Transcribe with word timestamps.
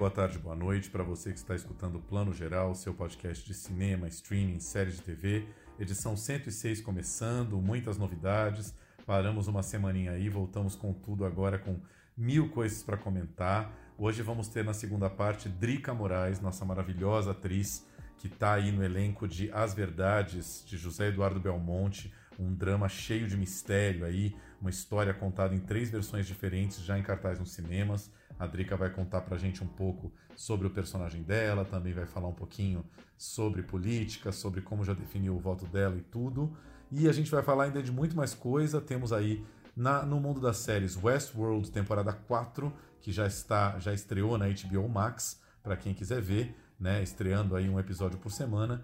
Boa 0.00 0.10
tarde, 0.10 0.38
boa 0.38 0.56
noite 0.56 0.88
para 0.88 1.04
você 1.04 1.30
que 1.30 1.36
está 1.36 1.54
escutando 1.54 1.96
o 1.96 2.00
Plano 2.00 2.32
Geral, 2.32 2.74
seu 2.74 2.94
podcast 2.94 3.46
de 3.46 3.52
cinema, 3.52 4.08
streaming, 4.08 4.58
séries 4.58 4.96
de 4.96 5.02
TV, 5.02 5.46
edição 5.78 6.16
106 6.16 6.80
começando, 6.80 7.60
muitas 7.60 7.98
novidades. 7.98 8.74
Paramos 9.04 9.46
uma 9.46 9.62
semaninha 9.62 10.12
aí, 10.12 10.30
voltamos 10.30 10.74
com 10.74 10.94
tudo 10.94 11.26
agora 11.26 11.58
com 11.58 11.78
mil 12.16 12.48
coisas 12.48 12.82
para 12.82 12.96
comentar. 12.96 13.74
Hoje 13.98 14.22
vamos 14.22 14.48
ter 14.48 14.64
na 14.64 14.72
segunda 14.72 15.10
parte 15.10 15.50
Drica 15.50 15.92
Moraes, 15.92 16.40
nossa 16.40 16.64
maravilhosa 16.64 17.32
atriz 17.32 17.86
que 18.16 18.26
está 18.26 18.54
aí 18.54 18.72
no 18.72 18.82
elenco 18.82 19.28
de 19.28 19.52
As 19.52 19.74
Verdades 19.74 20.64
de 20.66 20.78
José 20.78 21.08
Eduardo 21.08 21.38
Belmonte, 21.38 22.10
um 22.38 22.54
drama 22.54 22.88
cheio 22.88 23.28
de 23.28 23.36
mistério 23.36 24.06
aí, 24.06 24.34
uma 24.62 24.70
história 24.70 25.12
contada 25.12 25.54
em 25.54 25.60
três 25.60 25.90
versões 25.90 26.26
diferentes, 26.26 26.82
já 26.82 26.98
em 26.98 27.02
cartaz 27.02 27.38
nos 27.38 27.52
cinemas. 27.52 28.10
A 28.40 28.46
Drica 28.46 28.74
vai 28.74 28.88
contar 28.88 29.20
pra 29.20 29.36
gente 29.36 29.62
um 29.62 29.66
pouco 29.66 30.10
sobre 30.34 30.66
o 30.66 30.70
personagem 30.70 31.22
dela, 31.22 31.62
também 31.62 31.92
vai 31.92 32.06
falar 32.06 32.26
um 32.26 32.34
pouquinho 32.34 32.82
sobre 33.18 33.62
política, 33.62 34.32
sobre 34.32 34.62
como 34.62 34.82
já 34.82 34.94
definiu 34.94 35.36
o 35.36 35.38
voto 35.38 35.66
dela 35.66 35.94
e 35.94 36.00
tudo. 36.00 36.56
E 36.90 37.06
a 37.06 37.12
gente 37.12 37.30
vai 37.30 37.42
falar 37.42 37.64
ainda 37.64 37.82
de 37.82 37.92
muito 37.92 38.16
mais 38.16 38.32
coisa. 38.32 38.80
Temos 38.80 39.12
aí 39.12 39.44
na, 39.76 40.06
no 40.06 40.18
mundo 40.18 40.40
das 40.40 40.56
séries 40.56 40.96
Westworld, 40.96 41.70
temporada 41.70 42.14
4, 42.14 42.72
que 43.02 43.12
já 43.12 43.26
está 43.26 43.78
já 43.78 43.92
estreou 43.92 44.38
na 44.38 44.46
HBO 44.48 44.88
Max, 44.88 45.38
para 45.62 45.76
quem 45.76 45.92
quiser 45.92 46.22
ver, 46.22 46.56
né, 46.78 47.02
estreando 47.02 47.54
aí 47.54 47.68
um 47.68 47.78
episódio 47.78 48.18
por 48.18 48.32
semana. 48.32 48.82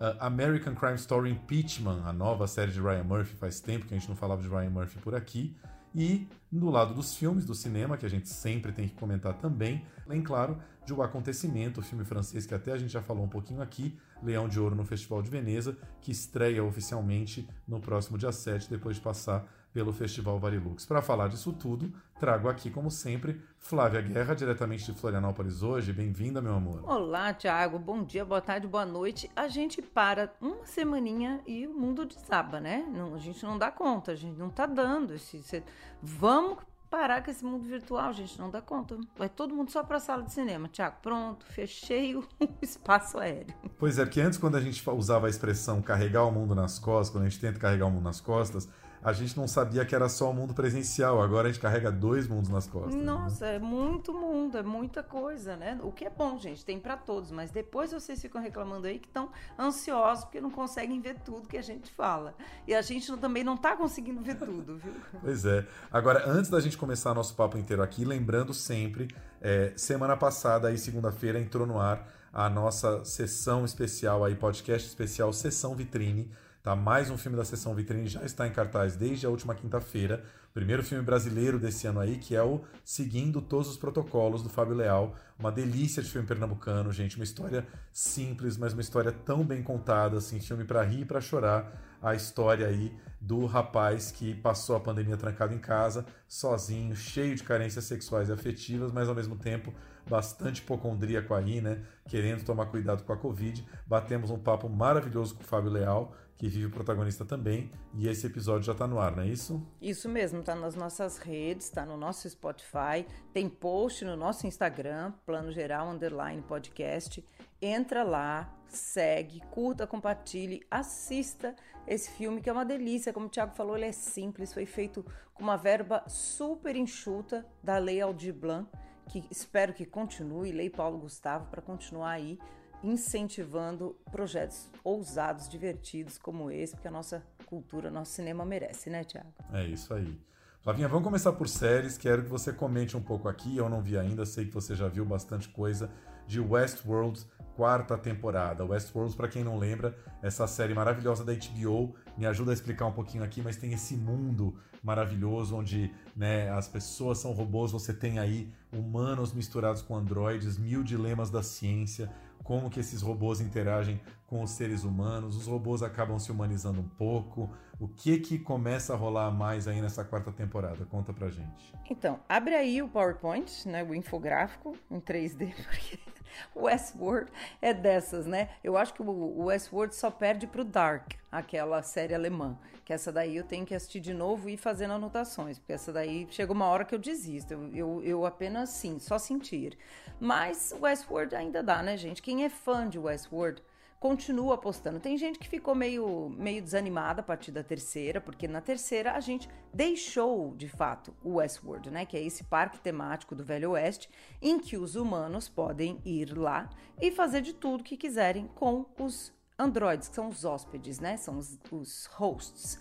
Uh, 0.00 0.18
American 0.18 0.74
Crime 0.74 0.96
Story 0.96 1.30
Impeachment, 1.30 2.02
a 2.04 2.12
nova 2.12 2.48
série 2.48 2.72
de 2.72 2.80
Ryan 2.80 3.04
Murphy, 3.04 3.36
faz 3.36 3.60
tempo 3.60 3.86
que 3.86 3.94
a 3.94 3.98
gente 3.98 4.08
não 4.08 4.16
falava 4.16 4.42
de 4.42 4.48
Ryan 4.48 4.70
Murphy 4.70 4.98
por 4.98 5.14
aqui. 5.14 5.56
E 5.94 6.28
no 6.50 6.70
lado 6.70 6.94
dos 6.94 7.16
filmes, 7.16 7.44
do 7.44 7.54
cinema, 7.54 7.96
que 7.96 8.06
a 8.06 8.08
gente 8.08 8.28
sempre 8.28 8.72
tem 8.72 8.88
que 8.88 8.94
comentar 8.94 9.34
também, 9.34 9.84
além, 10.04 10.22
claro, 10.22 10.58
de 10.84 10.92
O 10.92 11.02
Acontecimento, 11.02 11.80
o 11.80 11.82
filme 11.82 12.04
francês 12.04 12.46
que 12.46 12.54
até 12.54 12.72
a 12.72 12.78
gente 12.78 12.92
já 12.92 13.02
falou 13.02 13.24
um 13.24 13.28
pouquinho 13.28 13.60
aqui, 13.60 13.98
Leão 14.22 14.48
de 14.48 14.60
Ouro 14.60 14.74
no 14.74 14.84
Festival 14.84 15.20
de 15.20 15.28
Veneza, 15.28 15.76
que 16.00 16.12
estreia 16.12 16.62
oficialmente 16.62 17.48
no 17.66 17.80
próximo 17.80 18.16
dia 18.16 18.30
7, 18.30 18.70
depois 18.70 18.96
de 18.96 19.02
passar 19.02 19.44
pelo 19.76 19.92
Festival 19.92 20.38
Varilux. 20.38 20.86
Para 20.86 21.02
falar 21.02 21.28
disso 21.28 21.52
tudo, 21.52 21.92
trago 22.18 22.48
aqui, 22.48 22.70
como 22.70 22.90
sempre, 22.90 23.38
Flávia 23.58 24.00
Guerra, 24.00 24.34
diretamente 24.34 24.90
de 24.90 24.98
Florianópolis 24.98 25.62
hoje. 25.62 25.92
Bem-vinda, 25.92 26.40
meu 26.40 26.54
amor. 26.54 26.82
Olá, 26.82 27.34
Tiago. 27.34 27.78
Bom 27.78 28.02
dia, 28.02 28.24
boa 28.24 28.40
tarde, 28.40 28.66
boa 28.66 28.86
noite. 28.86 29.30
A 29.36 29.48
gente 29.48 29.82
para 29.82 30.32
uma 30.40 30.64
semaninha 30.64 31.42
e 31.46 31.66
o 31.66 31.74
mundo 31.74 32.06
desaba, 32.06 32.58
né? 32.58 32.86
Não, 32.90 33.14
a 33.14 33.18
gente 33.18 33.44
não 33.44 33.58
dá 33.58 33.70
conta, 33.70 34.12
a 34.12 34.14
gente 34.14 34.38
não 34.38 34.48
tá 34.48 34.64
dando. 34.64 35.12
Esse, 35.12 35.36
esse... 35.36 35.62
Vamos 36.02 36.56
parar 36.88 37.22
com 37.22 37.30
esse 37.30 37.44
mundo 37.44 37.64
virtual, 37.68 38.14
gente, 38.14 38.38
não 38.38 38.48
dá 38.48 38.62
conta. 38.62 38.98
Vai 39.14 39.28
todo 39.28 39.54
mundo 39.54 39.70
só 39.70 39.82
para 39.82 39.98
a 39.98 40.00
sala 40.00 40.22
de 40.22 40.32
cinema. 40.32 40.68
Tiago, 40.68 40.96
pronto, 41.02 41.44
fechei 41.44 42.16
o 42.16 42.24
espaço 42.62 43.18
aéreo. 43.18 43.54
Pois 43.78 43.98
é, 43.98 44.06
porque 44.06 44.22
antes, 44.22 44.38
quando 44.38 44.56
a 44.56 44.60
gente 44.62 44.82
usava 44.88 45.26
a 45.26 45.28
expressão 45.28 45.82
carregar 45.82 46.24
o 46.24 46.32
mundo 46.32 46.54
nas 46.54 46.78
costas, 46.78 47.10
quando 47.10 47.26
a 47.26 47.28
gente 47.28 47.40
tenta 47.42 47.58
carregar 47.58 47.84
o 47.84 47.90
mundo 47.90 48.04
nas 48.04 48.22
costas, 48.22 48.66
a 49.06 49.12
gente 49.12 49.36
não 49.36 49.46
sabia 49.46 49.84
que 49.84 49.94
era 49.94 50.08
só 50.08 50.28
o 50.28 50.34
mundo 50.34 50.52
presencial. 50.52 51.22
Agora 51.22 51.46
a 51.48 51.52
gente 51.52 51.60
carrega 51.60 51.92
dois 51.92 52.26
mundos 52.26 52.50
nas 52.50 52.66
costas. 52.66 52.96
Né? 52.96 53.04
Nossa, 53.04 53.44
né? 53.44 53.54
é 53.54 53.58
muito 53.60 54.12
mundo, 54.12 54.58
é 54.58 54.64
muita 54.64 55.00
coisa, 55.00 55.54
né? 55.54 55.78
O 55.80 55.92
que 55.92 56.04
é 56.04 56.10
bom, 56.10 56.36
gente, 56.36 56.64
tem 56.64 56.80
para 56.80 56.96
todos. 56.96 57.30
Mas 57.30 57.52
depois 57.52 57.92
vocês 57.92 58.20
ficam 58.20 58.42
reclamando 58.42 58.88
aí 58.88 58.98
que 58.98 59.06
estão 59.06 59.30
ansiosos 59.56 60.24
porque 60.24 60.40
não 60.40 60.50
conseguem 60.50 61.00
ver 61.00 61.20
tudo 61.20 61.46
que 61.46 61.56
a 61.56 61.62
gente 61.62 61.88
fala. 61.92 62.34
E 62.66 62.74
a 62.74 62.82
gente 62.82 63.16
também 63.18 63.44
não 63.44 63.56
tá 63.56 63.76
conseguindo 63.76 64.20
ver 64.20 64.38
tudo, 64.40 64.76
viu? 64.76 64.92
pois 65.22 65.44
é. 65.44 65.64
Agora, 65.92 66.28
antes 66.28 66.50
da 66.50 66.58
gente 66.58 66.76
começar 66.76 67.14
nosso 67.14 67.36
papo 67.36 67.56
inteiro 67.56 67.84
aqui, 67.84 68.04
lembrando 68.04 68.52
sempre, 68.52 69.06
é, 69.40 69.72
semana 69.76 70.16
passada, 70.16 70.66
aí 70.66 70.76
segunda-feira, 70.76 71.38
entrou 71.38 71.64
no 71.64 71.78
ar 71.78 72.08
a 72.32 72.50
nossa 72.50 73.04
sessão 73.04 73.64
especial 73.64 74.24
aí, 74.24 74.34
podcast 74.34 74.88
especial 74.88 75.32
Sessão 75.32 75.76
Vitrine 75.76 76.28
Tá? 76.66 76.74
Mais 76.74 77.10
um 77.10 77.16
filme 77.16 77.36
da 77.36 77.44
sessão 77.44 77.76
vitrine 77.76 78.08
já 78.08 78.24
está 78.24 78.44
em 78.44 78.50
cartaz 78.50 78.96
desde 78.96 79.24
a 79.24 79.30
última 79.30 79.54
quinta-feira. 79.54 80.24
Primeiro 80.52 80.82
filme 80.82 81.04
brasileiro 81.04 81.60
desse 81.60 81.86
ano 81.86 82.00
aí, 82.00 82.16
que 82.18 82.34
é 82.34 82.42
o 82.42 82.60
Seguindo 82.84 83.40
Todos 83.40 83.68
os 83.68 83.76
Protocolos, 83.76 84.42
do 84.42 84.48
Fábio 84.48 84.74
Leal. 84.74 85.14
Uma 85.38 85.52
delícia 85.52 86.02
de 86.02 86.10
filme 86.10 86.26
pernambucano, 86.26 86.90
gente. 86.90 87.14
Uma 87.14 87.22
história 87.22 87.64
simples, 87.92 88.56
mas 88.56 88.72
uma 88.72 88.80
história 88.80 89.12
tão 89.12 89.44
bem 89.44 89.62
contada, 89.62 90.16
assim. 90.16 90.40
Filme 90.40 90.64
para 90.64 90.82
rir 90.82 91.02
e 91.02 91.04
para 91.04 91.20
chorar. 91.20 91.98
A 92.02 92.16
história 92.16 92.66
aí 92.66 92.92
do 93.20 93.46
rapaz 93.46 94.10
que 94.10 94.34
passou 94.34 94.74
a 94.74 94.80
pandemia 94.80 95.16
trancado 95.16 95.54
em 95.54 95.58
casa, 95.58 96.04
sozinho, 96.26 96.96
cheio 96.96 97.36
de 97.36 97.44
carências 97.44 97.84
sexuais 97.84 98.28
e 98.28 98.32
afetivas, 98.32 98.90
mas 98.90 99.08
ao 99.08 99.14
mesmo 99.14 99.36
tempo 99.36 99.72
bastante 100.08 100.62
hipocondríaco 100.62 101.32
aí, 101.32 101.60
né? 101.60 101.82
Querendo 102.08 102.44
tomar 102.44 102.66
cuidado 102.66 103.04
com 103.04 103.12
a 103.12 103.16
Covid. 103.16 103.64
Batemos 103.86 104.30
um 104.30 104.38
papo 104.38 104.68
maravilhoso 104.68 105.36
com 105.36 105.42
o 105.42 105.46
Fábio 105.46 105.70
Leal 105.70 106.12
que 106.36 106.48
vive 106.48 106.66
o 106.66 106.70
protagonista 106.70 107.24
também, 107.24 107.70
e 107.94 108.08
esse 108.08 108.26
episódio 108.26 108.62
já 108.62 108.72
está 108.72 108.86
no 108.86 108.98
ar, 108.98 109.16
não 109.16 109.22
é 109.22 109.28
isso? 109.28 109.62
Isso 109.80 110.08
mesmo, 110.08 110.40
está 110.40 110.54
nas 110.54 110.74
nossas 110.74 111.18
redes, 111.18 111.66
está 111.66 111.86
no 111.86 111.96
nosso 111.96 112.28
Spotify, 112.28 113.06
tem 113.32 113.48
post 113.48 114.04
no 114.04 114.16
nosso 114.16 114.46
Instagram, 114.46 115.12
Plano 115.24 115.50
Geral 115.50 115.88
Underline 115.88 116.42
Podcast. 116.42 117.24
Entra 117.60 118.02
lá, 118.02 118.54
segue, 118.68 119.40
curta, 119.50 119.86
compartilhe, 119.86 120.62
assista 120.70 121.56
esse 121.86 122.10
filme 122.10 122.42
que 122.42 122.50
é 122.50 122.52
uma 122.52 122.66
delícia. 122.66 123.12
Como 123.12 123.26
o 123.26 123.30
Thiago 123.30 123.54
falou, 123.54 123.76
ele 123.76 123.86
é 123.86 123.92
simples, 123.92 124.52
foi 124.52 124.66
feito 124.66 125.04
com 125.32 125.42
uma 125.42 125.56
verba 125.56 126.04
super 126.06 126.76
enxuta 126.76 127.46
da 127.62 127.78
Lei 127.78 128.00
Aldir 128.00 128.34
Blanc, 128.34 128.68
que 129.08 129.24
espero 129.30 129.72
que 129.72 129.86
continue, 129.86 130.52
Lei 130.52 130.68
Paulo 130.68 130.98
Gustavo, 130.98 131.46
para 131.46 131.62
continuar 131.62 132.10
aí 132.10 132.38
incentivando 132.82 133.96
projetos 134.10 134.68
ousados, 134.84 135.48
divertidos 135.48 136.18
como 136.18 136.50
esse, 136.50 136.74
porque 136.74 136.88
a 136.88 136.90
nossa 136.90 137.22
cultura, 137.46 137.90
nosso 137.90 138.12
cinema 138.12 138.44
merece, 138.44 138.90
né, 138.90 139.04
Tiago? 139.04 139.32
É 139.52 139.64
isso 139.64 139.92
aí. 139.94 140.18
Flavinha, 140.60 140.88
vamos 140.88 141.04
começar 141.04 141.32
por 141.32 141.48
séries. 141.48 141.96
Quero 141.96 142.24
que 142.24 142.28
você 142.28 142.52
comente 142.52 142.96
um 142.96 143.00
pouco 143.00 143.28
aqui. 143.28 143.56
Eu 143.56 143.68
não 143.68 143.80
vi 143.80 143.96
ainda, 143.96 144.26
sei 144.26 144.46
que 144.46 144.52
você 144.52 144.74
já 144.74 144.88
viu 144.88 145.04
bastante 145.04 145.48
coisa 145.48 145.90
de 146.26 146.40
Westworld, 146.40 147.24
quarta 147.54 147.96
temporada. 147.96 148.64
Westworld, 148.64 149.14
para 149.16 149.28
quem 149.28 149.44
não 149.44 149.58
lembra, 149.58 149.96
essa 150.20 150.46
série 150.46 150.74
maravilhosa 150.74 151.24
da 151.24 151.32
HBO, 151.32 151.94
me 152.18 152.26
ajuda 152.26 152.50
a 152.50 152.54
explicar 152.54 152.86
um 152.86 152.92
pouquinho 152.92 153.22
aqui, 153.22 153.40
mas 153.40 153.56
tem 153.56 153.72
esse 153.72 153.96
mundo 153.96 154.58
maravilhoso 154.82 155.56
onde 155.56 155.92
né, 156.14 156.50
as 156.50 156.68
pessoas 156.68 157.18
são 157.18 157.32
robôs, 157.32 157.72
você 157.72 157.92
tem 157.92 158.18
aí 158.18 158.52
humanos 158.72 159.32
misturados 159.32 159.82
com 159.82 159.96
androides, 159.96 160.58
mil 160.58 160.82
dilemas 160.82 161.30
da 161.30 161.42
ciência, 161.42 162.10
como 162.46 162.70
que 162.70 162.78
esses 162.78 163.02
robôs 163.02 163.40
interagem 163.40 164.00
com 164.28 164.40
os 164.42 164.52
seres 164.52 164.84
humanos, 164.84 165.36
os 165.36 165.46
robôs 165.46 165.82
acabam 165.82 166.16
se 166.18 166.30
humanizando 166.30 166.80
um 166.80 166.88
pouco. 166.88 167.50
O 167.78 167.88
que 167.88 168.18
que 168.18 168.38
começa 168.38 168.94
a 168.94 168.96
rolar 168.96 169.32
mais 169.32 169.66
aí 169.66 169.80
nessa 169.80 170.04
quarta 170.04 170.30
temporada? 170.30 170.84
Conta 170.86 171.12
pra 171.12 171.28
gente. 171.28 171.74
Então, 171.90 172.20
abre 172.28 172.54
aí 172.54 172.80
o 172.80 172.88
PowerPoint, 172.88 173.68
né, 173.68 173.82
o 173.82 173.94
infográfico 173.94 174.76
em 174.88 175.00
3D, 175.00 175.54
porque 175.68 175.98
Westworld 176.54 177.30
é 177.60 177.72
dessas, 177.72 178.26
né? 178.26 178.50
Eu 178.62 178.76
acho 178.76 178.94
que 178.94 179.02
o 179.02 179.44
Westworld 179.44 179.94
só 179.94 180.10
perde 180.10 180.46
pro 180.46 180.64
Dark, 180.64 181.12
aquela 181.30 181.82
série 181.82 182.14
alemã, 182.14 182.58
que 182.84 182.92
essa 182.92 183.12
daí 183.12 183.36
eu 183.36 183.44
tenho 183.44 183.66
que 183.66 183.74
assistir 183.74 184.00
de 184.00 184.14
novo 184.14 184.48
e 184.48 184.54
ir 184.54 184.56
fazendo 184.56 184.94
anotações, 184.94 185.58
porque 185.58 185.72
essa 185.72 185.92
daí 185.92 186.26
chega 186.30 186.52
uma 186.52 186.66
hora 186.66 186.84
que 186.84 186.94
eu 186.94 186.98
desisto, 186.98 187.52
eu, 187.52 187.74
eu, 187.74 188.02
eu 188.02 188.26
apenas 188.26 188.70
sim, 188.70 188.98
só 188.98 189.18
sentir. 189.18 189.76
Mas 190.18 190.74
Westworld 190.80 191.34
ainda 191.34 191.62
dá, 191.62 191.82
né, 191.82 191.96
gente? 191.96 192.22
Quem 192.22 192.44
é 192.44 192.48
fã 192.48 192.88
de 192.88 192.98
Westworld 192.98 193.62
continua 193.98 194.54
apostando. 194.54 195.00
Tem 195.00 195.16
gente 195.16 195.38
que 195.38 195.48
ficou 195.48 195.74
meio, 195.74 196.28
meio 196.30 196.62
desanimada 196.62 197.20
a 197.20 197.24
partir 197.24 197.50
da 197.50 197.62
terceira, 197.62 198.20
porque 198.20 198.46
na 198.46 198.60
terceira 198.60 199.12
a 199.12 199.20
gente 199.20 199.48
deixou 199.72 200.54
de 200.54 200.68
fato 200.68 201.14
o 201.24 201.34
Westworld, 201.34 201.90
né? 201.90 202.04
Que 202.04 202.16
é 202.16 202.22
esse 202.22 202.44
parque 202.44 202.78
temático 202.78 203.34
do 203.34 203.44
Velho 203.44 203.70
Oeste, 203.72 204.08
em 204.40 204.58
que 204.58 204.76
os 204.76 204.96
humanos 204.96 205.48
podem 205.48 206.00
ir 206.04 206.36
lá 206.36 206.68
e 207.00 207.10
fazer 207.10 207.40
de 207.40 207.52
tudo 207.52 207.84
que 207.84 207.96
quiserem 207.96 208.46
com 208.54 208.86
os 208.98 209.32
androides, 209.58 210.08
que 210.08 210.14
são 210.14 210.28
os 210.28 210.44
hóspedes, 210.44 211.00
né? 211.00 211.16
São 211.16 211.38
os, 211.38 211.58
os 211.70 212.06
hosts. 212.06 212.78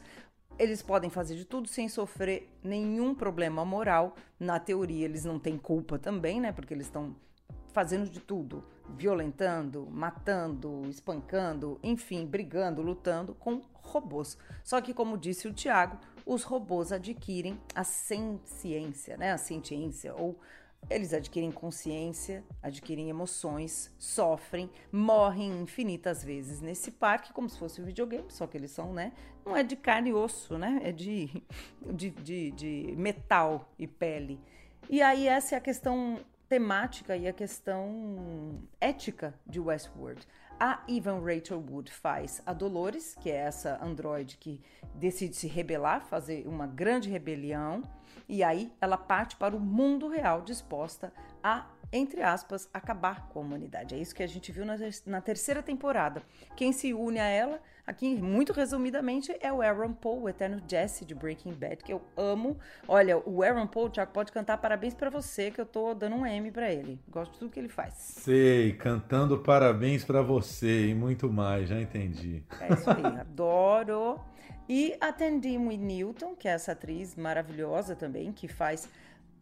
eles 0.60 0.82
podem 0.82 1.10
fazer 1.10 1.36
de 1.36 1.46
tudo 1.46 1.68
sem 1.68 1.88
sofrer 1.88 2.50
nenhum 2.64 3.16
problema 3.16 3.64
moral. 3.64 4.16
Na 4.40 4.60
teoria, 4.60 5.06
eles 5.06 5.24
não 5.24 5.40
têm 5.40 5.58
culpa 5.58 5.98
também, 5.98 6.42
né? 6.42 6.52
Porque 6.52 6.74
eles 6.74 6.88
estão 6.88 7.16
fazendo 7.76 8.10
de 8.10 8.22
tudo, 8.22 8.64
violentando, 8.98 9.86
matando, 9.92 10.84
espancando, 10.90 11.78
enfim, 11.84 12.26
brigando, 12.26 12.82
lutando 12.82 13.36
com 13.36 13.62
robôs. 13.74 14.38
Só 14.64 14.80
que, 14.80 14.94
como 14.94 15.18
disse 15.18 15.46
o 15.46 15.54
Tiago, 15.54 16.00
os 16.26 16.44
robôs 16.44 16.94
adquirem 16.94 17.60
a 17.76 17.84
ciência, 17.84 19.18
né? 19.18 19.34
A 19.34 19.38
ciência 19.38 20.16
ou 20.16 20.40
eles 20.90 21.14
adquirem 21.14 21.52
consciência, 21.52 22.46
adquirem 22.64 23.10
emoções, 23.10 23.94
sofrem, 23.98 24.70
morrem 24.90 25.62
infinitas 25.62 26.24
vezes 26.24 26.62
nesse 26.62 26.92
parque, 26.92 27.34
como 27.34 27.50
se 27.50 27.60
fosse 27.60 27.82
um 27.82 27.86
videogame, 27.86 28.32
só 28.32 28.48
que 28.48 28.56
eles 28.56 28.72
são, 28.72 28.94
né? 28.94 29.12
Não 29.46 29.58
é 29.58 29.64
de 29.64 29.76
carne 29.76 30.12
e 30.12 30.14
osso, 30.14 30.58
né? 30.58 30.80
É 30.82 30.94
de, 30.94 31.44
de, 31.94 32.10
de, 32.12 32.52
de 32.52 32.96
metal 32.96 33.70
e 33.78 33.86
pele. 33.86 34.40
E 34.90 35.02
aí, 35.02 35.28
essa 35.28 35.56
é 35.56 35.58
a 35.58 35.62
questão 35.62 36.24
temática 36.48 37.16
e 37.18 37.28
a 37.28 37.34
questão 37.34 38.62
ética 38.80 39.34
de 39.46 39.60
Westworld. 39.60 40.26
A 40.60 40.84
Evan 40.88 41.20
Rachel 41.20 41.64
Wood 41.70 41.92
faz 41.92 42.42
a 42.46 42.54
Dolores, 42.54 43.16
que 43.20 43.30
é 43.30 43.36
essa 43.36 43.78
androide 43.84 44.38
que 44.38 44.62
decide 44.94 45.36
se 45.36 45.48
rebelar, 45.48 46.06
fazer 46.06 46.48
uma 46.48 46.66
grande 46.66 47.10
rebelião 47.10 47.84
e 48.28 48.44
aí 48.44 48.72
ela 48.82 48.98
parte 48.98 49.36
para 49.36 49.56
o 49.56 49.60
mundo 49.60 50.08
real 50.08 50.42
disposta 50.42 51.14
a, 51.44 51.66
entre 51.92 52.22
aspas, 52.22 52.70
acabar 52.74 53.28
com 53.30 53.40
a 53.40 53.42
humanidade. 53.42 53.96
É 53.96 53.98
isso 53.98 54.16
que 54.16 54.24
a 54.24 54.28
gente 54.28 54.52
viu 54.52 54.66
na, 54.66 54.76
na 55.06 55.22
terceira 55.22 55.62
temporada. 55.62 56.22
Quem 56.56 56.72
se 56.72 56.94
une 56.94 57.20
a 57.20 57.28
ela, 57.28 57.62
aqui 57.86 58.16
muito 58.16 58.54
resumidamente, 58.54 59.36
é 59.40 59.52
o 59.52 59.62
Aaron 59.62 59.94
Paul, 59.94 60.24
o 60.24 60.30
eterno 60.30 60.62
Jesse 60.68 61.06
de 61.06 61.14
Breaking 61.14 61.54
Bad, 61.54 61.84
que 61.84 61.94
eu 61.94 62.02
amo. 62.18 62.58
Olha, 62.88 63.18
o 63.18 63.44
Aaron 63.44 63.68
Paul, 63.68 63.90
Tiago, 63.90 64.12
pode 64.12 64.32
cantar 64.32 64.58
parabéns 64.58 64.94
para 64.94 65.10
você, 65.10 65.52
que 65.52 65.62
eu 65.62 65.66
tô 65.66 65.94
dando 65.94 66.16
um 66.16 66.26
M 66.26 66.52
para 66.52 66.72
ele. 66.72 67.00
Gosto 67.08 67.34
de 67.34 67.40
tudo 67.40 67.52
que 67.52 67.60
ele 67.60 67.70
faz. 67.70 67.94
Sei, 67.94 68.74
cantando 68.74 69.40
parabéns 69.40 70.04
para 70.04 70.22
você 70.22 70.88
e 70.88 70.96
muito 70.96 71.32
mais, 71.32 71.70
já 71.70 71.80
entendi. 71.80 72.44
É 72.60 72.74
isso 72.74 72.90
aí, 72.90 73.06
adoro. 73.20 74.20
E 74.68 74.98
a 75.00 75.14
Tendimwe 75.14 75.78
Newton, 75.78 76.36
que 76.36 76.48
é 76.48 76.52
essa 76.52 76.72
atriz 76.72 77.16
maravilhosa 77.16 77.96
também, 77.96 78.32
que 78.32 78.48
faz 78.48 78.90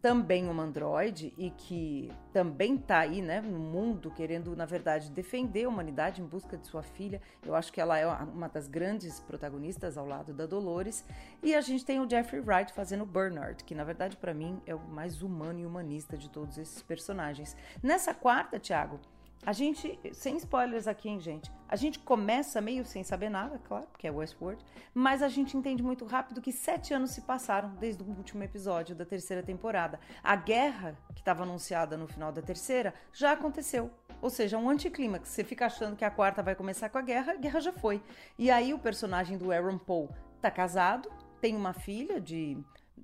também 0.04 0.46
uma 0.46 0.64
androide 0.64 1.32
e 1.38 1.48
que 1.48 2.12
também 2.30 2.74
está 2.74 2.98
aí, 2.98 3.22
né, 3.22 3.40
no 3.40 3.58
mundo 3.58 4.10
querendo, 4.10 4.54
na 4.54 4.66
verdade, 4.66 5.10
defender 5.10 5.64
a 5.64 5.68
humanidade 5.70 6.20
em 6.20 6.26
busca 6.26 6.58
de 6.58 6.66
sua 6.66 6.82
filha. 6.82 7.22
Eu 7.42 7.54
acho 7.54 7.72
que 7.72 7.80
ela 7.80 7.98
é 7.98 8.06
uma 8.06 8.46
das 8.46 8.68
grandes 8.68 9.18
protagonistas 9.20 9.96
ao 9.96 10.06
lado 10.06 10.34
da 10.34 10.44
Dolores. 10.44 11.06
E 11.42 11.54
a 11.54 11.62
gente 11.62 11.86
tem 11.86 12.00
o 12.00 12.10
Jeffrey 12.10 12.42
Wright 12.42 12.74
fazendo 12.74 13.06
Bernard, 13.06 13.64
que 13.64 13.74
na 13.74 13.82
verdade 13.82 14.14
para 14.18 14.34
mim 14.34 14.60
é 14.66 14.74
o 14.74 14.78
mais 14.78 15.22
humano 15.22 15.60
e 15.60 15.64
humanista 15.64 16.18
de 16.18 16.28
todos 16.28 16.58
esses 16.58 16.82
personagens. 16.82 17.56
Nessa 17.82 18.12
quarta, 18.12 18.60
Thiago, 18.60 19.00
a 19.46 19.52
gente, 19.52 19.98
sem 20.12 20.36
spoilers 20.36 20.86
aqui, 20.86 21.08
hein, 21.08 21.20
gente? 21.20 21.52
A 21.68 21.76
gente 21.76 21.98
começa 21.98 22.60
meio 22.60 22.84
sem 22.84 23.04
saber 23.04 23.28
nada, 23.28 23.60
claro, 23.66 23.86
porque 23.92 24.06
é 24.06 24.10
Westworld, 24.10 24.64
mas 24.94 25.22
a 25.22 25.28
gente 25.28 25.56
entende 25.56 25.82
muito 25.82 26.06
rápido 26.06 26.40
que 26.40 26.50
sete 26.50 26.94
anos 26.94 27.10
se 27.10 27.20
passaram 27.20 27.74
desde 27.74 28.02
o 28.02 28.06
último 28.06 28.42
episódio 28.42 28.94
da 28.94 29.04
terceira 29.04 29.42
temporada. 29.42 30.00
A 30.22 30.34
guerra, 30.34 30.96
que 31.14 31.20
estava 31.20 31.42
anunciada 31.42 31.96
no 31.96 32.06
final 32.06 32.32
da 32.32 32.40
terceira, 32.40 32.94
já 33.12 33.32
aconteceu. 33.32 33.90
Ou 34.22 34.30
seja, 34.30 34.56
um 34.56 34.70
anticlímax. 34.70 35.28
Você 35.28 35.44
fica 35.44 35.66
achando 35.66 35.96
que 35.96 36.04
a 36.04 36.10
quarta 36.10 36.42
vai 36.42 36.54
começar 36.54 36.88
com 36.88 36.96
a 36.96 37.02
guerra, 37.02 37.32
a 37.32 37.36
guerra 37.36 37.60
já 37.60 37.72
foi. 37.72 38.02
E 38.38 38.50
aí 38.50 38.72
o 38.72 38.78
personagem 38.78 39.36
do 39.36 39.52
Aaron 39.52 39.76
Paul 39.78 40.08
tá 40.40 40.50
casado, 40.50 41.10
tem 41.40 41.54
uma 41.54 41.74
filha 41.74 42.18
de 42.18 42.56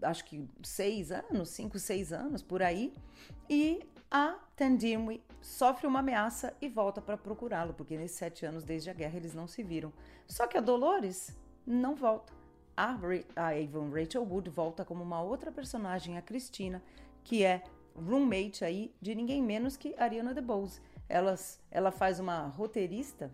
acho 0.03 0.25
que 0.25 0.49
seis 0.63 1.13
anos, 1.13 1.51
cinco, 1.51 1.79
seis 1.79 2.13
anos 2.13 2.43
por 2.43 2.63
aí, 2.63 2.95
e 3.49 3.81
a 4.11 4.37
Tandimwe 4.57 5.23
sofre 5.41 5.87
uma 5.87 6.01
ameaça 6.01 6.55
e 6.61 6.69
volta 6.69 7.01
para 7.01 7.17
procurá-lo, 7.17 7.75
porque 7.75 7.97
nesses 7.97 8.17
sete 8.17 8.45
anos 8.45 8.65
desde 8.65 8.91
a 8.91 8.95
guerra 8.95 9.17
eles 9.17 9.35
não 9.35 9.47
se 9.47 9.63
viram. 9.63 9.93
Só 10.27 10.47
que 10.47 10.59
a 10.59 10.61
Dolores 10.61 11.37
não 11.67 11.95
volta. 11.95 12.33
A, 12.77 12.97
a 13.37 13.49
Avon 13.49 13.91
Rachel 13.91 14.23
Wood 14.23 14.49
volta 14.51 14.85
como 14.85 15.03
uma 15.03 15.23
outra 15.23 15.53
personagem, 15.53 16.17
a 16.17 16.23
Cristina, 16.23 16.83
que 17.25 17.45
é 17.45 17.63
roommate 17.95 18.65
aí 18.65 18.95
de 19.01 19.15
ninguém 19.15 19.43
menos 19.43 19.77
que 19.77 19.95
Ariana 19.99 20.33
DeBose. 20.33 20.81
Elas, 21.09 21.61
ela 21.71 21.91
faz 21.91 22.21
uma 22.21 22.47
roteirista, 22.47 23.31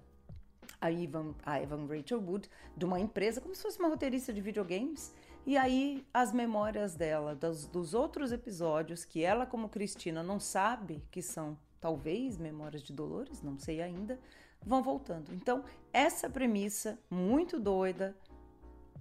a 0.81 0.91
Evan, 0.91 1.35
a 1.45 1.61
Evan 1.61 1.87
Rachel 1.87 2.21
Wood, 2.21 2.51
de 2.77 2.85
uma 2.85 2.99
empresa, 2.99 3.41
como 3.41 3.55
se 3.55 3.63
fosse 3.63 3.79
uma 3.79 3.89
roteirista 3.89 4.33
de 4.33 4.41
videogames, 4.41 5.15
e 5.45 5.57
aí 5.57 6.05
as 6.13 6.33
memórias 6.33 6.95
dela, 6.95 7.35
dos, 7.35 7.67
dos 7.67 7.95
outros 7.95 8.33
episódios, 8.33 9.05
que 9.05 9.23
ela, 9.23 9.47
como 9.47 9.69
Cristina, 9.69 10.23
não 10.23 10.41
sabe 10.41 11.05
que 11.11 11.23
são 11.23 11.57
talvez 11.87 12.37
memórias 12.37 12.83
de 12.83 12.93
Dolores, 12.93 13.41
não 13.43 13.57
sei 13.57 13.81
ainda, 13.81 14.19
vão 14.61 14.83
voltando. 14.83 15.33
Então, 15.33 15.63
essa 15.93 16.29
premissa 16.29 16.99
muito 17.09 17.61
doida 17.61 18.17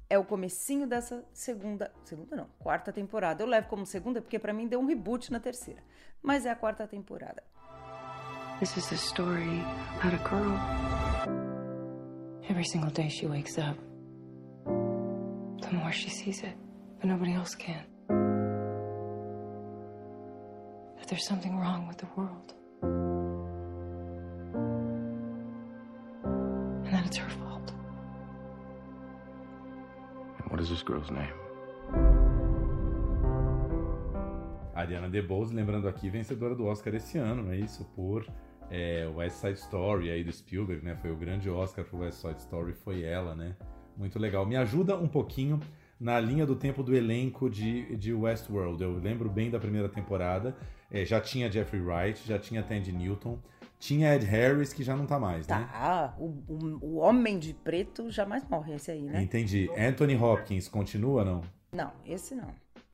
é 0.07 0.19
o 0.19 0.23
comecinho 0.23 0.85
dessa 0.85 1.25
segunda, 1.33 1.91
segunda 2.03 2.35
não, 2.35 2.47
quarta 2.59 2.93
temporada. 2.93 3.41
Eu 3.41 3.47
levo 3.47 3.67
como 3.69 3.87
segunda 3.87 4.21
porque 4.21 4.37
para 4.37 4.53
mim 4.53 4.67
deu 4.67 4.79
um 4.79 4.85
reboot 4.85 5.31
na 5.31 5.39
terceira, 5.39 5.81
mas 6.21 6.45
é 6.45 6.51
a 6.51 6.55
quarta 6.55 6.87
temporada. 6.87 7.41
This 8.59 8.77
is 8.77 8.91
a 8.91 8.95
story 8.95 9.63
about 9.97 10.13
a 10.13 10.19
girl. 10.29 10.53
Every 12.47 12.65
single 12.65 12.91
day 12.91 13.09
she 13.09 13.25
wakes 13.25 13.57
up 13.57 13.79
the 15.59 15.71
more 15.73 15.91
she 15.91 16.11
sees 16.11 16.43
it, 16.43 16.55
but 16.99 17.07
nobody 17.07 17.33
else 17.33 17.55
can. 17.55 17.83
That 20.97 21.07
there's 21.07 21.25
something 21.25 21.57
wrong 21.57 21.87
with 21.87 21.97
the 21.97 22.07
world. 22.15 22.53
Is 30.65 30.69
this 30.71 30.81
girl's 30.81 31.11
name? 31.11 31.31
Ariana 34.73 35.07
DeBose, 35.07 35.53
lembrando 35.53 35.87
aqui, 35.87 36.09
vencedora 36.09 36.55
do 36.55 36.65
Oscar 36.65 36.95
esse 36.95 37.17
ano, 37.19 37.43
não 37.43 37.51
é 37.51 37.57
isso? 37.57 37.85
Por 37.95 38.25
é, 38.71 39.07
West 39.15 39.37
Side 39.37 39.59
Story 39.59 40.09
aí 40.09 40.23
do 40.23 40.31
Spielberg, 40.31 40.83
né? 40.83 40.95
Foi 40.95 41.11
o 41.11 41.15
grande 41.15 41.49
Oscar 41.49 41.85
pro 41.85 41.99
West 41.99 42.17
Side 42.19 42.39
Story, 42.39 42.73
foi 42.73 43.03
ela, 43.03 43.35
né? 43.35 43.55
Muito 43.95 44.17
legal. 44.17 44.45
Me 44.45 44.57
ajuda 44.57 44.97
um 44.97 45.07
pouquinho 45.07 45.59
na 45.99 46.19
linha 46.19 46.45
do 46.45 46.55
tempo 46.55 46.81
do 46.81 46.95
elenco 46.95 47.47
de, 47.47 47.95
de 47.95 48.11
Westworld. 48.11 48.81
Eu 48.81 48.97
lembro 48.97 49.29
bem 49.29 49.51
da 49.51 49.59
primeira 49.59 49.87
temporada. 49.87 50.57
É, 50.91 51.05
já 51.05 51.21
tinha 51.21 51.49
Jeffrey 51.49 51.81
Wright, 51.81 52.27
já 52.27 52.39
tinha 52.39 52.63
Tandy 52.63 52.91
Newton. 52.91 53.39
Tinha 53.85 54.15
Ed 54.15 54.25
Harris, 54.25 54.73
que 54.73 54.83
já 54.83 54.95
não 54.95 55.05
tá 55.05 55.19
mais, 55.19 55.45
tá, 55.45 55.59
né? 55.59 55.69
Tá, 55.71 56.15
o, 56.17 56.25
o, 56.47 56.79
o, 56.81 56.95
Homem 56.95 57.37
de 57.37 57.53
Preto 57.53 58.09
jamais 58.09 58.43
morre, 58.49 58.73
esse 58.73 58.89
aí, 58.89 59.03
né? 59.03 59.21
Entendi. 59.21 59.69
Anthony 59.77 60.15
Hopkins 60.15 60.67
continua, 60.67 61.23
não? 61.23 61.41
Não, 61.71 61.91
esse 62.03 62.33
não. 62.33 62.47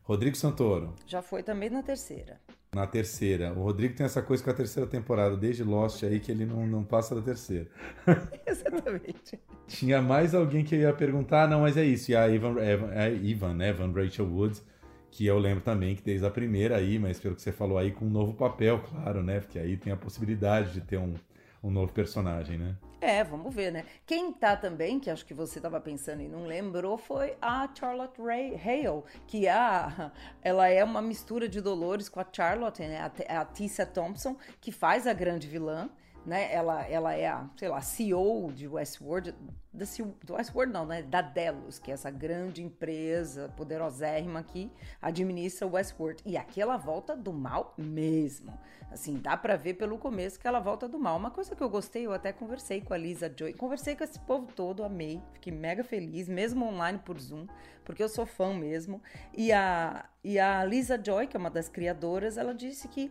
Rodrigo 0.03 0.35
Santoro. 0.35 0.93
Já 1.05 1.21
foi 1.21 1.43
também 1.43 1.69
na 1.69 1.81
terceira 1.81 2.41
na 2.73 2.87
terceira. 2.87 3.51
O 3.51 3.63
Rodrigo 3.63 3.95
tem 3.95 4.05
essa 4.05 4.21
coisa 4.21 4.41
com 4.41 4.49
a 4.49 4.53
terceira 4.53 4.89
temporada, 4.89 5.35
desde 5.35 5.61
Lost 5.61 6.03
aí, 6.03 6.21
que 6.21 6.31
ele 6.31 6.45
não, 6.45 6.65
não 6.65 6.83
passa 6.85 7.13
da 7.13 7.21
terceira. 7.21 7.67
Exatamente. 8.47 9.37
Tinha 9.67 10.01
mais 10.01 10.33
alguém 10.33 10.63
que 10.63 10.77
ia 10.77 10.93
perguntar, 10.93 11.49
não, 11.49 11.61
mas 11.61 11.75
é 11.75 11.83
isso. 11.83 12.11
E 12.11 12.15
a 12.15 12.29
Ivan, 12.29 12.57
Evan, 12.61 12.91
a 12.91 13.09
Ivan, 13.09 13.53
né, 13.55 13.69
Evan 13.69 13.91
Rachel 13.91 14.25
Woods, 14.25 14.63
que 15.11 15.25
eu 15.25 15.37
lembro 15.37 15.61
também 15.61 15.93
que 15.93 16.01
desde 16.01 16.25
a 16.25 16.31
primeira 16.31 16.77
aí, 16.77 16.97
mas 16.97 17.19
pelo 17.19 17.35
que 17.35 17.41
você 17.41 17.51
falou 17.51 17.77
aí, 17.77 17.91
com 17.91 18.05
um 18.05 18.09
novo 18.09 18.33
papel, 18.33 18.79
claro, 18.79 19.21
né? 19.21 19.41
Porque 19.41 19.59
aí 19.59 19.75
tem 19.75 19.91
a 19.91 19.97
possibilidade 19.97 20.71
de 20.71 20.81
ter 20.81 20.97
um, 20.97 21.13
um 21.61 21.69
novo 21.69 21.91
personagem, 21.91 22.57
né? 22.57 22.75
É, 23.01 23.23
vamos 23.23 23.53
ver, 23.53 23.71
né? 23.71 23.85
Quem 24.05 24.31
tá 24.31 24.55
também, 24.55 24.99
que 24.99 25.09
acho 25.09 25.25
que 25.25 25.33
você 25.33 25.59
estava 25.59 25.81
pensando 25.81 26.21
e 26.21 26.29
não 26.29 26.45
lembrou, 26.45 26.97
foi 26.97 27.35
a 27.41 27.67
Charlotte 27.77 28.21
Ray 28.21 28.55
Hale, 28.55 29.03
que 29.27 29.47
é 29.47 29.51
a, 29.51 30.11
ela 30.41 30.69
é 30.69 30.83
uma 30.83 31.01
mistura 31.01 31.49
de 31.49 31.59
Dolores 31.59 32.07
com 32.07 32.19
a 32.19 32.25
Charlotte, 32.31 32.81
né? 32.81 33.11
A, 33.27 33.41
a 33.41 33.45
Tissa 33.45 33.85
Thompson, 33.85 34.37
que 34.61 34.71
faz 34.71 35.07
a 35.07 35.13
grande 35.13 35.47
vilã 35.47 35.89
né? 36.25 36.53
Ela, 36.53 36.85
ela 36.87 37.13
é 37.13 37.27
a, 37.27 37.49
sei 37.57 37.67
lá, 37.67 37.81
CEO 37.81 38.51
de 38.51 38.67
Westworld, 38.67 39.33
da, 39.73 39.85
do 40.23 40.33
Westworld 40.33 40.73
não, 40.73 40.85
né? 40.85 41.01
Da 41.01 41.21
Delos, 41.21 41.79
que 41.79 41.91
é 41.91 41.93
essa 41.93 42.11
grande 42.11 42.61
empresa 42.61 43.49
poderosérrima 43.57 44.43
que 44.43 44.71
administra 45.01 45.67
o 45.67 45.71
Westworld. 45.71 46.21
E 46.25 46.37
aqui 46.37 46.61
ela 46.61 46.77
volta 46.77 47.15
do 47.15 47.33
mal 47.33 47.73
mesmo. 47.77 48.57
Assim, 48.91 49.15
dá 49.15 49.37
para 49.37 49.55
ver 49.55 49.75
pelo 49.75 49.97
começo 49.97 50.37
que 50.37 50.45
ela 50.45 50.59
volta 50.59 50.87
do 50.87 50.99
mal. 50.99 51.17
Uma 51.17 51.31
coisa 51.31 51.55
que 51.55 51.63
eu 51.63 51.69
gostei, 51.69 52.05
eu 52.05 52.11
até 52.11 52.33
conversei 52.33 52.81
com 52.81 52.93
a 52.93 52.97
Lisa 52.97 53.33
Joy, 53.33 53.53
conversei 53.53 53.95
com 53.95 54.03
esse 54.03 54.19
povo 54.19 54.51
todo, 54.53 54.83
amei, 54.83 55.21
fiquei 55.33 55.53
mega 55.53 55.81
feliz, 55.81 56.27
mesmo 56.27 56.65
online 56.65 56.99
por 56.99 57.17
Zoom, 57.17 57.47
porque 57.85 58.03
eu 58.03 58.09
sou 58.09 58.25
fã 58.25 58.53
mesmo. 58.53 59.01
E 59.33 59.53
a, 59.53 60.09
e 60.21 60.37
a 60.37 60.63
Lisa 60.65 61.01
Joy, 61.01 61.27
que 61.27 61.37
é 61.37 61.39
uma 61.39 61.49
das 61.49 61.69
criadoras, 61.69 62.37
ela 62.37 62.53
disse 62.53 62.89
que 62.89 63.09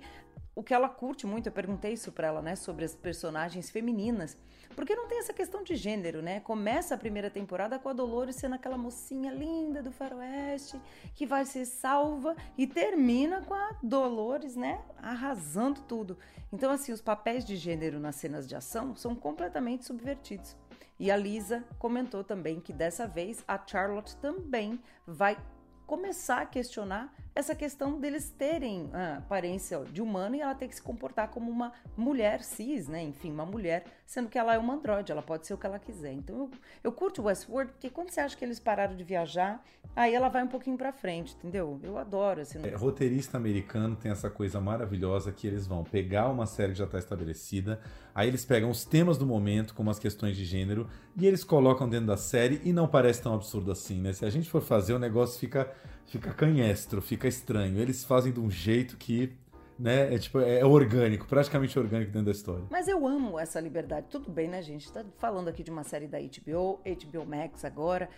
o 0.60 0.62
que 0.62 0.74
ela 0.74 0.90
curte 0.90 1.26
muito, 1.26 1.46
eu 1.46 1.52
perguntei 1.52 1.94
isso 1.94 2.12
para 2.12 2.26
ela, 2.26 2.42
né, 2.42 2.54
sobre 2.54 2.84
as 2.84 2.94
personagens 2.94 3.70
femininas, 3.70 4.36
porque 4.76 4.94
não 4.94 5.08
tem 5.08 5.18
essa 5.18 5.32
questão 5.32 5.62
de 5.62 5.74
gênero, 5.74 6.20
né? 6.20 6.38
Começa 6.40 6.94
a 6.94 6.98
primeira 6.98 7.30
temporada 7.30 7.78
com 7.78 7.88
a 7.88 7.94
Dolores 7.94 8.36
sendo 8.36 8.56
aquela 8.56 8.76
mocinha 8.76 9.32
linda 9.32 9.82
do 9.82 9.90
faroeste 9.90 10.78
que 11.14 11.24
vai 11.24 11.46
ser 11.46 11.64
salva 11.64 12.36
e 12.58 12.66
termina 12.66 13.40
com 13.40 13.54
a 13.54 13.74
Dolores, 13.82 14.54
né, 14.54 14.82
arrasando 14.98 15.80
tudo. 15.80 16.18
Então 16.52 16.70
assim, 16.70 16.92
os 16.92 17.00
papéis 17.00 17.42
de 17.42 17.56
gênero 17.56 17.98
nas 17.98 18.16
cenas 18.16 18.46
de 18.46 18.54
ação 18.54 18.94
são 18.94 19.14
completamente 19.14 19.86
subvertidos. 19.86 20.54
E 20.98 21.10
a 21.10 21.16
Lisa 21.16 21.64
comentou 21.78 22.22
também 22.22 22.60
que 22.60 22.74
dessa 22.74 23.08
vez 23.08 23.42
a 23.48 23.58
Charlotte 23.66 24.14
também 24.16 24.78
vai 25.06 25.38
começar 25.86 26.42
a 26.42 26.46
questionar 26.46 27.10
essa 27.34 27.54
questão 27.54 28.00
deles 28.00 28.30
terem 28.30 28.90
a 28.92 29.18
aparência 29.18 29.84
de 29.92 30.02
humano 30.02 30.34
e 30.34 30.40
ela 30.40 30.54
ter 30.54 30.68
que 30.68 30.74
se 30.74 30.82
comportar 30.82 31.28
como 31.28 31.50
uma 31.50 31.72
mulher 31.96 32.42
cis, 32.42 32.88
né? 32.88 33.02
Enfim, 33.02 33.30
uma 33.30 33.46
mulher, 33.46 33.84
sendo 34.04 34.28
que 34.28 34.38
ela 34.38 34.54
é 34.54 34.58
uma 34.58 34.74
androide, 34.74 35.12
ela 35.12 35.22
pode 35.22 35.46
ser 35.46 35.54
o 35.54 35.58
que 35.58 35.66
ela 35.66 35.78
quiser. 35.78 36.12
Então 36.12 36.36
eu, 36.36 36.50
eu 36.84 36.92
curto 36.92 37.22
Westworld 37.22 37.72
porque 37.72 37.88
quando 37.88 38.10
você 38.10 38.20
acha 38.20 38.36
que 38.36 38.44
eles 38.44 38.58
pararam 38.58 38.96
de 38.96 39.04
viajar, 39.04 39.62
aí 39.94 40.14
ela 40.14 40.28
vai 40.28 40.42
um 40.42 40.48
pouquinho 40.48 40.76
para 40.76 40.92
frente, 40.92 41.34
entendeu? 41.36 41.78
Eu 41.82 41.98
adoro 41.98 42.40
assim. 42.40 42.58
É, 42.64 42.74
roteirista 42.74 43.36
americano 43.36 43.96
tem 43.96 44.10
essa 44.10 44.28
coisa 44.28 44.60
maravilhosa 44.60 45.30
que 45.30 45.46
eles 45.46 45.66
vão 45.66 45.84
pegar 45.84 46.28
uma 46.28 46.46
série 46.46 46.72
que 46.72 46.78
já 46.78 46.84
está 46.84 46.98
estabelecida, 46.98 47.80
aí 48.14 48.28
eles 48.28 48.44
pegam 48.44 48.70
os 48.70 48.84
temas 48.84 49.16
do 49.16 49.26
momento, 49.26 49.74
como 49.74 49.90
as 49.90 49.98
questões 49.98 50.36
de 50.36 50.44
gênero, 50.44 50.88
e 51.16 51.26
eles 51.26 51.44
colocam 51.44 51.88
dentro 51.88 52.06
da 52.06 52.16
série 52.16 52.60
e 52.64 52.72
não 52.72 52.88
parece 52.88 53.22
tão 53.22 53.34
absurdo 53.34 53.70
assim, 53.70 54.00
né? 54.00 54.12
Se 54.12 54.24
a 54.24 54.30
gente 54.30 54.50
for 54.50 54.60
fazer, 54.60 54.94
o 54.94 54.98
negócio 54.98 55.38
fica 55.38 55.70
fica 56.06 56.32
canhestro, 56.32 57.00
fica 57.00 57.28
estranho. 57.28 57.78
Eles 57.78 58.04
fazem 58.04 58.32
de 58.32 58.40
um 58.40 58.50
jeito 58.50 58.96
que 58.96 59.32
né? 59.80 60.14
É 60.14 60.18
tipo, 60.18 60.38
é 60.40 60.62
orgânico, 60.62 61.26
praticamente 61.26 61.78
orgânico 61.78 62.12
dentro 62.12 62.26
da 62.26 62.32
história. 62.32 62.64
Mas 62.70 62.86
eu 62.86 63.06
amo 63.06 63.38
essa 63.38 63.58
liberdade. 63.58 64.08
Tudo 64.10 64.30
bem, 64.30 64.46
né, 64.46 64.60
gente? 64.60 64.92
Tá 64.92 65.02
falando 65.16 65.48
aqui 65.48 65.62
de 65.62 65.70
uma 65.70 65.82
série 65.82 66.06
da 66.06 66.18
HBO, 66.18 66.78
HBO 66.84 67.24
Max 67.24 67.64
agora, 67.64 68.10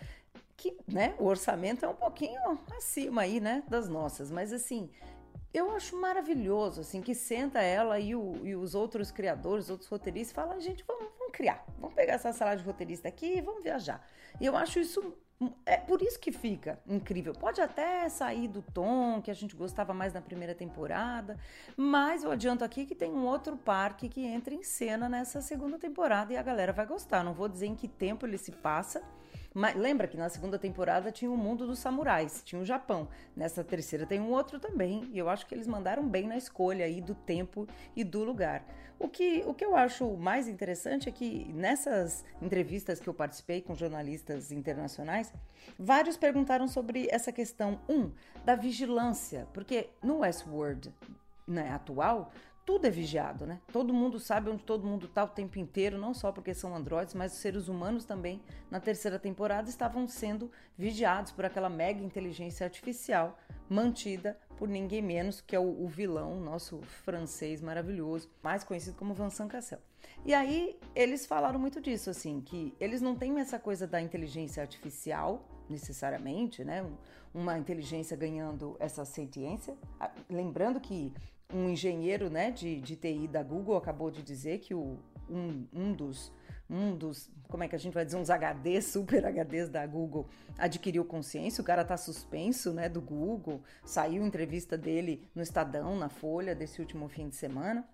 que, 0.57 0.75
né, 0.85 1.15
o 1.17 1.25
orçamento 1.25 1.85
é 1.85 1.87
um 1.87 1.95
pouquinho 1.95 2.39
acima 2.75 3.21
aí, 3.21 3.39
né, 3.39 3.63
das 3.69 3.87
nossas, 3.87 4.29
mas 4.29 4.53
assim, 4.53 4.89
eu 5.53 5.71
acho 5.71 5.99
maravilhoso, 5.99 6.81
assim, 6.81 7.01
que 7.01 7.15
senta 7.15 7.61
ela 7.61 7.99
e, 7.99 8.15
o, 8.15 8.35
e 8.43 8.55
os 8.55 8.75
outros 8.75 9.11
criadores, 9.11 9.65
os 9.65 9.71
outros 9.71 9.89
roteiristas, 9.89 10.33
falam, 10.35 10.59
gente, 10.59 10.83
vamos, 10.87 11.07
vamos 11.17 11.33
criar, 11.33 11.65
vamos 11.79 11.95
pegar 11.95 12.13
essa 12.13 12.33
sala 12.33 12.55
de 12.55 12.63
roteirista 12.63 13.07
aqui 13.07 13.37
e 13.37 13.41
vamos 13.41 13.63
viajar. 13.63 14.05
E 14.39 14.45
eu 14.45 14.55
acho 14.55 14.79
isso 14.79 15.15
é 15.65 15.77
por 15.77 16.01
isso 16.01 16.19
que 16.19 16.31
fica 16.31 16.79
incrível. 16.87 17.33
Pode 17.33 17.61
até 17.61 18.07
sair 18.09 18.47
do 18.47 18.61
tom 18.61 19.21
que 19.21 19.31
a 19.31 19.33
gente 19.33 19.55
gostava 19.55 19.93
mais 19.93 20.13
na 20.13 20.21
primeira 20.21 20.53
temporada, 20.53 21.37
mas 21.75 22.23
eu 22.23 22.31
adianto 22.31 22.63
aqui 22.63 22.85
que 22.85 22.95
tem 22.95 23.11
um 23.11 23.25
outro 23.25 23.57
parque 23.57 24.09
que 24.09 24.25
entra 24.25 24.53
em 24.53 24.63
cena 24.63 25.09
nessa 25.09 25.41
segunda 25.41 25.77
temporada 25.77 26.33
e 26.33 26.37
a 26.37 26.43
galera 26.43 26.71
vai 26.71 26.85
gostar. 26.85 27.23
Não 27.23 27.33
vou 27.33 27.47
dizer 27.47 27.67
em 27.67 27.75
que 27.75 27.87
tempo 27.87 28.25
ele 28.25 28.37
se 28.37 28.51
passa, 28.51 29.01
mas 29.53 29.75
lembra 29.75 30.07
que 30.07 30.17
na 30.17 30.29
segunda 30.29 30.57
temporada 30.57 31.11
tinha 31.11 31.29
o 31.29 31.37
mundo 31.37 31.67
dos 31.67 31.79
samurais, 31.79 32.41
tinha 32.43 32.61
o 32.61 32.65
Japão. 32.65 33.07
Nessa 33.35 33.63
terceira 33.63 34.05
tem 34.05 34.19
um 34.19 34.31
outro 34.31 34.59
também, 34.59 35.09
e 35.11 35.17
eu 35.17 35.29
acho 35.29 35.45
que 35.45 35.53
eles 35.53 35.67
mandaram 35.67 36.07
bem 36.07 36.27
na 36.27 36.37
escolha 36.37 36.85
aí 36.85 36.99
do 36.99 37.13
tempo 37.13 37.67
e 37.95 38.03
do 38.03 38.23
lugar. 38.23 38.65
O 38.99 39.07
que, 39.07 39.43
o 39.45 39.53
que 39.53 39.65
eu 39.65 39.75
acho 39.75 40.15
mais 40.15 40.47
interessante 40.47 41.09
é 41.09 41.11
que 41.11 41.51
nessas 41.53 42.23
entrevistas 42.41 42.99
que 42.99 43.07
eu 43.07 43.13
participei 43.13 43.61
com 43.61 43.75
jornalistas 43.75 44.51
internacionais, 44.51 45.33
vários 45.77 46.15
perguntaram 46.15 46.67
sobre 46.67 47.07
essa 47.11 47.31
questão, 47.31 47.79
um, 47.89 48.11
da 48.45 48.55
vigilância, 48.55 49.47
porque 49.53 49.89
no 50.01 50.19
Westworld 50.19 50.93
né, 51.47 51.69
atual, 51.71 52.31
tudo 52.65 52.85
é 52.87 52.89
vigiado, 52.89 53.45
né? 53.45 53.59
Todo 53.71 53.93
mundo 53.93 54.19
sabe 54.19 54.49
onde 54.49 54.63
todo 54.63 54.87
mundo 54.87 55.05
está 55.05 55.23
o 55.23 55.27
tempo 55.27 55.59
inteiro, 55.59 55.97
não 55.97 56.13
só 56.13 56.31
porque 56.31 56.53
são 56.53 56.75
androides, 56.75 57.13
mas 57.13 57.33
os 57.33 57.39
seres 57.39 57.67
humanos 57.67 58.05
também, 58.05 58.41
na 58.71 58.79
terceira 58.79 59.19
temporada, 59.19 59.69
estavam 59.69 60.07
sendo 60.07 60.49
vigiados 60.77 61.31
por 61.31 61.45
aquela 61.45 61.69
mega 61.69 62.01
inteligência 62.01 62.65
artificial 62.65 63.37
mantida 63.69 64.37
por 64.57 64.69
ninguém 64.69 65.01
menos 65.01 65.41
que 65.41 65.55
é 65.55 65.59
o, 65.59 65.83
o 65.83 65.87
vilão, 65.87 66.39
nosso 66.39 66.81
francês 67.03 67.61
maravilhoso, 67.61 68.29
mais 68.41 68.63
conhecido 68.63 68.95
como 68.95 69.13
Vincent 69.13 69.49
Cassel. 69.49 69.79
E 70.25 70.33
aí 70.33 70.79
eles 70.95 71.25
falaram 71.25 71.59
muito 71.59 71.81
disso, 71.81 72.09
assim, 72.09 72.39
que 72.39 72.73
eles 72.79 73.01
não 73.01 73.15
têm 73.15 73.39
essa 73.39 73.59
coisa 73.59 73.85
da 73.85 74.01
inteligência 74.01 74.61
artificial 74.61 75.45
necessariamente, 75.69 76.63
né? 76.63 76.85
Uma 77.33 77.57
inteligência 77.57 78.15
ganhando 78.15 78.77
essa 78.79 79.03
sentiência. 79.05 79.75
Ah, 79.99 80.11
lembrando 80.29 80.79
que 80.79 81.11
um 81.51 81.69
engenheiro 81.69 82.29
né, 82.29 82.51
de, 82.51 82.79
de 82.81 82.95
TI 82.95 83.27
da 83.27 83.43
Google 83.43 83.75
acabou 83.75 84.11
de 84.11 84.21
dizer 84.21 84.59
que 84.59 84.73
o, 84.73 84.97
um, 85.29 85.67
um 85.73 85.93
dos 85.93 86.31
um 86.69 86.95
dos, 86.95 87.29
como 87.49 87.63
é 87.63 87.67
que 87.67 87.75
a 87.75 87.79
gente 87.79 87.93
vai 87.93 88.03
dizer, 88.03 88.17
uns 88.17 88.29
HDs, 88.29 88.85
super 88.85 89.23
HDs 89.25 89.69
da 89.69 89.85
Google, 89.85 90.27
adquiriu 90.57 91.05
consciência, 91.05 91.61
o 91.61 91.65
cara 91.65 91.85
tá 91.85 91.97
suspenso, 91.97 92.73
né, 92.73 92.89
do 92.89 92.99
Google, 92.99 93.61
saiu 93.85 94.25
entrevista 94.25 94.75
dele 94.75 95.29
no 95.35 95.43
Estadão, 95.43 95.95
na 95.95 96.09
Folha, 96.09 96.55
desse 96.55 96.81
último 96.81 97.07
fim 97.07 97.29
de 97.29 97.35
semana 97.35 97.87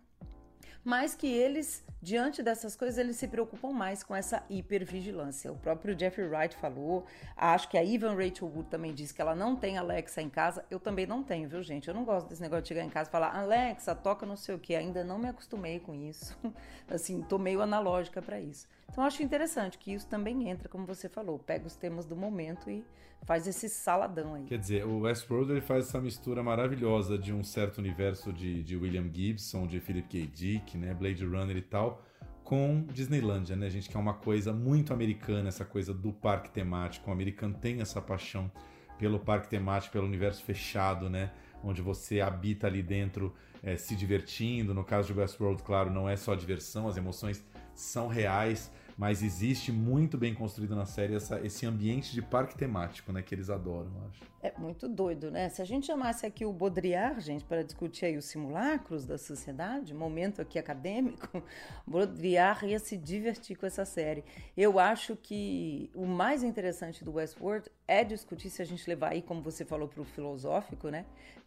mas 0.89 1.13
que 1.13 1.27
eles, 1.27 1.85
diante 2.01 2.41
dessas 2.41 2.75
coisas, 2.75 2.97
eles 2.97 3.15
se 3.15 3.27
preocupam 3.27 3.71
mais 3.71 4.01
com 4.01 4.15
essa 4.15 4.43
hipervigilância. 4.49 5.51
O 5.51 5.55
próprio 5.55 5.97
Jeffrey 5.97 6.27
Wright 6.27 6.55
falou, 6.55 7.05
acho 7.37 7.69
que 7.69 7.77
a 7.77 7.83
Ivan 7.83 8.15
Rachel 8.15 8.47
Wood 8.47 8.69
também 8.69 8.91
disse 8.91 9.13
que 9.13 9.21
ela 9.21 9.35
não 9.35 9.55
tem 9.55 9.77
Alexa 9.77 10.19
em 10.19 10.29
casa. 10.29 10.65
Eu 10.67 10.79
também 10.79 11.05
não 11.05 11.21
tenho, 11.21 11.47
viu, 11.47 11.61
gente? 11.61 11.87
Eu 11.87 11.93
não 11.93 12.03
gosto 12.03 12.27
desse 12.27 12.41
negócio 12.41 12.63
de 12.63 12.69
chegar 12.69 12.83
em 12.83 12.89
casa 12.89 13.07
e 13.07 13.11
falar, 13.11 13.37
Alexa, 13.37 13.93
toca 13.93 14.25
não 14.25 14.35
sei 14.35 14.55
o 14.55 14.59
que. 14.59 14.75
Ainda 14.75 15.03
não 15.03 15.19
me 15.19 15.29
acostumei 15.29 15.79
com 15.79 15.93
isso. 15.93 16.35
assim, 16.89 17.21
tô 17.21 17.37
meio 17.37 17.61
analógica 17.61 18.19
para 18.19 18.39
isso. 18.39 18.67
Então, 18.91 19.03
acho 19.03 19.21
interessante 19.21 19.77
que 19.77 19.93
isso 19.93 20.07
também 20.07 20.49
entra, 20.49 20.67
como 20.67 20.87
você 20.87 21.07
falou, 21.07 21.37
pega 21.37 21.67
os 21.67 21.75
temas 21.75 22.07
do 22.07 22.15
momento 22.15 22.67
e 22.67 22.83
faz 23.23 23.47
esse 23.47 23.69
saladão 23.69 24.33
aí. 24.33 24.45
Quer 24.45 24.57
dizer, 24.57 24.85
o 24.85 25.01
Westworld 25.01 25.51
ele 25.51 25.61
faz 25.61 25.87
essa 25.87 25.99
mistura 25.99 26.41
maravilhosa 26.41 27.17
de 27.17 27.33
um 27.33 27.43
certo 27.43 27.77
universo 27.77 28.33
de, 28.33 28.63
de 28.63 28.75
William 28.75 29.09
Gibson, 29.13 29.67
de 29.67 29.79
Philip 29.79 30.07
K. 30.07 30.27
Dick, 30.27 30.77
né, 30.77 30.93
Blade 30.93 31.25
Runner 31.25 31.55
e 31.55 31.61
tal, 31.61 32.03
com 32.43 32.85
Disneylandia, 32.91 33.55
né, 33.55 33.69
gente, 33.69 33.89
que 33.89 33.95
é 33.95 33.99
uma 33.99 34.15
coisa 34.15 34.51
muito 34.51 34.93
americana, 34.93 35.49
essa 35.49 35.63
coisa 35.63 35.93
do 35.93 36.11
parque 36.11 36.49
temático. 36.49 37.09
O 37.09 37.13
americano 37.13 37.53
tem 37.53 37.81
essa 37.81 38.01
paixão 38.01 38.51
pelo 38.97 39.19
parque 39.19 39.47
temático, 39.47 39.93
pelo 39.93 40.07
universo 40.07 40.43
fechado, 40.43 41.09
né, 41.09 41.31
onde 41.63 41.81
você 41.81 42.21
habita 42.21 42.67
ali 42.67 42.81
dentro 42.81 43.33
é, 43.61 43.75
se 43.75 43.95
divertindo. 43.95 44.73
No 44.73 44.83
caso 44.83 45.13
de 45.13 45.19
Westworld, 45.19 45.61
claro, 45.63 45.91
não 45.91 46.09
é 46.09 46.15
só 46.15 46.33
diversão, 46.33 46.87
as 46.87 46.97
emoções 46.97 47.45
são 47.75 48.07
reais 48.07 48.71
mas 48.99 49.23
existe 49.23 49.71
muito 49.71 50.17
bem 50.17 50.35
construído 50.35 50.75
na 50.75 50.85
série 50.85 51.15
essa, 51.15 51.39
esse 51.39 51.65
ambiente 51.65 52.11
de 52.11 52.21
parque 52.21 52.57
temático, 52.57 53.13
né, 53.13 53.21
que 53.21 53.33
eles 53.33 53.49
adoram, 53.49 53.89
acho. 54.09 54.27
É 54.41 54.51
muito 54.57 54.89
doido, 54.89 55.31
né? 55.31 55.47
Se 55.47 55.61
a 55.61 55.65
gente 55.65 55.87
chamasse 55.87 56.25
aqui 56.25 56.45
o 56.45 56.51
Baudrillard, 56.51 57.21
gente, 57.21 57.45
para 57.45 57.63
discutir 57.63 58.07
aí 58.07 58.17
os 58.17 58.25
simulacros 58.25 59.05
da 59.05 59.17
sociedade, 59.17 59.93
momento 59.93 60.41
aqui 60.41 60.59
acadêmico, 60.59 61.41
Baudrillard 61.87 62.67
ia 62.67 62.77
se 62.77 62.97
divertir 62.97 63.55
com 63.55 63.65
essa 63.65 63.85
série. 63.85 64.21
Eu 64.55 64.77
acho 64.77 65.15
que 65.15 65.89
o 65.95 66.05
mais 66.05 66.43
interessante 66.43 67.01
do 67.01 67.13
Westworld 67.13 67.71
é 67.87 68.03
discutir, 68.03 68.49
se 68.49 68.61
a 68.61 68.65
gente 68.65 68.85
levar 68.85 69.13
aí, 69.13 69.21
como 69.21 69.41
você 69.41 69.63
falou, 69.63 69.87
para 69.87 70.01
o 70.01 70.05
filosófico, 70.05 70.89
né? 70.89 71.05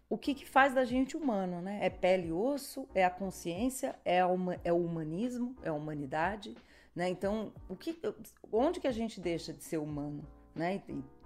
O 0.09 0.17
que, 0.17 0.33
que 0.33 0.49
faz 0.49 0.73
da 0.73 0.87
gente 0.87 1.19
humano, 1.19 1.61
né? 1.61 1.81
É 1.83 1.91
pele 1.91 2.29
e 2.29 2.33
osso, 2.33 2.89
é 2.95 3.05
a 3.05 3.11
consciência, 3.11 3.95
é, 4.07 4.23
a, 4.23 4.29
é 4.65 4.73
o 4.73 4.83
humanismo, 4.83 5.55
é 5.63 5.69
a 5.69 5.75
humanidade. 5.75 6.57
Né? 6.95 7.09
Então, 7.09 7.53
o 7.69 7.77
que, 7.77 7.99
onde 8.53 8.81
que 8.81 8.87
a 8.87 8.93
gente 8.93 9.21
deixa 9.21 9.53
de 9.53 9.65
ser 9.65 9.79
humano? 9.79 10.27
Né? 10.55 10.83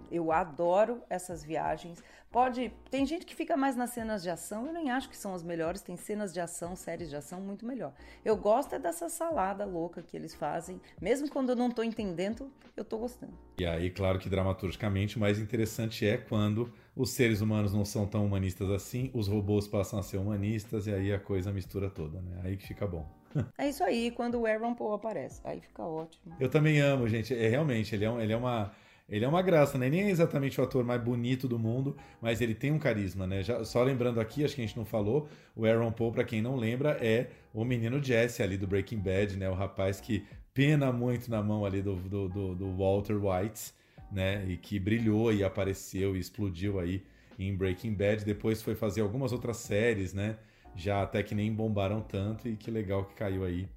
Eu 0.09 0.31
adoro 0.31 1.01
essas 1.09 1.43
viagens. 1.43 2.01
Pode, 2.31 2.71
tem 2.89 3.05
gente 3.05 3.25
que 3.25 3.35
fica 3.35 3.57
mais 3.57 3.75
nas 3.75 3.89
cenas 3.89 4.21
de 4.21 4.29
ação. 4.29 4.67
Eu 4.67 4.73
nem 4.73 4.89
acho 4.89 5.09
que 5.09 5.17
são 5.17 5.33
as 5.33 5.43
melhores. 5.43 5.81
Tem 5.81 5.97
cenas 5.97 6.33
de 6.33 6.39
ação, 6.39 6.75
séries 6.75 7.09
de 7.09 7.15
ação 7.15 7.41
muito 7.41 7.65
melhor. 7.65 7.93
Eu 8.23 8.37
gosto 8.37 8.75
é 8.75 8.79
dessa 8.79 9.09
salada 9.09 9.65
louca 9.65 10.01
que 10.01 10.15
eles 10.15 10.33
fazem, 10.33 10.79
mesmo 11.01 11.29
quando 11.29 11.49
eu 11.49 11.55
não 11.55 11.69
estou 11.69 11.83
entendendo, 11.83 12.51
eu 12.75 12.83
estou 12.83 12.99
gostando. 12.99 13.33
E 13.59 13.65
aí, 13.65 13.89
claro 13.89 14.19
que 14.19 14.29
dramaturgicamente 14.29 15.17
o 15.17 15.19
mais 15.19 15.39
interessante 15.39 16.05
é 16.05 16.17
quando 16.17 16.71
os 16.95 17.11
seres 17.11 17.41
humanos 17.41 17.73
não 17.73 17.85
são 17.85 18.05
tão 18.05 18.25
humanistas 18.25 18.69
assim, 18.71 19.11
os 19.13 19.27
robôs 19.27 19.67
passam 19.67 19.99
a 19.99 20.03
ser 20.03 20.17
humanistas 20.17 20.87
e 20.87 20.93
aí 20.93 21.13
a 21.13 21.19
coisa 21.19 21.51
mistura 21.51 21.89
toda, 21.89 22.19
né? 22.21 22.41
Aí 22.43 22.57
que 22.57 22.67
fica 22.67 22.87
bom. 22.87 23.07
É 23.57 23.69
isso 23.69 23.83
aí, 23.83 24.11
quando 24.11 24.39
o 24.39 24.45
Aaron 24.45 24.73
Paul 24.73 24.93
aparece. 24.93 25.41
Aí 25.43 25.61
fica 25.61 25.83
ótimo. 25.83 26.35
Eu 26.39 26.49
também 26.49 26.79
amo, 26.79 27.07
gente. 27.07 27.35
É 27.35 27.47
realmente, 27.47 27.93
ele 27.93 28.05
é, 28.05 28.09
um, 28.09 28.19
ele 28.19 28.33
é 28.33 28.37
uma. 28.37 28.71
Ele 29.09 29.23
é 29.23 29.27
uma 29.27 29.41
graça, 29.41 29.77
né? 29.77 29.89
Nem 29.89 30.03
é 30.03 30.09
exatamente 30.09 30.59
o 30.59 30.63
ator 30.63 30.83
mais 30.83 31.01
bonito 31.01 31.47
do 31.47 31.57
mundo, 31.57 31.95
mas 32.21 32.41
ele 32.41 32.53
tem 32.53 32.71
um 32.71 32.79
carisma, 32.79 33.25
né? 33.25 33.41
Já, 33.41 33.63
só 33.63 33.81
lembrando 33.83 34.19
aqui, 34.19 34.43
acho 34.43 34.55
que 34.55 34.61
a 34.61 34.65
gente 34.65 34.75
não 34.77 34.85
falou, 34.85 35.29
o 35.55 35.65
Aaron 35.65 35.91
Paul, 35.91 36.11
para 36.11 36.23
quem 36.25 36.41
não 36.41 36.55
lembra, 36.55 36.97
é 37.01 37.27
o 37.53 37.63
menino 37.63 38.03
Jesse 38.03 38.43
ali 38.43 38.57
do 38.57 38.67
Breaking 38.67 38.99
Bad, 38.99 39.37
né? 39.37 39.49
O 39.49 39.53
rapaz 39.53 40.01
que 40.01 40.25
pena 40.53 40.91
muito 40.91 41.31
na 41.31 41.41
mão 41.41 41.65
ali 41.65 41.81
do, 41.81 41.95
do, 41.95 42.27
do, 42.27 42.55
do 42.55 42.75
Walter 42.75 43.15
White, 43.15 43.73
né? 44.11 44.45
E 44.47 44.57
que 44.57 44.79
brilhou 44.79 45.31
e 45.33 45.43
apareceu 45.43 46.15
e 46.15 46.19
explodiu 46.19 46.79
aí 46.79 47.03
em 47.39 47.55
Breaking 47.55 47.93
Bad. 47.93 48.25
Depois 48.25 48.61
foi 48.61 48.75
fazer 48.75 49.01
algumas 49.01 49.31
outras 49.31 49.57
séries, 49.57 50.13
né? 50.13 50.37
já 50.77 51.01
até 51.01 51.23
que 51.23 51.33
nem 51.35 51.51
bombaram 51.51 52.01
tanto 52.01 52.47
e 52.47 52.55
que 52.55 52.69
legal 52.69 53.03
que 53.03 53.15
caiu 53.15 53.43
aí 53.43 53.67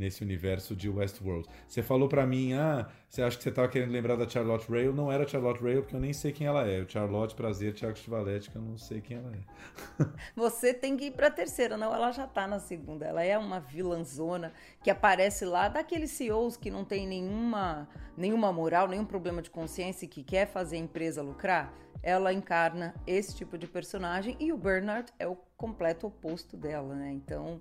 nesse 0.00 0.24
universo 0.24 0.74
de 0.74 0.88
Westworld. 0.88 1.46
Você 1.68 1.82
falou 1.82 2.08
para 2.08 2.26
mim, 2.26 2.54
ah, 2.54 2.88
você 3.06 3.22
acha 3.22 3.36
que 3.36 3.44
você 3.44 3.50
tava 3.50 3.68
querendo 3.68 3.92
lembrar 3.92 4.16
da 4.16 4.26
Charlotte 4.26 4.66
Rail? 4.70 4.94
Não 4.94 5.12
era 5.12 5.28
Charlotte 5.28 5.62
Rail, 5.62 5.82
porque 5.82 5.94
eu 5.94 6.00
nem 6.00 6.14
sei 6.14 6.32
quem 6.32 6.46
ela 6.46 6.66
é. 6.66 6.86
Charlotte, 6.88 7.34
prazer, 7.34 7.74
Thiago 7.74 7.96
Stivaletti, 7.96 8.50
que 8.50 8.56
eu 8.56 8.62
não 8.62 8.78
sei 8.78 9.02
quem 9.02 9.18
ela 9.18 9.30
é. 9.30 10.04
Você 10.34 10.72
tem 10.72 10.96
que 10.96 11.06
ir 11.06 11.10
pra 11.10 11.30
terceira, 11.30 11.76
não, 11.76 11.94
ela 11.94 12.10
já 12.12 12.26
tá 12.26 12.46
na 12.46 12.58
segunda. 12.58 13.04
Ela 13.04 13.22
é 13.22 13.36
uma 13.36 13.60
vilãzona 13.60 14.54
que 14.82 14.90
aparece 14.90 15.44
lá 15.44 15.68
daqueles 15.68 16.10
CEOs 16.12 16.56
que 16.56 16.70
não 16.70 16.82
tem 16.82 17.06
nenhuma, 17.06 17.86
nenhuma 18.16 18.50
moral, 18.50 18.88
nenhum 18.88 19.04
problema 19.04 19.42
de 19.42 19.50
consciência 19.50 20.06
e 20.06 20.08
que 20.08 20.22
quer 20.22 20.46
fazer 20.46 20.76
a 20.76 20.80
empresa 20.80 21.20
lucrar. 21.20 21.74
Ela 22.02 22.32
encarna 22.32 22.94
esse 23.06 23.36
tipo 23.36 23.58
de 23.58 23.66
personagem 23.66 24.34
e 24.40 24.50
o 24.50 24.56
Bernard 24.56 25.12
é 25.18 25.26
o 25.26 25.36
completo 25.58 26.06
oposto 26.06 26.56
dela, 26.56 26.94
né? 26.94 27.12
Então, 27.12 27.60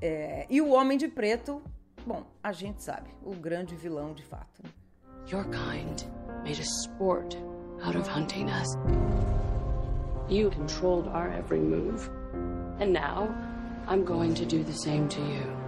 é, 0.00 0.46
e 0.48 0.60
o 0.60 0.70
Homem 0.70 0.96
de 0.96 1.08
Preto, 1.08 1.62
bom, 2.06 2.24
a 2.42 2.52
gente 2.52 2.82
sabe, 2.82 3.10
o 3.22 3.34
grande 3.34 3.76
vilão 3.76 4.14
de 4.14 4.22
fato. 4.24 4.62
Your 5.30 5.44
kind 5.44 6.02
made 6.42 6.60
a 6.60 6.64
sport 6.84 7.36
out 7.84 7.96
of 7.96 8.08
hunting 8.08 8.48
us. 8.50 8.76
You 10.28 10.50
controlled 10.50 11.08
our 11.08 11.28
every 11.30 11.60
move. 11.60 12.08
And 12.80 12.92
now, 12.92 13.28
I'm 13.86 14.04
going 14.04 14.34
to 14.34 14.46
do 14.46 14.64
the 14.64 14.72
same 14.72 15.08
to 15.08 15.20
you. 15.20 15.60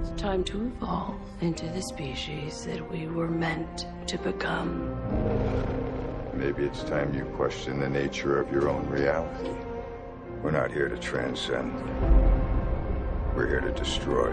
It's 0.00 0.10
time 0.20 0.44
to 0.44 0.66
evolve 0.66 1.20
into 1.40 1.66
the 1.66 1.82
species 1.82 2.64
that 2.66 2.90
we 2.90 3.06
were 3.06 3.28
meant 3.28 3.86
to 4.06 4.18
become. 4.18 4.94
Maybe 6.34 6.64
it's 6.64 6.82
time 6.84 7.14
you 7.14 7.24
question 7.36 7.80
the 7.80 7.88
nature 7.88 8.40
of 8.40 8.52
your 8.52 8.68
own 8.68 8.86
reality. 8.88 9.67
We're 10.42 10.52
not 10.52 10.70
here 10.70 10.88
to 10.88 10.96
transcend. 10.98 11.72
We're 13.34 13.48
here 13.48 13.60
to 13.60 13.72
destroy. 13.72 14.32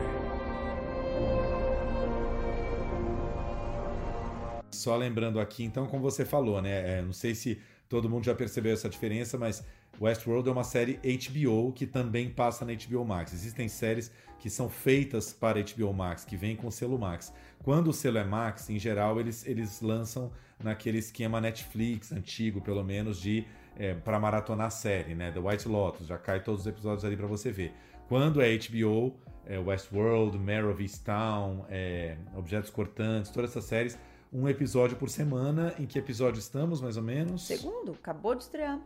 Só 4.71 4.95
lembrando 4.95 5.39
aqui, 5.39 5.63
então, 5.63 5.88
como 5.88 6.03
você 6.03 6.24
falou, 6.24 6.62
né? 6.62 7.00
É, 7.00 7.01
não 7.01 7.12
sei 7.12 7.33
se 7.33 7.59
todo 7.89 8.07
mundo 8.07 8.24
já 8.24 8.35
percebeu 8.35 8.71
essa 8.71 8.88
diferença, 8.88 9.35
mas 9.35 9.65
Westworld 10.00 10.47
é 10.47 10.51
uma 10.51 10.63
série 10.63 11.00
HBO 11.01 11.71
que 11.74 11.88
também 11.88 12.29
passa 12.29 12.63
na 12.63 12.74
HBO 12.74 13.03
Max. 13.03 13.33
Existem 13.33 13.67
séries 13.67 14.12
que 14.39 14.47
são 14.50 14.69
feitas 14.69 15.33
para 15.33 15.59
HBO 15.59 15.91
Max, 15.91 16.24
que 16.24 16.38
vêm 16.38 16.55
com 16.55 16.67
o 16.67 16.71
selo 16.71 17.00
Max. 17.00 17.33
Quando 17.63 17.88
o 17.88 17.93
selo 17.93 18.19
é 18.19 18.24
Max, 18.24 18.69
em 18.69 18.77
geral, 18.77 19.19
eles, 19.19 19.43
eles 19.47 19.81
lançam 19.81 20.31
naquele 20.63 21.00
esquema 21.00 21.41
Netflix 21.41 22.12
antigo, 22.12 22.62
pelo 22.62 22.83
menos, 22.83 23.19
de 23.19 23.43
é, 23.77 23.94
para 23.94 24.20
maratonar 24.20 24.67
a 24.67 24.70
série, 24.70 25.15
né? 25.15 25.32
The 25.32 25.39
White 25.39 25.67
Lotus, 25.67 26.08
já 26.08 26.17
cai 26.17 26.41
todos 26.41 26.62
os 26.62 26.67
episódios 26.67 27.03
ali 27.03 27.17
para 27.17 27.27
você 27.27 27.51
ver. 27.51 27.74
Quando 28.08 28.41
é 28.41 28.58
HBO, 28.58 29.15
é 29.46 29.58
Westworld, 29.58 30.38
Mare 30.38 30.65
of 30.65 30.82
Easttown, 30.82 31.65
é, 31.70 32.17
Objetos 32.36 32.70
Cortantes, 32.70 33.32
todas 33.32 33.51
essas 33.51 33.65
séries, 33.65 33.98
um 34.32 34.48
episódio 34.48 34.98
por 34.98 35.10
semana. 35.10 35.74
Em 35.79 35.86
que 35.86 35.98
episódio 35.98 36.39
estamos, 36.39 36.82
mais 36.82 36.98
ou 36.98 37.03
menos? 37.03 37.46
Segundo, 37.46 37.94
acabou 37.94 38.36
de 38.36 38.44
estrear. 38.44 38.79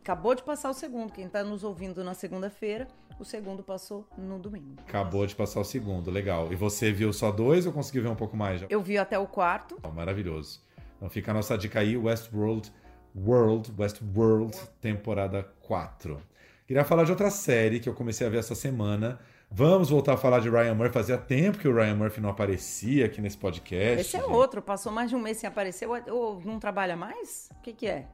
Acabou 0.00 0.34
de 0.34 0.42
passar 0.42 0.70
o 0.70 0.74
segundo. 0.74 1.12
Quem 1.12 1.26
está 1.26 1.44
nos 1.44 1.62
ouvindo 1.62 2.02
na 2.02 2.12
segunda-feira, 2.12 2.88
o 3.18 3.24
segundo 3.24 3.62
passou 3.62 4.06
no 4.18 4.38
domingo. 4.38 4.82
Acabou 4.86 5.26
de 5.26 5.34
passar 5.34 5.60
o 5.60 5.64
segundo, 5.64 6.10
legal. 6.10 6.52
E 6.52 6.56
você 6.56 6.92
viu 6.92 7.12
só 7.12 7.30
dois 7.30 7.66
ou 7.66 7.72
conseguiu 7.72 8.02
ver 8.02 8.08
um 8.08 8.16
pouco 8.16 8.36
mais? 8.36 8.60
Já? 8.60 8.66
Eu 8.68 8.82
vi 8.82 8.98
até 8.98 9.18
o 9.18 9.26
quarto. 9.26 9.78
Oh, 9.82 9.88
maravilhoso. 9.88 10.60
Então 10.96 11.08
fica 11.08 11.30
a 11.30 11.34
nossa 11.34 11.56
dica 11.56 11.80
aí, 11.80 11.96
Westworld 11.96 12.72
World, 13.14 13.72
Westworld, 13.78 14.56
temporada 14.80 15.46
4. 15.60 16.20
Queria 16.66 16.84
falar 16.84 17.04
de 17.04 17.10
outra 17.10 17.30
série 17.30 17.80
que 17.80 17.88
eu 17.88 17.94
comecei 17.94 18.26
a 18.26 18.30
ver 18.30 18.38
essa 18.38 18.54
semana. 18.54 19.18
Vamos 19.50 19.90
voltar 19.90 20.14
a 20.14 20.16
falar 20.16 20.40
de 20.40 20.48
Ryan 20.48 20.74
Murphy. 20.74 20.94
Fazia 20.94 21.18
tempo 21.18 21.58
que 21.58 21.68
o 21.68 21.74
Ryan 21.74 21.94
Murphy 21.94 22.20
não 22.20 22.30
aparecia 22.30 23.04
aqui 23.04 23.20
nesse 23.20 23.36
podcast. 23.36 24.00
Esse 24.00 24.16
é 24.16 24.24
outro. 24.24 24.62
Passou 24.62 24.90
mais 24.90 25.10
de 25.10 25.16
um 25.16 25.20
mês 25.20 25.36
sem 25.36 25.46
aparecer. 25.46 25.86
Ou 25.86 26.40
não 26.40 26.58
trabalha 26.58 26.96
mais? 26.96 27.50
O 27.58 27.60
que, 27.60 27.72
que 27.74 27.86
é? 27.86 28.06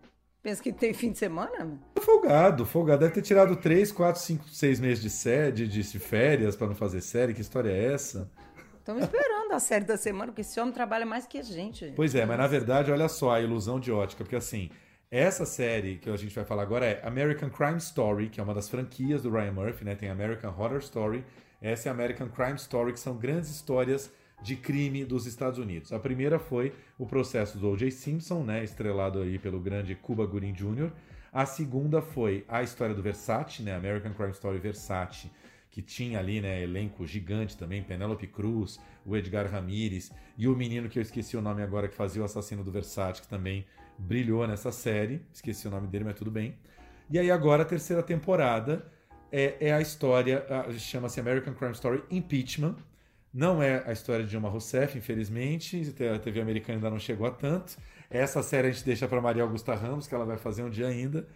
Pensa 0.43 0.63
que 0.63 0.73
tem 0.73 0.93
fim 0.93 1.13
de 1.13 1.19
semana? 1.19 1.79
Folgado, 2.01 2.67
folgado. 2.67 3.01
Deve 3.01 3.13
ter 3.13 3.23
tirado 3.23 3.55
3, 3.55 3.93
4, 3.93 4.21
5, 4.21 4.49
6 4.49 4.81
meses 4.81 5.03
de 5.03 5.11
sede, 5.11 5.69
de 5.69 5.83
férias 5.99 6.57
para 6.57 6.67
não 6.67 6.75
fazer 6.75 7.01
série. 7.01 7.35
Que 7.35 7.41
história 7.41 7.71
é 7.71 7.93
essa? 7.93 8.31
Estamos 8.79 9.03
esperando 9.03 9.53
a 9.53 9.61
série 9.61 9.85
da 9.85 9.97
semana, 9.97 10.33
porque 10.33 10.41
esse 10.41 10.59
homem 10.59 10.73
trabalha 10.73 11.05
mais 11.05 11.27
que 11.27 11.39
a 11.39 11.43
gente. 11.43 11.93
Pois 11.95 12.15
é, 12.15 12.25
mas 12.25 12.39
na 12.39 12.47
verdade, 12.47 12.91
olha 12.91 13.09
só 13.09 13.33
a 13.33 13.41
ilusão 13.41 13.79
de 13.79 13.93
ótica, 13.93 14.25
porque 14.25 14.35
assim, 14.35 14.71
essa 15.11 15.47
série 15.47 15.97
que 15.97 16.11
a 16.11 16.17
gente 16.17 16.35
vai 16.35 16.45
falar 16.45 16.63
agora 16.63 16.85
é 16.85 17.07
American 17.07 17.49
Crime 17.49 17.79
Story, 17.79 18.29
que 18.29 18.41
é 18.41 18.43
uma 18.43 18.53
das 18.53 18.69
franquias 18.69 19.23
do 19.23 19.31
Ryan 19.31 19.53
Murphy, 19.53 19.85
né? 19.85 19.95
Tem 19.95 20.11
American 20.11 20.55
Horror 20.57 20.79
Story, 20.81 21.25
essa 21.63 21.89
é 21.89 21.93
American 21.93 22.29
Crime 22.29 22.57
Story, 22.57 22.93
que 22.93 23.01
são 23.01 23.17
grandes 23.17 23.51
histórias 23.51 24.13
de 24.43 24.55
crime 24.55 25.05
dos 25.05 25.27
Estados 25.27 25.59
Unidos. 25.59 25.93
A 25.93 25.99
primeira 25.99 26.39
foi 26.39 26.73
o 26.99 27.07
processo 27.07 27.59
do 27.59 27.71
O.J. 27.71 27.91
Simpson, 27.91 28.45
né, 28.45 28.63
estrelado 28.63 29.21
aí 29.21 29.39
pelo 29.39 29.59
grande 29.59 29.95
Cuba 29.95 30.27
Gooding 30.27 30.53
Jr. 30.53 30.91
A 31.33 31.45
segunda 31.45 32.01
foi 32.01 32.45
a 32.47 32.63
história 32.63 32.95
do 32.95 33.03
Versace, 33.03 33.63
né, 33.63 33.75
American 33.75 34.13
Crime 34.13 34.33
Story 34.33 34.59
Versace, 34.59 35.31
que 35.71 35.83
tinha 35.83 36.19
ali, 36.19 36.41
né, 36.41 36.63
elenco 36.63 37.07
gigante 37.07 37.57
também, 37.57 37.83
Penélope 37.83 38.27
Cruz, 38.27 38.79
o 39.05 39.17
Edgar 39.17 39.51
Ramirez 39.51 40.13
e 40.37 40.47
o 40.47 40.55
menino 40.55 40.89
que 40.89 40.99
eu 40.99 41.03
esqueci 41.03 41.37
o 41.37 41.43
nome 41.43 41.63
agora 41.63 41.89
que 41.89 41.95
fazia 41.95 42.23
o 42.23 42.25
assassino 42.25 42.63
do 42.63 42.71
Versace, 42.71 43.23
que 43.23 43.29
também 43.29 43.67
brilhou 43.99 44.47
nessa 44.47 44.71
série, 44.71 45.23
esqueci 45.33 45.67
o 45.67 45.71
nome 45.71 45.89
dele, 45.89 46.05
mas 46.05 46.15
tudo 46.15 46.31
bem. 46.31 46.57
E 47.11 47.19
aí 47.19 47.31
agora 47.31 47.63
a 47.63 47.67
terceira 47.67 48.03
temporada 48.03 48.87
é, 49.33 49.69
é 49.69 49.73
a 49.73 49.81
história, 49.81 50.45
chama-se 50.79 51.19
American 51.21 51.55
Crime 51.55 51.73
Story 51.73 52.03
Impeachment. 52.11 52.77
Não 53.33 53.63
é 53.63 53.83
a 53.87 53.93
história 53.93 54.25
de 54.25 54.31
Dilma 54.31 54.49
Rousseff, 54.49 54.97
infelizmente, 54.97 55.95
a 56.15 56.19
TV 56.19 56.41
americana 56.41 56.79
ainda 56.79 56.91
não 56.91 56.99
chegou 56.99 57.27
a 57.27 57.31
tanto. 57.31 57.77
Essa 58.11 58.43
série 58.43 58.69
a 58.69 58.71
gente 58.71 58.85
deixa 58.85 59.07
para 59.07 59.21
Maria 59.21 59.43
Augusta 59.43 59.75
Ramos, 59.75 60.07
que 60.07 60.15
ela 60.15 60.25
vai 60.25 60.39
fazer 60.39 60.63
um 60.63 60.71
dia 60.71 60.87
ainda. 60.87 61.27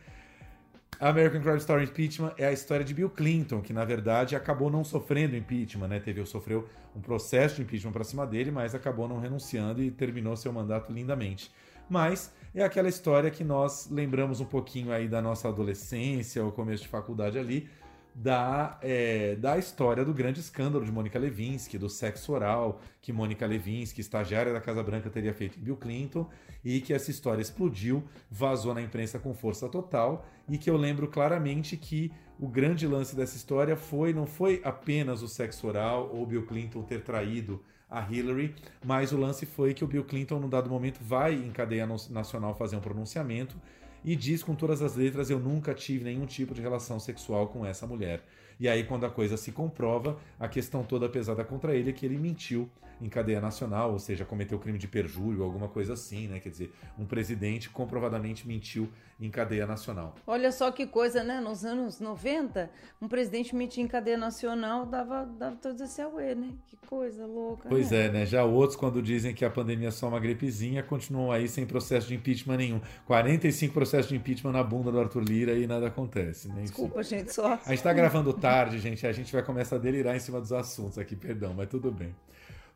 American 0.98 1.42
Crime 1.42 1.58
Story 1.58 1.84
Impeachment 1.84 2.32
é 2.38 2.46
a 2.46 2.52
história 2.52 2.84
de 2.84 2.94
Bill 2.94 3.10
Clinton, 3.10 3.60
que 3.60 3.72
na 3.72 3.84
verdade 3.84 4.36
acabou 4.36 4.70
não 4.70 4.84
sofrendo 4.84 5.36
impeachment, 5.36 5.88
né? 5.88 6.00
Teve, 6.00 6.24
sofreu 6.24 6.68
um 6.94 7.00
processo 7.00 7.56
de 7.56 7.62
impeachment 7.62 7.92
para 7.92 8.04
cima 8.04 8.26
dele, 8.26 8.50
mas 8.50 8.74
acabou 8.74 9.08
não 9.08 9.18
renunciando 9.18 9.82
e 9.82 9.90
terminou 9.90 10.36
seu 10.36 10.52
mandato 10.52 10.92
lindamente. 10.92 11.50
Mas 11.92 12.32
é 12.54 12.64
aquela 12.64 12.88
história 12.88 13.30
que 13.30 13.44
nós 13.44 13.86
lembramos 13.90 14.40
um 14.40 14.46
pouquinho 14.46 14.90
aí 14.90 15.06
da 15.06 15.20
nossa 15.20 15.48
adolescência, 15.48 16.42
ou 16.42 16.50
começo 16.50 16.84
de 16.84 16.88
faculdade 16.88 17.38
ali, 17.38 17.68
da, 18.14 18.78
é, 18.80 19.36
da 19.36 19.58
história 19.58 20.02
do 20.02 20.14
grande 20.14 20.40
escândalo 20.40 20.86
de 20.86 20.90
Mônica 20.90 21.18
Levinsky, 21.18 21.76
do 21.76 21.90
sexo 21.90 22.32
oral 22.32 22.80
que 23.02 23.12
Mônica 23.12 23.44
Levinsky, 23.44 24.00
estagiária 24.00 24.54
da 24.54 24.60
Casa 24.62 24.82
Branca, 24.82 25.10
teria 25.10 25.34
feito 25.34 25.58
em 25.58 25.62
Bill 25.62 25.76
Clinton, 25.76 26.26
e 26.64 26.80
que 26.80 26.94
essa 26.94 27.10
história 27.10 27.42
explodiu, 27.42 28.02
vazou 28.30 28.72
na 28.72 28.80
imprensa 28.80 29.18
com 29.18 29.34
força 29.34 29.68
total, 29.68 30.24
e 30.48 30.56
que 30.56 30.70
eu 30.70 30.78
lembro 30.78 31.08
claramente 31.08 31.76
que 31.76 32.10
o 32.40 32.48
grande 32.48 32.86
lance 32.86 33.14
dessa 33.14 33.36
história 33.36 33.76
foi 33.76 34.14
não 34.14 34.24
foi 34.24 34.62
apenas 34.64 35.20
o 35.20 35.28
sexo 35.28 35.66
oral 35.66 36.08
ou 36.10 36.24
Bill 36.24 36.46
Clinton 36.46 36.82
ter 36.84 37.02
traído 37.02 37.62
a 37.92 38.00
Hillary, 38.10 38.54
mas 38.82 39.12
o 39.12 39.18
lance 39.18 39.44
foi 39.44 39.74
que 39.74 39.84
o 39.84 39.86
Bill 39.86 40.04
Clinton, 40.04 40.40
num 40.40 40.48
dado 40.48 40.70
momento, 40.70 40.98
vai 41.02 41.34
em 41.34 41.50
cadeia 41.50 41.86
nacional 42.10 42.54
fazer 42.54 42.76
um 42.76 42.80
pronunciamento 42.80 43.54
e 44.02 44.16
diz 44.16 44.42
com 44.42 44.54
todas 44.54 44.80
as 44.80 44.96
letras: 44.96 45.28
Eu 45.30 45.38
nunca 45.38 45.74
tive 45.74 46.04
nenhum 46.04 46.24
tipo 46.26 46.54
de 46.54 46.62
relação 46.62 46.98
sexual 46.98 47.48
com 47.48 47.64
essa 47.64 47.86
mulher. 47.86 48.24
E 48.58 48.68
aí, 48.68 48.84
quando 48.84 49.04
a 49.04 49.10
coisa 49.10 49.36
se 49.36 49.52
comprova, 49.52 50.18
a 50.38 50.48
questão 50.48 50.82
toda 50.82 51.08
pesada 51.08 51.44
contra 51.44 51.74
ele 51.74 51.90
é 51.90 51.92
que 51.92 52.06
ele 52.06 52.16
mentiu 52.16 52.70
em 53.00 53.08
cadeia 53.08 53.40
nacional, 53.40 53.92
ou 53.92 53.98
seja, 53.98 54.24
cometeu 54.24 54.58
crime 54.58 54.78
de 54.78 54.88
perjúrio, 54.88 55.42
alguma 55.42 55.68
coisa 55.68 55.94
assim, 55.94 56.28
né? 56.28 56.40
Quer 56.40 56.50
dizer, 56.50 56.74
um 56.98 57.04
presidente 57.04 57.70
comprovadamente 57.70 58.46
mentiu 58.46 58.88
em 59.20 59.30
cadeia 59.30 59.66
nacional. 59.66 60.14
Olha 60.26 60.50
só 60.50 60.70
que 60.70 60.86
coisa, 60.86 61.22
né? 61.22 61.40
Nos 61.40 61.64
anos 61.64 62.00
90, 62.00 62.70
um 63.00 63.08
presidente 63.08 63.54
mentir 63.54 63.84
em 63.84 63.86
cadeia 63.86 64.16
nacional 64.16 64.84
dava, 64.84 65.24
dava 65.24 65.56
todo 65.56 65.82
esse 65.82 66.00
auê, 66.02 66.34
né? 66.34 66.50
Que 66.66 66.76
coisa 66.88 67.24
louca. 67.24 67.68
Pois 67.68 67.90
né? 67.90 68.06
é, 68.06 68.10
né? 68.10 68.26
Já 68.26 68.44
outros, 68.44 68.76
quando 68.76 69.00
dizem 69.00 69.34
que 69.34 69.44
a 69.44 69.50
pandemia 69.50 69.88
é 69.88 69.90
só 69.90 70.08
uma 70.08 70.18
gripezinha, 70.18 70.82
continuam 70.82 71.30
aí 71.30 71.48
sem 71.48 71.64
processo 71.64 72.08
de 72.08 72.14
impeachment 72.14 72.56
nenhum. 72.56 72.80
45 73.06 73.72
processos 73.72 74.08
de 74.08 74.16
impeachment 74.16 74.52
na 74.52 74.62
bunda 74.62 74.90
do 74.90 74.98
Arthur 74.98 75.22
Lira 75.22 75.52
e 75.52 75.66
nada 75.66 75.86
acontece. 75.86 76.48
Né? 76.48 76.62
Desculpa, 76.62 77.02
gente, 77.02 77.32
só. 77.32 77.58
A 77.64 77.70
gente 77.70 77.82
tá 77.82 77.92
gravando 77.92 78.32
tarde, 78.32 78.78
gente. 78.78 79.06
A 79.06 79.12
gente 79.12 79.32
vai 79.32 79.42
começar 79.42 79.76
a 79.76 79.78
delirar 79.78 80.16
em 80.16 80.20
cima 80.20 80.40
dos 80.40 80.52
assuntos 80.52 80.98
aqui, 80.98 81.14
perdão, 81.14 81.54
mas 81.54 81.68
tudo 81.68 81.90
bem. 81.92 82.14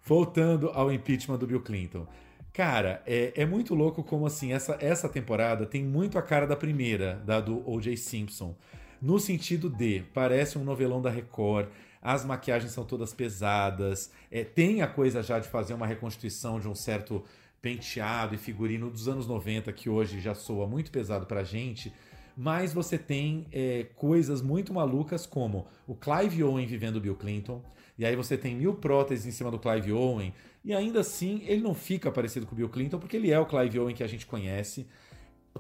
Voltando 0.07 0.71
ao 0.71 0.93
impeachment 0.93 1.37
do 1.37 1.49
Bill 1.49 1.61
Clinton. 1.61 2.07
Cara, 2.53 3.03
é, 3.05 3.33
é, 3.35 3.45
muito 3.45 3.75
louco 3.75 4.05
como 4.05 4.25
assim, 4.25 4.53
essa, 4.53 4.79
essa 4.81 5.09
temporada 5.09 5.67
tem 5.67 5.85
muito 5.85 6.17
a 6.17 6.23
cara 6.23 6.47
da 6.47 6.55
primeira, 6.55 7.17
da 7.27 7.41
do 7.41 7.69
O.J. 7.69 7.97
Simpson. 7.97 8.55
No 9.03 9.19
sentido 9.19 9.69
de, 9.69 10.05
parece 10.15 10.57
um 10.57 10.65
novelão 10.65 11.03
da 11.03 11.11
Record, 11.11 11.67
as 12.01 12.25
maquiagens 12.25 12.71
são 12.71 12.85
todas 12.85 13.13
pesadas, 13.13 14.13
é, 14.31 14.45
tem 14.45 14.81
a 14.81 14.87
coisa 14.87 15.25
já 15.25 15.41
de 15.41 15.49
fazer 15.49 15.75
uma 15.75 15.89
reconstituição 15.89 16.61
de 16.61 16.69
um 16.69 16.75
certo 16.75 17.25
penteado 17.61 18.35
e 18.37 18.39
figurino 18.39 18.89
dos 18.89 19.09
anos 19.09 19.27
90, 19.27 19.73
que 19.73 19.91
hoje 19.91 20.21
já 20.21 20.37
soa 20.37 20.69
muito 20.69 20.93
pesado 20.93 21.27
pra 21.27 21.43
gente, 21.43 21.93
Mas 22.39 22.73
você 22.73 22.97
tem 22.97 23.47
é, 23.51 23.87
coisas 23.97 24.41
muito 24.43 24.73
malucas 24.73 25.27
como 25.27 25.67
o 25.87 25.95
Clive 25.95 26.45
Owen 26.45 26.67
vivendo 26.67 27.01
Bill 27.01 27.17
Clinton, 27.17 27.63
e 27.99 28.05
aí 28.05 28.15
você 28.15 28.37
tem 28.37 28.55
mil 28.55 28.75
próteses 28.75 29.27
em 29.27 29.31
cima 29.31 29.51
do 29.51 29.59
Clive 29.59 29.93
Owen, 29.93 30.35
e 30.65 30.75
ainda 30.75 31.01
assim 31.01 31.43
ele 31.47 31.63
não 31.63 31.75
fica 31.75 32.11
parecido 32.11 32.47
com 32.47 32.53
o 32.53 32.57
Bill 32.57 32.69
Clinton, 32.69 32.99
porque 32.99 33.17
ele 33.17 33.31
é 33.31 33.39
o 33.39 33.47
Clive 33.47 33.79
Owen 33.79 33.95
que 33.95 34.03
a 34.03 34.09
gente 34.09 34.27
conhece. 34.27 34.87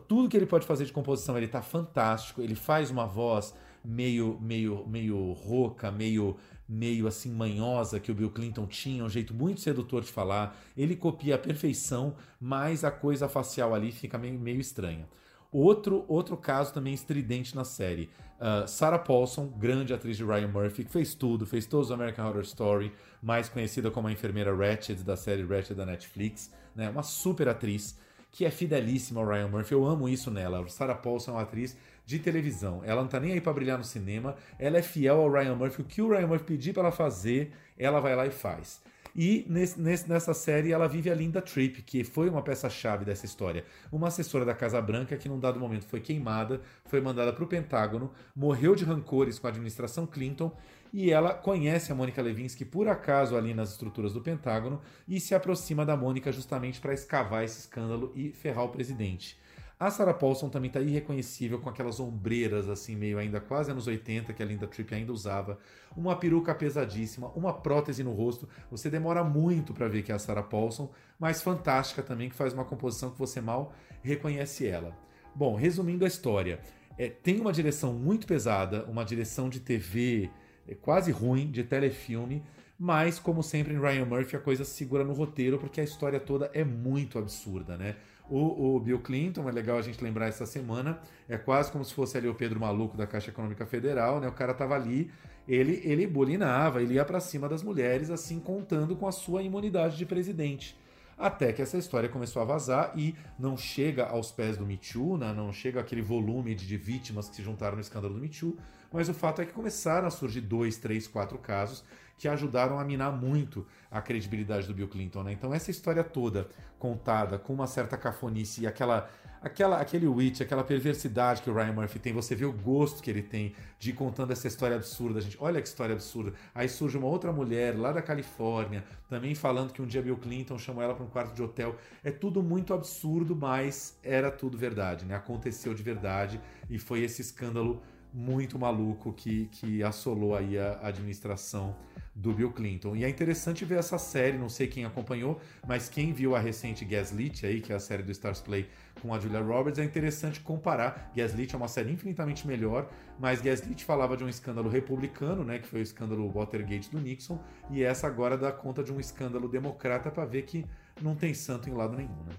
Tudo 0.07 0.29
que 0.29 0.37
ele 0.37 0.47
pode 0.47 0.67
fazer 0.67 0.85
de 0.85 0.93
composição, 0.93 1.37
ele 1.37 1.49
tá 1.49 1.63
fantástico, 1.63 2.43
ele 2.43 2.55
faz 2.55 2.91
uma 2.91 3.07
voz 3.07 3.55
meio 3.85 4.39
meio 4.41 4.85
meio 4.87 5.33
rouca, 5.33 5.91
meio 5.91 6.37
meio 6.69 7.07
assim 7.07 7.31
manhosa 7.31 8.01
que 8.01 8.11
o 8.11 8.15
Bill 8.15 8.31
Clinton 8.31 8.67
tinha, 8.67 9.05
um 9.05 9.09
jeito 9.09 9.33
muito 9.33 9.61
sedutor 9.61 10.03
de 10.03 10.11
falar. 10.11 10.57
Ele 10.77 10.97
copia 10.97 11.37
a 11.37 11.39
perfeição, 11.39 12.17
mas 12.41 12.85
a 12.85 12.91
coisa 12.91 13.29
facial 13.29 13.75
ali 13.75 13.93
fica 13.93 14.19
meio, 14.19 14.39
meio 14.39 14.61
estranha. 14.61 15.07
Outro, 15.51 16.05
outro 16.09 16.37
caso 16.37 16.73
também 16.73 16.93
estridente 16.93 17.55
na 17.55 17.65
série. 17.65 18.11
Uh, 18.39 18.69
Sarah 18.69 18.99
Paulson, 18.99 19.47
grande 19.47 19.95
atriz 19.95 20.17
de 20.17 20.25
Ryan 20.25 20.49
Murphy, 20.49 20.85
que 20.85 20.91
fez 20.91 21.15
tudo, 21.15 21.47
fez 21.47 21.67
todos 21.67 21.89
os 21.89 21.93
American 21.93 22.29
Horror 22.29 22.43
Story, 22.43 22.93
mais 23.23 23.49
conhecida 23.49 23.91
como 23.91 24.09
a 24.09 24.13
enfermeira 24.13 24.55
Ratched 24.55 25.03
da 25.03 25.17
série 25.17 25.43
Ratched 25.43 25.75
da 25.75 25.87
Netflix, 25.87 26.53
né? 26.75 26.91
Uma 26.91 27.03
super 27.03 27.49
atriz 27.49 27.99
que 28.31 28.45
é 28.45 28.51
fidelíssima 28.51 29.21
ao 29.21 29.27
Ryan 29.27 29.49
Murphy. 29.49 29.73
Eu 29.73 29.87
amo 29.87 30.09
isso 30.09 30.31
nela. 30.31 30.69
Sarah 30.69 30.95
Paulson 30.95 31.31
é 31.31 31.35
uma 31.35 31.43
atriz 31.43 31.75
de 32.05 32.19
televisão. 32.19 32.83
Ela 32.85 33.01
não 33.01 33.09
tá 33.09 33.19
nem 33.19 33.33
aí 33.33 33.41
para 33.41 33.53
brilhar 33.55 33.79
no 33.79 33.85
cinema. 33.85 34.37
Ela 34.59 34.77
é 34.77 34.83
fiel 34.83 35.21
ao 35.21 35.33
Ryan 35.33 35.55
Murphy. 35.55 35.81
O 35.81 35.85
que 35.85 36.03
o 36.03 36.11
Ryan 36.11 36.27
Murphy 36.27 36.45
pedir 36.45 36.75
para 36.75 36.83
ela 36.83 36.93
fazer, 36.93 37.53
ela 37.79 37.99
vai 37.99 38.15
lá 38.15 38.27
e 38.27 38.31
faz. 38.31 38.83
E 39.19 39.47
nesse, 39.49 39.81
nesse, 39.81 40.07
nessa 40.07 40.35
série 40.35 40.73
ela 40.73 40.87
vive 40.87 41.09
a 41.09 41.15
Linda 41.15 41.41
Tripp, 41.41 41.81
que 41.81 42.05
foi 42.05 42.29
uma 42.29 42.43
peça-chave 42.43 43.03
dessa 43.03 43.25
história. 43.25 43.65
Uma 43.91 44.09
assessora 44.09 44.45
da 44.45 44.55
Casa 44.55 44.79
Branca 44.83 45.17
que, 45.17 45.27
num 45.27 45.41
dado 45.41 45.59
momento, 45.59 45.87
foi 45.87 46.01
queimada, 46.01 46.61
foi 46.85 47.01
mandada 47.01 47.33
para 47.33 47.43
o 47.43 47.47
Pentágono, 47.47 48.13
morreu 48.35 48.75
de 48.75 48.85
rancores 48.85 49.39
com 49.39 49.47
a 49.47 49.51
administração 49.51 50.07
Clinton 50.07 50.55
e 50.93 51.11
ela 51.11 51.33
conhece 51.33 51.91
a 51.91 51.95
Mônica 51.95 52.21
Levinsky 52.21 52.67
por 52.67 52.89
acaso 52.89 53.37
ali 53.37 53.55
nas 53.55 53.71
estruturas 53.71 54.13
do 54.13 54.21
Pentágono 54.21 54.83
e 55.09 55.19
se 55.19 55.35
aproxima 55.35 55.87
da 55.87 55.97
Mônica 55.97 56.31
justamente 56.31 56.79
para 56.79 56.93
escavar 56.93 57.43
esse 57.43 57.61
escândalo 57.61 58.13
e 58.15 58.33
ferrar 58.33 58.65
o 58.65 58.69
presidente. 58.69 59.39
A 59.79 59.91
Sarah 59.91 60.15
Paulson 60.15 60.49
também 60.49 60.69
está 60.69 60.81
irreconhecível 60.81 61.59
com 61.59 61.69
aquelas 61.69 62.01
ombreiras, 62.01 62.67
assim, 62.67 62.97
meio 62.97 63.19
ainda 63.19 63.41
quase 63.41 63.71
anos 63.71 63.87
80, 63.87 64.33
que 64.33 64.43
a 64.43 64.47
Linda 64.47 64.67
Tripp 64.67 64.95
ainda 64.95 65.13
usava. 65.13 65.59
Uma 65.95 66.17
peruca 66.17 66.55
pesadíssima, 66.55 67.29
uma 67.37 67.53
prótese 67.53 68.03
no 68.03 68.13
rosto. 68.13 68.49
Você 68.71 68.89
demora 68.89 69.23
muito 69.23 69.75
para 69.75 69.87
ver 69.87 70.03
que 70.03 70.11
é 70.11 70.15
a 70.15 70.19
Sarah 70.19 70.43
Paulson, 70.43 70.91
mas 71.19 71.43
fantástica 71.43 72.03
também, 72.03 72.31
que 72.31 72.35
faz 72.35 72.55
uma 72.55 72.65
composição 72.65 73.11
que 73.11 73.19
você 73.19 73.39
mal 73.39 73.75
reconhece 74.03 74.67
ela. 74.67 74.97
Bom, 75.35 75.55
resumindo 75.55 76.07
a 76.07 76.09
história, 76.09 76.59
é, 76.97 77.11
tem 77.11 77.39
uma 77.39 77.53
direção 77.53 77.93
muito 77.93 78.27
pesada, 78.27 78.87
uma 78.87 79.05
direção 79.05 79.51
de 79.51 79.61
TV 79.61 80.31
é, 80.67 80.75
quase 80.75 81.13
ruim, 81.13 81.51
de 81.51 81.63
telefilme, 81.63 82.43
mas, 82.79 83.19
como 83.19 83.43
sempre 83.43 83.73
em 83.73 83.81
Ryan 83.81 84.05
Murphy, 84.05 84.37
a 84.37 84.41
coisa 84.41 84.65
segura 84.65 85.03
no 85.03 85.15
roteiro, 85.15 85.59
porque 85.59 85.81
a 85.81 85.85
história 85.85 86.21
toda 86.21 86.51
é 86.53 86.63
muito 86.63 87.19
absurda, 87.19 87.77
né? 87.77 87.97
O, 88.29 88.77
o, 88.77 88.81
Bill 88.81 88.99
Clinton, 88.99 89.49
é 89.49 89.53
legal 89.53 89.79
a 89.79 89.83
gente 89.83 90.03
lembrar 90.03 90.27
essa 90.27 90.45
semana, 90.45 90.99
é 91.29 91.39
quase 91.39 91.71
como 91.71 91.85
se 91.85 91.95
fosse 91.95 92.19
ali 92.19 92.29
o 92.29 92.35
Pedro 92.35 92.59
Maluco 92.59 92.97
da 92.97 93.07
Caixa 93.07 93.31
Econômica 93.31 93.65
Federal, 93.65 94.19
né? 94.21 94.27
O 94.27 94.33
cara 94.33 94.53
tava 94.53 94.75
ali, 94.75 95.11
ele, 95.47 95.81
ele 95.85 96.07
bulinava, 96.07 96.83
ele 96.83 96.95
ia 96.95 97.05
para 97.05 97.21
cima 97.21 97.49
das 97.49 97.63
mulheres, 97.63 98.11
assim, 98.11 98.41
contando 98.41 98.97
com 98.97 99.07
a 99.07 99.13
sua 99.13 99.43
imunidade 99.43 99.97
de 99.97 100.05
presidente. 100.05 100.77
Até 101.19 101.51
que 101.51 101.63
essa 101.63 101.79
história 101.79 102.11
começou 102.11 102.43
a 102.43 102.45
vazar 102.45 102.93
e 102.95 103.15
não 103.39 103.57
chega 103.57 104.05
aos 104.05 104.31
pés 104.31 104.59
do 104.59 104.67
Me 104.67 104.77
Too, 104.77 105.17
né? 105.17 105.33
não 105.33 105.51
chega 105.51 105.81
aquele 105.81 106.03
volume 106.03 106.55
de, 106.55 106.67
de 106.67 106.77
vítimas 106.77 107.29
que 107.29 107.37
se 107.37 107.43
juntaram 107.43 107.77
no 107.77 107.81
escândalo 107.81 108.13
do 108.13 108.21
Me 108.21 108.29
Too, 108.29 108.59
mas 108.93 109.09
o 109.09 109.15
fato 109.15 109.41
é 109.41 109.47
que 109.47 109.53
começaram 109.53 110.07
a 110.07 110.11
surgir 110.11 110.43
dois, 110.43 110.77
três, 110.77 111.09
quatro 111.09 111.39
casos 111.39 111.83
que 112.19 112.29
ajudaram 112.29 112.79
a 112.79 112.85
minar 112.85 113.13
muito 113.13 113.67
a 113.91 114.01
credibilidade 114.01 114.67
do 114.67 114.75
Bill 114.75 114.89
Clinton. 114.89 115.23
Né? 115.23 115.33
Então 115.33 115.53
essa 115.53 115.71
história 115.71 116.03
toda 116.03 116.49
contada 116.79 117.39
com 117.39 117.53
uma 117.53 117.67
certa 117.67 117.97
cafonice 117.97 118.63
e 118.63 118.67
aquela, 118.67 119.09
aquela, 119.41 119.81
aquele 119.81 120.07
witch, 120.07 120.41
aquela 120.41 120.63
perversidade 120.63 121.43
que 121.43 121.51
o 121.51 121.55
Ryan 121.55 121.73
Murphy 121.73 121.99
tem, 121.99 122.13
você 122.13 122.35
vê 122.35 122.45
o 122.45 122.53
gosto 122.53 123.03
que 123.03 123.11
ele 123.11 123.23
tem 123.23 123.55
de 123.79 123.91
ir 123.91 123.93
contando 123.95 124.33
essa 124.33 124.47
história 124.47 124.77
absurda, 124.77 125.21
gente. 125.21 125.37
Olha 125.41 125.61
que 125.61 125.69
história 125.69 125.95
absurda. 125.95 126.35
Aí 126.55 126.69
surge 126.69 126.99
uma 126.99 127.07
outra 127.07 127.33
mulher 127.33 127.77
lá 127.79 127.93
da 127.93 128.03
Califórnia, 128.03 128.85
também 129.09 129.35
falando 129.35 129.73
que 129.73 129.81
um 129.81 129.87
dia 129.87 130.03
Bill 130.03 130.17
Clinton 130.17 130.59
chamou 130.59 130.83
ela 130.83 130.95
para 130.95 131.05
um 131.05 131.09
quarto 131.09 131.35
de 131.35 131.43
hotel. 131.43 131.77
É 132.05 132.11
tudo 132.11 132.43
muito 132.43 132.75
absurdo, 132.75 133.35
mas 133.35 133.99
era 134.03 134.31
tudo 134.31 134.59
verdade, 134.59 135.05
né? 135.05 135.15
Aconteceu 135.17 135.75
de 135.75 135.83
verdade 135.83 136.41
e 136.69 136.79
foi 136.79 137.03
esse 137.03 137.23
escândalo 137.23 137.83
muito 138.13 138.59
maluco 138.59 139.13
que, 139.13 139.47
que 139.53 139.83
assolou 139.83 140.35
aí 140.35 140.59
a 140.59 140.81
administração 140.83 141.77
do 142.17 142.33
Bill 142.33 142.51
Clinton. 142.51 142.97
E 142.97 143.05
é 143.05 143.09
interessante 143.09 143.65
ver 143.65 143.79
essa 143.79 143.99
série, 143.99 144.39
não 144.39 144.49
sei 144.49 144.67
quem 144.67 144.87
acompanhou, 144.87 145.39
mas 145.69 145.87
quem 145.89 146.15
viu 146.15 146.35
a 146.35 146.41
recente 146.41 146.83
Gaslit 146.85 147.45
aí, 147.45 147.61
que 147.61 147.73
é 147.73 147.77
a 147.77 147.79
série 147.79 148.03
do 148.03 148.11
Stars 148.11 148.41
Play 148.41 148.67
com 149.03 149.13
a 149.13 149.19
Julia 149.19 149.41
Roberts, 149.41 149.79
é 149.79 149.85
interessante 149.85 150.41
comparar. 150.41 151.13
Gaslit 151.15 151.55
é 151.55 151.59
uma 151.59 151.69
série 151.69 151.93
infinitamente 151.93 152.47
melhor, 152.47 152.91
mas 153.21 153.43
Gaslit 153.43 153.85
falava 153.85 154.17
de 154.17 154.25
um 154.25 154.29
escândalo 154.31 154.71
republicano, 154.71 155.45
né, 155.45 155.59
que 155.59 155.69
foi 155.69 155.81
o 155.81 155.83
escândalo 155.83 156.33
Watergate 156.33 156.91
do 156.91 156.99
Nixon, 156.99 157.39
e 157.71 157.83
essa 157.83 158.07
agora 158.07 158.39
dá 158.39 158.51
conta 158.51 158.83
de 158.83 158.91
um 158.91 158.99
escândalo 158.99 159.47
democrata 159.47 160.11
para 160.11 160.25
ver 160.25 160.43
que 160.43 160.65
não 161.03 161.15
tem 161.15 161.35
santo 161.35 161.69
em 161.69 161.75
lado 161.75 161.95
nenhum, 161.97 162.25
né? 162.25 162.33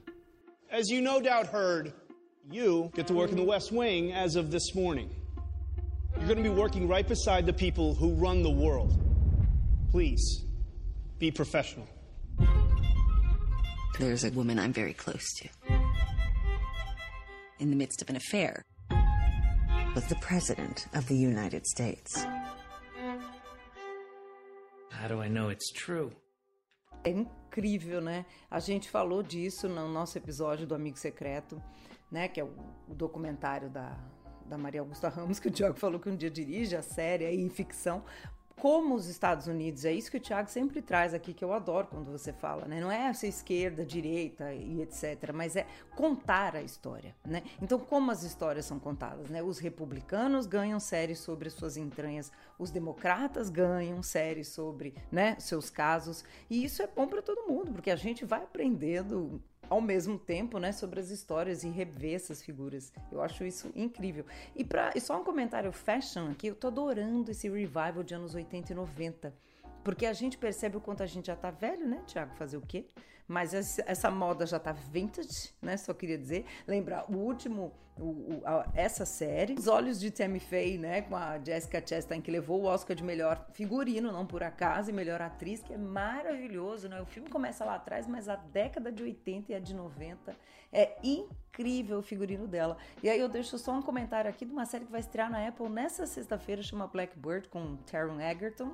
As 0.71 0.89
you 0.89 1.01
no 1.01 1.21
doubt 1.21 1.49
heard, 1.53 1.93
you 2.51 2.91
get 2.95 3.05
to 3.07 3.13
work 3.13 3.31
in 3.31 3.35
the 3.37 3.45
West 3.45 3.71
Wing 3.71 4.11
as 4.11 4.35
of 4.35 4.49
this 4.49 4.73
morning. 4.75 5.09
You're 6.17 6.27
going 6.27 6.43
to 6.43 6.43
be 6.43 6.49
working 6.49 6.87
right 6.89 7.07
beside 7.07 7.45
the 7.45 7.53
people 7.53 7.93
who 7.93 8.15
run 8.15 8.41
the 8.41 8.49
world. 8.49 9.06
Please, 9.91 10.45
be 11.17 11.31
professional. 11.31 11.87
There's 13.99 14.25
a 14.25 14.31
woman 14.31 14.59
I'm 14.59 14.73
very 14.73 14.93
close 14.93 15.25
to. 15.39 15.49
In 17.59 17.69
the 17.69 17.75
midst 17.75 18.01
of 18.01 18.09
an 18.09 18.17
affair 18.17 18.63
with 19.95 20.09
the 20.09 20.15
President 20.15 20.87
of 20.93 21.07
the 21.07 21.15
United 21.15 21.65
States. 21.65 22.25
How 24.91 25.07
do 25.07 25.21
I 25.21 25.29
know 25.29 25.49
it's 25.49 25.71
true? 25.71 26.11
É 27.03 27.09
incrível, 27.09 28.01
né? 28.01 28.25
A 28.51 28.59
gente 28.59 28.89
falou 28.89 29.23
disso 29.23 29.69
no 29.69 29.87
nosso 29.87 30.17
episódio 30.17 30.67
do 30.67 30.75
Amigo 30.75 30.97
Secreto, 30.97 31.61
né? 32.11 32.27
Que 32.27 32.41
é 32.41 32.43
o, 32.43 32.53
documentário 32.89 33.69
da, 33.69 33.97
da 34.45 34.57
Maria 34.57 34.81
Augusta 34.81 35.07
Ramos, 35.07 35.39
que 35.39 35.47
o 35.47 35.51
Tiago 35.51 35.79
falou 35.79 35.99
que 35.99 36.09
um 36.09 36.15
dia 36.15 36.29
dirige 36.29 36.75
a 36.75 36.81
série 36.81 37.25
aí, 37.25 37.49
ficção, 37.49 38.03
como 38.59 38.95
os 38.95 39.07
Estados 39.07 39.47
Unidos, 39.47 39.85
é 39.85 39.93
isso 39.93 40.09
que 40.09 40.17
o 40.17 40.19
Tiago 40.19 40.49
sempre 40.49 40.81
traz 40.81 41.13
aqui, 41.13 41.33
que 41.33 41.45
eu 41.45 41.53
adoro 41.53 41.87
quando 41.87 42.11
você 42.11 42.33
fala, 42.33 42.65
né? 42.65 42.81
Não 42.81 42.91
é 42.91 43.07
essa 43.07 43.27
esquerda, 43.27 43.85
direita 43.85 44.53
e 44.53 44.81
etc., 44.81 45.31
mas 45.33 45.55
é 45.55 45.65
contar 45.95 46.55
a 46.55 46.61
história, 46.61 47.15
né? 47.25 47.43
Então, 47.61 47.77
como 47.77 48.11
as 48.11 48.23
histórias 48.23 48.65
são 48.65 48.79
contadas, 48.79 49.29
né? 49.29 49.43
Os 49.43 49.59
republicanos 49.59 50.47
ganham 50.47 50.79
séries 50.79 51.19
sobre 51.19 51.49
suas 51.49 51.77
entranhas, 51.77 52.31
os 52.57 52.71
democratas 52.71 53.49
ganham 53.49 54.01
séries 54.01 54.47
sobre, 54.47 54.95
né, 55.11 55.35
seus 55.39 55.69
casos, 55.69 56.25
e 56.49 56.63
isso 56.63 56.81
é 56.81 56.87
bom 56.87 57.07
para 57.07 57.21
todo 57.21 57.47
mundo, 57.47 57.71
porque 57.71 57.91
a 57.91 57.95
gente 57.95 58.25
vai 58.25 58.41
aprendendo 58.43 59.41
ao 59.69 59.81
mesmo 59.81 60.17
tempo, 60.17 60.59
né, 60.59 60.71
sobre 60.71 60.99
as 60.99 61.09
histórias 61.09 61.63
e 61.63 61.69
rever 61.69 62.15
essas 62.15 62.41
figuras. 62.41 62.91
Eu 63.11 63.21
acho 63.21 63.43
isso 63.43 63.71
incrível. 63.75 64.25
E, 64.55 64.63
pra, 64.63 64.91
e 64.95 64.99
só 64.99 65.19
um 65.19 65.23
comentário 65.23 65.71
fashion 65.71 66.31
aqui, 66.31 66.47
eu 66.47 66.55
tô 66.55 66.67
adorando 66.67 67.31
esse 67.31 67.49
revival 67.49 68.03
de 68.03 68.13
anos 68.13 68.35
80 68.35 68.71
e 68.71 68.75
90. 68.75 69.33
Porque 69.83 70.05
a 70.05 70.13
gente 70.13 70.37
percebe 70.37 70.77
o 70.77 70.81
quanto 70.81 71.03
a 71.03 71.05
gente 71.05 71.27
já 71.27 71.35
tá 71.35 71.49
velho, 71.49 71.87
né, 71.87 72.03
Tiago? 72.05 72.35
Fazer 72.35 72.57
o 72.57 72.61
quê? 72.61 72.85
Mas 73.27 73.53
essa 73.53 74.09
moda 74.09 74.45
já 74.45 74.57
tá 74.57 74.71
vintage, 74.71 75.53
né? 75.61 75.75
Só 75.75 75.93
queria 75.93 76.17
dizer. 76.17 76.45
Lembrar 76.65 77.11
o 77.11 77.17
último, 77.17 77.73
o, 77.99 78.05
o, 78.05 78.41
a, 78.45 78.65
essa 78.73 79.05
série, 79.05 79.53
Os 79.53 79.67
Olhos 79.67 79.99
de 79.99 80.09
Tammy 80.11 80.39
Faye, 80.39 80.77
né? 80.77 81.01
Com 81.01 81.15
a 81.15 81.37
Jessica 81.37 81.83
Chastain, 81.85 82.21
que 82.21 82.31
levou 82.31 82.61
o 82.61 82.65
Oscar 82.65 82.95
de 82.95 83.03
melhor 83.03 83.45
figurino, 83.51 84.11
não 84.11 84.25
por 84.25 84.43
acaso, 84.43 84.89
e 84.89 84.93
melhor 84.93 85.21
atriz, 85.21 85.61
que 85.61 85.73
é 85.73 85.77
maravilhoso, 85.77 86.87
né? 86.87 87.01
O 87.01 87.05
filme 87.05 87.29
começa 87.29 87.65
lá 87.65 87.75
atrás, 87.75 88.07
mas 88.07 88.29
a 88.29 88.37
década 88.37 88.91
de 88.91 89.03
80 89.03 89.51
e 89.51 89.55
a 89.55 89.59
de 89.59 89.75
90 89.75 90.33
é 90.71 90.95
incrível 91.03 91.99
o 91.99 92.01
figurino 92.03 92.47
dela. 92.47 92.77
E 93.03 93.09
aí 93.09 93.19
eu 93.19 93.27
deixo 93.27 93.57
só 93.57 93.73
um 93.73 93.81
comentário 93.81 94.29
aqui 94.29 94.45
de 94.45 94.53
uma 94.53 94.65
série 94.65 94.85
que 94.85 94.91
vai 94.91 95.01
estrear 95.01 95.29
na 95.29 95.45
Apple 95.47 95.69
nessa 95.69 96.05
sexta-feira, 96.05 96.61
chama 96.61 96.87
Blackbird, 96.87 97.49
com 97.49 97.75
Taron 97.77 98.21
Egerton. 98.21 98.71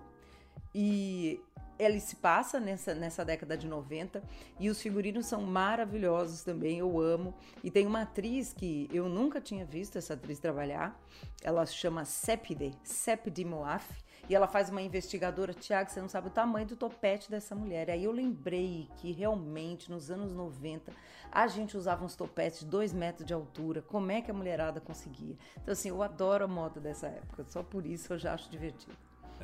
E 0.74 1.40
ele 1.78 2.00
se 2.00 2.16
passa 2.16 2.60
nessa, 2.60 2.94
nessa 2.94 3.26
década 3.26 3.58
de 3.58 3.68
90 3.68 4.24
e 4.60 4.70
os 4.70 4.82
figurinos 4.82 5.26
são 5.26 5.42
maravilhosos 5.42 6.44
também, 6.44 6.80
eu 6.80 7.00
amo. 7.00 7.34
E 7.64 7.72
tem 7.72 7.86
uma 7.86 8.02
atriz 8.02 8.54
que 8.54 8.90
eu 8.92 9.10
nunca 9.10 9.42
tinha 9.42 9.66
visto 9.66 9.98
essa 9.98 10.14
atriz 10.14 10.40
trabalhar, 10.40 11.00
ela 11.42 11.66
se 11.66 11.74
chama 11.74 12.06
Sepide, 12.06 12.74
Sepide 12.84 13.44
Moaf, 13.44 13.86
E 14.30 14.36
ela 14.36 14.48
faz 14.48 14.70
uma 14.70 14.82
investigadora, 14.82 15.54
Tiago, 15.54 15.90
você 15.90 16.00
não 16.00 16.08
sabe 16.08 16.28
o 16.28 16.32
tamanho 16.32 16.66
do 16.66 16.78
topete 16.78 17.30
dessa 17.30 17.54
mulher. 17.54 17.90
Aí 17.90 18.06
eu 18.06 18.12
lembrei 18.12 18.88
que 18.98 19.12
realmente 19.12 19.92
nos 19.92 20.10
anos 20.10 20.34
90 20.34 20.94
a 21.30 21.48
gente 21.48 21.76
usava 21.76 22.06
uns 22.06 22.16
topetes 22.16 22.60
de 22.60 22.68
2 22.68 22.94
metros 22.94 23.26
de 23.26 23.34
altura. 23.34 23.82
Como 23.82 24.12
é 24.12 24.22
que 24.22 24.32
a 24.32 24.34
mulherada 24.34 24.80
conseguia? 24.80 25.36
Então, 25.62 25.74
assim, 25.74 25.90
eu 25.90 26.02
adoro 26.02 26.46
a 26.46 26.48
moda 26.48 26.80
dessa 26.80 27.08
época. 27.08 27.44
Só 27.50 27.62
por 27.64 27.86
isso 27.86 28.14
eu 28.14 28.18
já 28.18 28.34
acho 28.34 28.50
divertido. 28.50 28.96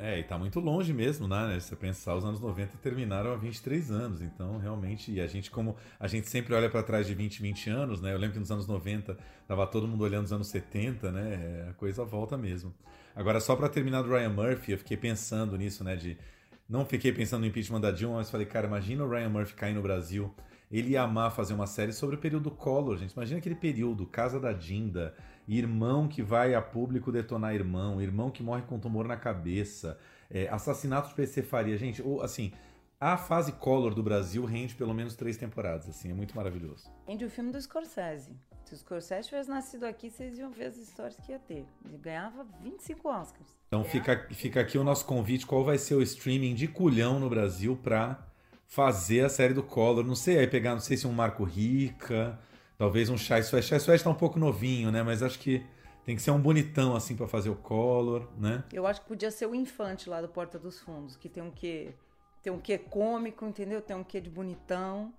É, 0.02 0.18
e 0.18 0.22
tá 0.22 0.38
muito 0.38 0.58
longe 0.60 0.94
mesmo, 0.94 1.28
né? 1.28 1.60
Se 1.60 1.68
você 1.68 1.76
pensar, 1.76 2.14
os 2.14 2.24
anos 2.24 2.40
90 2.40 2.78
terminaram 2.78 3.32
há 3.32 3.36
23 3.36 3.90
anos, 3.90 4.22
então 4.22 4.56
realmente, 4.56 5.12
e 5.12 5.20
a 5.20 5.26
gente 5.26 5.50
como 5.50 5.76
a 5.98 6.06
gente 6.08 6.26
sempre 6.26 6.54
olha 6.54 6.70
para 6.70 6.82
trás 6.82 7.06
de 7.06 7.14
20, 7.14 7.42
20 7.42 7.68
anos, 7.68 8.00
né? 8.00 8.12
Eu 8.14 8.18
lembro 8.18 8.32
que 8.32 8.40
nos 8.40 8.50
anos 8.50 8.66
90 8.66 9.18
tava 9.46 9.66
todo 9.66 9.86
mundo 9.86 10.02
olhando 10.02 10.24
os 10.24 10.32
anos 10.32 10.48
70, 10.48 11.12
né? 11.12 11.66
A 11.68 11.74
coisa 11.74 12.02
volta 12.02 12.38
mesmo. 12.38 12.74
Agora 13.14 13.40
só 13.40 13.54
para 13.54 13.68
terminar 13.68 14.02
do 14.02 14.08
Ryan 14.08 14.30
Murphy, 14.30 14.72
eu 14.72 14.78
fiquei 14.78 14.96
pensando 14.96 15.56
nisso, 15.58 15.84
né, 15.84 15.96
de 15.96 16.16
não 16.68 16.84
fiquei 16.86 17.12
pensando 17.12 17.40
no 17.40 17.46
impeachment 17.46 17.80
da 17.80 17.90
Dilma, 17.90 18.16
mas 18.16 18.30
falei, 18.30 18.46
cara, 18.46 18.68
imagina 18.68 19.04
o 19.04 19.10
Ryan 19.10 19.28
Murphy 19.28 19.54
cair 19.54 19.74
no 19.74 19.82
Brasil. 19.82 20.32
Ele 20.70 20.90
ia 20.90 21.02
amar 21.02 21.32
fazer 21.32 21.52
uma 21.52 21.66
série 21.66 21.92
sobre 21.92 22.14
o 22.14 22.18
período 22.18 22.48
Collor, 22.48 22.96
gente. 22.96 23.12
Imagina 23.12 23.40
aquele 23.40 23.56
período, 23.56 24.06
Casa 24.06 24.38
da 24.38 24.52
Dinda, 24.52 25.12
irmão 25.58 26.06
que 26.06 26.22
vai 26.22 26.54
a 26.54 26.62
público 26.62 27.10
detonar 27.10 27.54
irmão, 27.54 28.00
irmão 28.00 28.30
que 28.30 28.42
morre 28.42 28.62
com 28.62 28.78
tumor 28.78 29.06
na 29.06 29.16
cabeça, 29.16 29.98
é, 30.30 30.48
assassinato 30.48 31.08
de 31.08 31.14
PC 31.14 31.42
Faria. 31.42 31.76
Gente, 31.76 32.00
ou, 32.00 32.22
assim, 32.22 32.52
a 33.00 33.16
fase 33.16 33.52
Collor 33.52 33.94
do 33.94 34.02
Brasil 34.02 34.44
rende 34.44 34.74
pelo 34.74 34.94
menos 34.94 35.16
três 35.16 35.36
temporadas, 35.36 35.88
assim, 35.88 36.10
é 36.10 36.14
muito 36.14 36.36
maravilhoso. 36.36 36.88
Rende 37.06 37.24
o 37.24 37.30
filme 37.30 37.50
do 37.50 37.60
Scorsese. 37.60 38.36
Se 38.64 38.74
o 38.74 38.76
Scorsese 38.76 39.28
tivesse 39.28 39.48
nascido 39.48 39.84
aqui, 39.84 40.10
vocês 40.10 40.38
iam 40.38 40.50
ver 40.50 40.66
as 40.66 40.76
histórias 40.76 41.18
que 41.18 41.32
ia 41.32 41.38
ter. 41.38 41.66
Ele 41.84 41.98
ganhava 41.98 42.46
25 42.62 43.08
Oscars. 43.08 43.48
Então 43.66 43.82
fica, 43.82 44.28
fica 44.32 44.60
aqui 44.60 44.78
o 44.78 44.84
nosso 44.84 45.04
convite, 45.04 45.46
qual 45.46 45.64
vai 45.64 45.78
ser 45.78 45.94
o 45.94 46.02
streaming 46.02 46.54
de 46.54 46.68
culhão 46.68 47.18
no 47.18 47.28
Brasil 47.28 47.76
pra 47.76 48.24
fazer 48.66 49.24
a 49.24 49.28
série 49.28 49.54
do 49.54 49.62
Collor? 49.62 50.04
Não 50.04 50.14
sei, 50.14 50.38
aí 50.38 50.46
pegar, 50.46 50.72
não 50.72 50.80
sei 50.80 50.96
se 50.96 51.06
um 51.06 51.12
Marco 51.12 51.42
Rica, 51.42 52.38
Talvez 52.80 53.10
um 53.10 53.18
Chai 53.18 53.42
Suede. 53.42 53.66
Chai 53.66 53.78
Suede 53.78 54.02
tá 54.02 54.08
um 54.08 54.14
pouco 54.14 54.38
novinho, 54.38 54.90
né? 54.90 55.02
Mas 55.02 55.22
acho 55.22 55.38
que 55.38 55.62
tem 56.02 56.16
que 56.16 56.22
ser 56.22 56.30
um 56.30 56.40
bonitão, 56.40 56.96
assim, 56.96 57.14
para 57.14 57.28
fazer 57.28 57.50
o 57.50 57.54
Collor, 57.54 58.26
né? 58.38 58.64
Eu 58.72 58.86
acho 58.86 59.02
que 59.02 59.06
podia 59.06 59.30
ser 59.30 59.44
o 59.44 59.54
Infante 59.54 60.08
lá 60.08 60.22
do 60.22 60.28
Porta 60.30 60.58
dos 60.58 60.80
Fundos, 60.80 61.14
que 61.14 61.28
tem 61.28 61.42
um 61.42 61.50
quê... 61.50 61.92
Tem 62.42 62.50
um 62.50 62.58
quê 62.58 62.78
cômico, 62.78 63.44
entendeu? 63.44 63.82
Tem 63.82 63.94
um 63.94 64.02
quê 64.02 64.18
de 64.18 64.30
bonitão. 64.30 65.12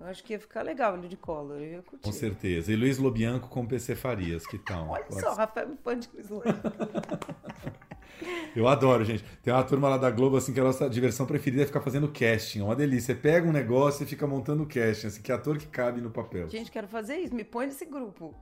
Eu 0.00 0.06
acho 0.06 0.22
que 0.22 0.32
ia 0.32 0.38
ficar 0.38 0.62
legal 0.62 0.96
ele 0.96 1.08
de 1.08 1.16
Collor, 1.16 1.58
eu 1.58 1.72
ia 1.72 1.82
curtir. 1.82 2.04
Com 2.04 2.12
certeza. 2.12 2.72
E 2.72 2.76
Luiz 2.76 2.98
Lobianco 2.98 3.48
com 3.48 3.66
PC 3.66 3.96
Farias, 3.96 4.46
que 4.46 4.58
tal? 4.58 4.88
Olha 4.90 5.04
Pode 5.04 5.20
só. 5.20 5.34
Rafael 5.34 5.72
é 5.72 5.76
fã 5.82 5.98
de 5.98 6.08
Luiz 6.14 6.28
Lobianco. 6.28 6.68
Eu 8.54 8.66
adoro, 8.66 9.04
gente. 9.04 9.24
Tem 9.42 9.52
uma 9.52 9.62
turma 9.62 9.88
lá 9.88 9.96
da 9.96 10.10
Globo, 10.10 10.36
assim, 10.36 10.52
que 10.52 10.58
a 10.58 10.64
nossa 10.64 10.88
diversão 10.88 11.26
preferida 11.26 11.62
é 11.62 11.66
ficar 11.66 11.80
fazendo 11.80 12.08
casting. 12.08 12.60
É 12.60 12.64
uma 12.64 12.74
delícia. 12.74 13.14
Você 13.14 13.20
pega 13.20 13.46
um 13.46 13.52
negócio 13.52 14.02
e 14.02 14.06
fica 14.06 14.26
montando 14.26 14.66
casting, 14.66 15.06
assim, 15.06 15.22
que 15.22 15.30
ator 15.30 15.56
que 15.58 15.66
cabe 15.66 16.00
no 16.00 16.10
papel. 16.10 16.48
Gente, 16.48 16.70
quero 16.70 16.88
fazer 16.88 17.16
isso. 17.18 17.34
Me 17.34 17.44
põe 17.44 17.66
nesse 17.66 17.84
grupo. 17.84 18.34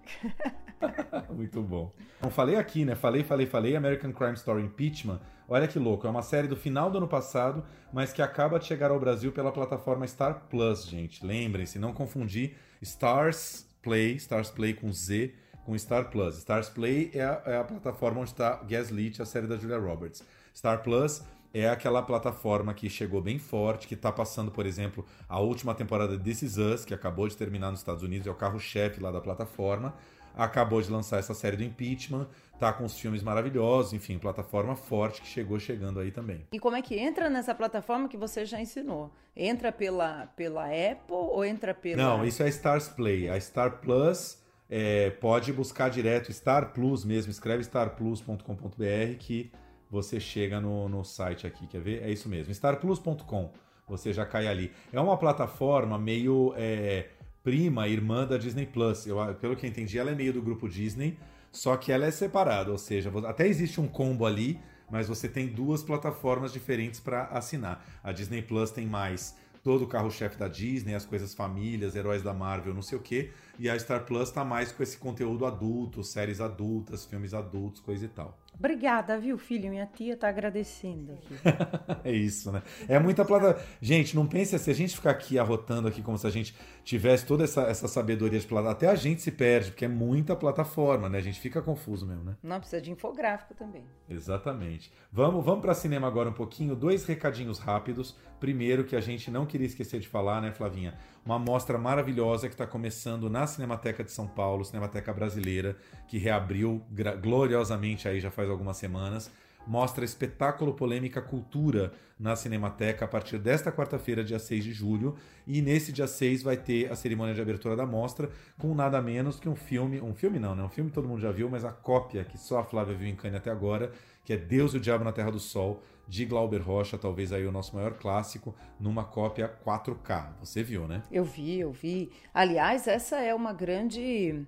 Muito 1.31 1.62
bom. 1.62 1.92
Então, 2.19 2.31
falei 2.31 2.57
aqui, 2.57 2.85
né? 2.85 2.95
Falei, 2.95 3.23
falei, 3.23 3.47
falei. 3.47 3.77
American 3.77 4.12
Crime 4.12 4.35
Story 4.35 4.62
Impeachment. 4.62 5.21
Olha 5.49 5.69
que 5.69 5.79
louco. 5.79 6.07
É 6.07 6.11
uma 6.11 6.23
série 6.23 6.49
do 6.49 6.57
final 6.57 6.91
do 6.91 6.99
ano 6.99 7.07
passado, 7.07 7.65
mas 7.93 8.13
que 8.13 8.21
acaba 8.21 8.59
de 8.59 8.67
chegar 8.67 8.91
ao 8.91 8.99
Brasil 8.99 9.31
pela 9.31 9.53
plataforma 9.53 10.07
Star 10.07 10.47
Plus, 10.51 10.87
gente. 10.87 11.25
Lembrem-se, 11.25 11.79
não 11.79 11.93
confundir 11.93 12.57
Stars 12.83 13.67
Play, 13.81 14.17
Stars 14.17 14.51
Play 14.51 14.75
com 14.75 14.93
Z 14.93 15.33
com 15.65 15.77
Star 15.79 16.11
Plus. 16.11 16.39
Stars 16.39 16.69
Play 16.69 17.11
é 17.15 17.23
a, 17.23 17.43
é 17.47 17.57
a 17.59 17.65
plataforma 17.65 18.21
onde 18.21 18.31
está 18.31 18.57
Gaslit, 18.69 19.21
a 19.23 19.25
série 19.25 19.47
da 19.47 19.57
Julia 19.57 19.79
Roberts. 19.79 20.25
Star 20.55 20.83
Plus 20.83 21.23
é 21.55 21.69
aquela 21.69 22.03
plataforma 22.03 22.75
que 22.75 22.91
chegou 22.91 23.23
bem 23.23 23.39
forte, 23.39 23.89
que 23.89 23.95
está 23.95 24.13
passando, 24.13 24.51
por 24.51 24.67
exemplo, 24.67 25.07
a 25.29 25.41
última 25.41 25.75
temporada 25.75 26.17
de 26.19 26.23
This 26.23 26.43
Is 26.43 26.57
Us, 26.59 26.85
que 26.85 26.93
acabou 26.93 27.27
de 27.27 27.37
terminar 27.37 27.71
nos 27.71 27.81
Estados 27.81 28.03
Unidos, 28.03 28.27
é 28.27 28.31
o 28.31 28.35
carro-chefe 28.35 29.01
lá 29.01 29.11
da 29.11 29.21
plataforma. 29.21 29.95
Acabou 30.37 30.83
de 30.83 30.91
lançar 30.91 31.19
essa 31.19 31.33
série 31.33 31.57
do 31.57 31.65
impeachment, 31.65 32.29
tá 32.59 32.73
com 32.73 32.85
os 32.85 32.99
filmes 32.99 33.23
maravilhosos, 33.23 33.92
enfim, 33.92 34.19
plataforma 34.19 34.75
forte 34.75 35.21
que 35.21 35.27
chegou 35.27 35.59
chegando 35.59 36.01
aí 36.01 36.11
também. 36.11 36.47
E 36.53 36.59
como 36.59 36.77
é 36.77 36.83
que 36.83 36.99
entra 36.99 37.29
nessa 37.29 37.55
plataforma 37.55 38.09
que 38.09 38.16
você 38.16 38.45
já 38.45 38.61
ensinou? 38.61 39.11
Entra 39.37 39.71
pela, 39.71 40.27
pela 40.37 40.64
Apple 40.64 41.05
ou 41.09 41.45
entra 41.45 41.75
pela. 41.75 42.03
Não, 42.03 42.25
isso 42.25 42.42
é 42.42 42.49
Stars 42.49 42.88
Play. 42.88 43.29
A 43.29 43.38
Star 43.38 43.81
Plus 43.81 44.42
é, 44.69 45.11
pode 45.11 45.53
buscar 45.53 45.90
direto 45.90 46.33
Star 46.33 46.73
Plus 46.73 47.05
mesmo, 47.05 47.31
escreve 47.31 47.62
starplus.com.br 47.62 49.16
que 49.19 49.53
você 49.90 50.19
chega 50.19 50.61
no, 50.61 50.88
no 50.88 51.05
site 51.05 51.47
aqui, 51.47 51.66
quer 51.66 51.81
ver? 51.81 52.03
É 52.03 52.11
isso 52.11 52.29
mesmo, 52.29 52.51
starplus.com, 52.53 53.53
você 53.87 54.12
já 54.12 54.27
cai 54.27 54.49
ali. 54.49 54.73
É 54.92 55.01
uma 55.01 55.16
plataforma 55.16 55.99
meio 55.99 56.53
é, 56.57 57.07
prima, 57.45 57.87
irmã 57.87 58.27
da 58.27 58.37
Disney 58.37 58.66
Plus. 58.66 59.07
Eu, 59.07 59.19
pelo 59.40 59.55
que 59.55 59.64
eu 59.64 59.71
entendi, 59.71 59.99
ela 59.99 60.11
é 60.11 60.14
meio 60.14 60.33
do 60.33 60.42
grupo 60.42 60.69
Disney, 60.69 61.16
só 61.57 61.75
que 61.75 61.90
ela 61.90 62.05
é 62.05 62.11
separada, 62.11 62.71
ou 62.71 62.77
seja, 62.77 63.11
até 63.27 63.49
existe 63.49 63.81
um 63.81 63.88
combo 63.88 64.27
ali, 64.27 64.61
mas 64.90 65.09
você 65.09 65.27
tem 65.27 65.49
duas 65.49 65.83
plataformas 65.83 66.53
diferentes 66.53 67.01
para 67.01 67.25
assinar. 67.29 67.83
A 68.05 68.12
Disney 68.12 68.42
Plus 68.42 68.71
tem 68.71 68.87
mais 68.87 69.35
todo 69.64 69.85
o 69.85 69.87
carro-chefe 69.88 70.37
da 70.37 70.49
Disney, 70.49 70.95
as 70.95 71.07
coisas 71.07 71.35
famílias, 71.35 71.97
heróis 71.97 72.23
da 72.23 72.35
Marvel, 72.35 72.75
não 72.75 72.83
sei 72.83 72.99
o 72.99 73.01
quê. 73.01 73.33
E 73.59 73.71
a 73.71 73.79
Star 73.79 74.05
Plus 74.05 74.31
tá 74.31 74.45
mais 74.45 74.71
com 74.71 74.83
esse 74.83 74.99
conteúdo 74.99 75.47
adulto, 75.47 76.05
séries 76.05 76.42
adultas, 76.42 77.07
filmes 77.07 77.33
adultos, 77.33 77.81
coisa 77.81 78.05
e 78.05 78.09
tal. 78.09 78.38
Obrigada, 78.59 79.19
viu, 79.19 79.37
filho? 79.37 79.69
Minha 79.69 79.87
tia 79.87 80.16
tá 80.16 80.29
agradecendo 80.29 81.12
aqui. 81.12 81.35
é 82.05 82.12
isso, 82.12 82.51
né? 82.51 82.62
É 82.88 82.99
muita 82.99 83.25
plata. 83.25 83.61
Gente, 83.81 84.16
não 84.16 84.27
pense 84.27 84.59
se 84.59 84.71
a 84.71 84.75
gente 84.75 84.97
ficar 84.97 85.11
aqui 85.11 85.38
arrotando 85.38 85.88
aqui 85.88 86.03
como 86.03 86.16
se 86.16 86.27
a 86.27 86.31
gente 86.31 86.57
tivesse 86.83 87.27
toda 87.27 87.45
essa, 87.45 87.62
essa 87.62 87.87
sabedoria 87.87 88.38
de 88.38 88.47
plataforma. 88.47 88.73
Até 88.73 88.88
a 88.88 88.95
gente 88.95 89.21
se 89.21 89.31
perde, 89.31 89.71
porque 89.71 89.85
é 89.85 89.88
muita 89.88 90.35
plataforma, 90.35 91.09
né? 91.09 91.19
A 91.19 91.23
gente 91.23 91.38
fica 91.38 91.61
confuso 91.61 92.07
mesmo, 92.07 92.25
né? 92.25 92.37
Não, 92.42 92.59
precisa 92.59 92.81
de 92.81 92.90
infográfico 92.90 93.55
também. 93.55 93.85
Exatamente. 94.09 94.90
Vamos, 95.12 95.45
vamos 95.45 95.61
para 95.61 95.75
cinema 95.75 96.07
agora 96.07 96.31
um 96.31 96.35
pouquinho. 96.35 96.75
Dois 96.75 97.05
recadinhos 97.05 97.59
rápidos. 97.59 98.16
Primeiro, 98.40 98.85
que 98.85 98.97
a 98.97 99.01
gente 99.01 99.31
não 99.31 99.47
queria 99.47 99.66
esquecer 99.66 100.01
de 100.01 100.09
falar, 100.09 100.40
né, 100.40 100.53
Flavinha? 100.53 100.95
Uma 101.27 101.41
mostra 101.41 101.77
maravilhosa 101.77 102.47
que 102.47 102.55
está 102.55 102.69
começando 102.69 103.29
na 103.29 103.49
Cinemateca 103.49 104.05
de 104.05 104.12
São 104.12 104.29
Paulo, 104.29 104.65
Cinemateca 104.65 105.12
Brasileira, 105.12 105.77
que 106.07 106.19
reabriu 106.19 106.81
gloriosamente 107.21 108.07
aí 108.07 108.21
já 108.21 108.31
faz 108.31 108.49
algumas 108.49 108.77
semanas. 108.77 109.29
Mostra 109.67 110.05
espetáculo 110.05 110.75
polêmica 110.75 111.21
cultura 111.21 111.93
na 112.19 112.35
Cinemateca 112.35 113.05
a 113.05 113.09
partir 113.09 113.39
desta 113.39 113.71
quarta-feira, 113.71 114.25
dia 114.25 114.39
6 114.39 114.65
de 114.65 114.73
julho. 114.73 115.17
E 115.47 115.61
nesse 115.61 115.93
dia 115.93 116.07
6 116.07 116.43
vai 116.43 116.57
ter 116.57 116.91
a 116.91 116.97
cerimônia 116.97 117.35
de 117.35 117.41
abertura 117.41 117.77
da 117.77 117.85
mostra 117.85 118.31
com 118.59 118.75
nada 118.75 119.01
menos 119.03 119.39
que 119.39 119.49
um 119.49 119.57
filme. 119.57 120.01
Um 120.01 120.15
filme 120.15 120.39
não, 120.39 120.55
né? 120.55 120.63
Um 120.63 120.69
filme 120.69 120.91
todo 120.91 121.09
mundo 121.09 121.21
já 121.21 121.31
viu, 121.31 121.51
mas 121.51 121.65
a 121.65 121.73
cópia 121.73 122.25
que 122.25 122.39
só 122.39 122.61
a 122.61 122.65
Flávia 122.65 122.95
viu 122.95 123.09
em 123.09 123.17
Cannes 123.17 123.37
até 123.37 123.51
agora, 123.51 123.93
que 124.25 124.33
é 124.33 124.37
Deus 124.37 124.73
e 124.73 124.77
o 124.77 124.81
Diabo 124.81 125.05
na 125.05 125.13
Terra 125.13 125.31
do 125.31 125.41
Sol, 125.41 125.83
de 126.09 126.25
Glauber 126.25 126.63
Rocha, 126.63 126.97
talvez 126.97 127.33
aí 127.33 127.47
o 127.47 127.53
nosso 127.53 127.75
maior 127.75 127.95
clássico, 127.95 128.55
numa 128.79 129.05
cópia 129.05 129.53
4K. 129.65 130.35
Você 130.41 130.63
viu, 130.63 130.87
né? 130.87 131.03
Eu 131.11 131.25
vi, 131.25 131.59
eu 131.59 131.73
vi. 131.73 132.11
Aliás, 132.33 132.87
essa 132.87 133.17
é 133.17 133.35
uma 133.35 133.53
grande 133.53 134.47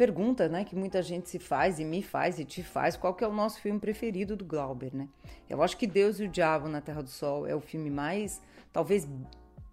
pergunta, 0.00 0.48
né, 0.48 0.64
que 0.64 0.74
muita 0.74 1.02
gente 1.02 1.28
se 1.28 1.38
faz 1.38 1.78
e 1.78 1.84
me 1.84 2.02
faz 2.02 2.38
e 2.38 2.44
te 2.46 2.62
faz, 2.62 2.96
qual 2.96 3.12
que 3.12 3.22
é 3.22 3.28
o 3.28 3.32
nosso 3.34 3.60
filme 3.60 3.78
preferido 3.78 4.34
do 4.34 4.46
Glauber, 4.46 4.96
né? 4.96 5.06
Eu 5.46 5.62
acho 5.62 5.76
que 5.76 5.86
Deus 5.86 6.18
e 6.18 6.24
o 6.24 6.28
Diabo 6.28 6.68
na 6.68 6.80
Terra 6.80 7.02
do 7.02 7.10
Sol 7.10 7.46
é 7.46 7.54
o 7.54 7.60
filme 7.60 7.90
mais, 7.90 8.40
talvez 8.72 9.06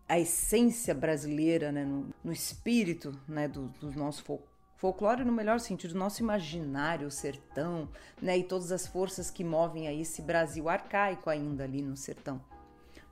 a 0.05 0.19
essência 0.19 0.93
brasileira, 0.93 1.71
né, 1.71 1.85
no, 1.85 2.09
no 2.21 2.33
espírito, 2.33 3.17
né, 3.25 3.47
do, 3.47 3.69
do 3.79 3.89
nosso 3.97 4.21
folclore 4.21 4.57
Folclore 4.75 5.23
no 5.23 5.31
melhor 5.31 5.59
sentido, 5.59 5.97
nosso 5.97 6.21
imaginário, 6.21 7.07
o 7.07 7.11
sertão, 7.11 7.89
né? 8.21 8.37
E 8.37 8.43
todas 8.43 8.71
as 8.71 8.85
forças 8.85 9.31
que 9.31 9.43
movem 9.43 9.87
aí 9.87 10.01
esse 10.01 10.21
Brasil 10.21 10.69
arcaico 10.69 11.31
ainda 11.31 11.63
ali 11.63 11.81
no 11.81 11.97
sertão. 11.97 12.39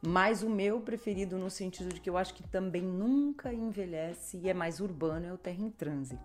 Mas 0.05 0.43
o 0.43 0.49
meu 0.49 0.79
preferido 0.79 1.37
no 1.37 1.49
sentido 1.49 1.93
de 1.93 1.99
que 1.99 2.09
eu 2.09 2.17
acho 2.17 2.33
que 2.33 2.43
também 2.43 2.83
nunca 2.83 3.53
envelhece 3.53 4.37
e 4.37 4.49
é 4.49 4.53
mais 4.53 4.79
urbano 4.79 5.25
é 5.25 5.33
o 5.33 5.37
Terra 5.37 5.61
em 5.61 5.69
Transe, 5.69 6.19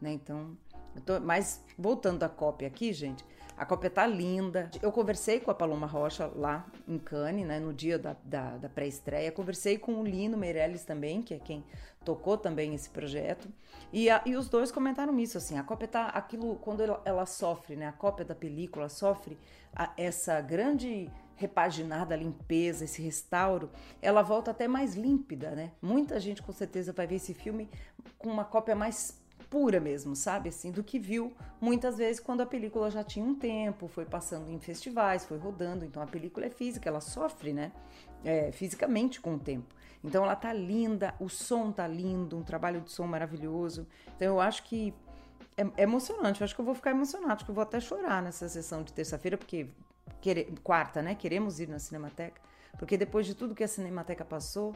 né? 0.00 0.12
Então, 0.12 0.56
tô, 1.04 1.20
mas 1.20 1.64
voltando 1.78 2.22
à 2.22 2.28
cópia 2.28 2.68
aqui, 2.68 2.92
gente, 2.92 3.24
a 3.56 3.64
cópia 3.64 3.88
tá 3.88 4.06
linda. 4.06 4.70
Eu 4.82 4.90
conversei 4.90 5.38
com 5.38 5.50
a 5.50 5.54
Paloma 5.54 5.86
Rocha 5.86 6.26
lá 6.34 6.66
em 6.88 6.98
Cannes, 6.98 7.46
né, 7.46 7.60
no 7.60 7.72
dia 7.72 7.98
da, 7.98 8.16
da, 8.24 8.56
da 8.56 8.68
pré-estreia. 8.68 9.30
Conversei 9.30 9.78
com 9.78 10.00
o 10.00 10.04
Lino 10.04 10.36
Meirelles 10.36 10.84
também, 10.84 11.22
que 11.22 11.34
é 11.34 11.38
quem 11.38 11.64
tocou 12.04 12.36
também 12.36 12.74
esse 12.74 12.90
projeto. 12.90 13.48
E, 13.92 14.10
a, 14.10 14.22
e 14.26 14.36
os 14.36 14.48
dois 14.48 14.72
comentaram 14.72 15.18
isso, 15.20 15.38
assim, 15.38 15.56
a 15.56 15.62
cópia 15.62 15.86
tá 15.86 16.06
aquilo, 16.08 16.56
quando 16.56 16.82
ela, 16.82 17.00
ela 17.04 17.26
sofre, 17.26 17.76
né, 17.76 17.86
a 17.86 17.92
cópia 17.92 18.24
da 18.24 18.34
película 18.34 18.88
sofre 18.88 19.38
a, 19.72 19.92
essa 19.96 20.40
grande 20.40 21.08
repaginada, 21.36 22.16
limpeza, 22.16 22.84
esse 22.84 23.02
restauro, 23.02 23.70
ela 24.00 24.22
volta 24.22 24.50
até 24.50 24.68
mais 24.68 24.94
límpida, 24.94 25.50
né? 25.50 25.72
Muita 25.82 26.18
gente 26.20 26.42
com 26.42 26.52
certeza 26.52 26.92
vai 26.92 27.06
ver 27.06 27.16
esse 27.16 27.34
filme 27.34 27.68
com 28.18 28.28
uma 28.28 28.44
cópia 28.44 28.74
mais 28.74 29.22
pura 29.50 29.78
mesmo, 29.78 30.16
sabe? 30.16 30.48
Assim, 30.48 30.70
do 30.70 30.82
que 30.82 30.98
viu 30.98 31.32
muitas 31.60 31.96
vezes 31.96 32.20
quando 32.20 32.40
a 32.40 32.46
película 32.46 32.90
já 32.90 33.04
tinha 33.04 33.24
um 33.24 33.34
tempo, 33.34 33.86
foi 33.86 34.04
passando 34.04 34.50
em 34.50 34.58
festivais, 34.58 35.24
foi 35.24 35.38
rodando. 35.38 35.84
Então 35.84 36.02
a 36.02 36.06
película 36.06 36.46
é 36.46 36.50
física, 36.50 36.88
ela 36.88 37.00
sofre, 37.00 37.52
né? 37.52 37.72
É, 38.24 38.50
fisicamente 38.52 39.20
com 39.20 39.34
o 39.34 39.38
tempo. 39.38 39.74
Então 40.02 40.24
ela 40.24 40.36
tá 40.36 40.52
linda, 40.52 41.14
o 41.20 41.28
som 41.28 41.70
tá 41.72 41.86
lindo, 41.86 42.36
um 42.36 42.42
trabalho 42.42 42.80
de 42.80 42.90
som 42.90 43.06
maravilhoso. 43.06 43.86
Então 44.16 44.28
eu 44.28 44.40
acho 44.40 44.62
que 44.64 44.92
é, 45.56 45.62
é 45.76 45.82
emocionante, 45.82 46.40
eu 46.40 46.44
acho 46.44 46.54
que 46.54 46.60
eu 46.60 46.64
vou 46.64 46.74
ficar 46.74 46.90
emocionado, 46.90 47.34
acho 47.34 47.44
que 47.44 47.50
eu 47.50 47.54
vou 47.54 47.62
até 47.62 47.80
chorar 47.80 48.22
nessa 48.22 48.48
sessão 48.48 48.82
de 48.82 48.92
terça-feira, 48.92 49.38
porque 49.38 49.68
quarta, 50.62 51.02
né? 51.02 51.14
Queremos 51.14 51.60
ir 51.60 51.68
na 51.68 51.78
Cinemateca, 51.78 52.40
porque 52.78 52.96
depois 52.96 53.26
de 53.26 53.34
tudo 53.34 53.54
que 53.54 53.64
a 53.64 53.68
Cinemateca 53.68 54.24
passou, 54.24 54.74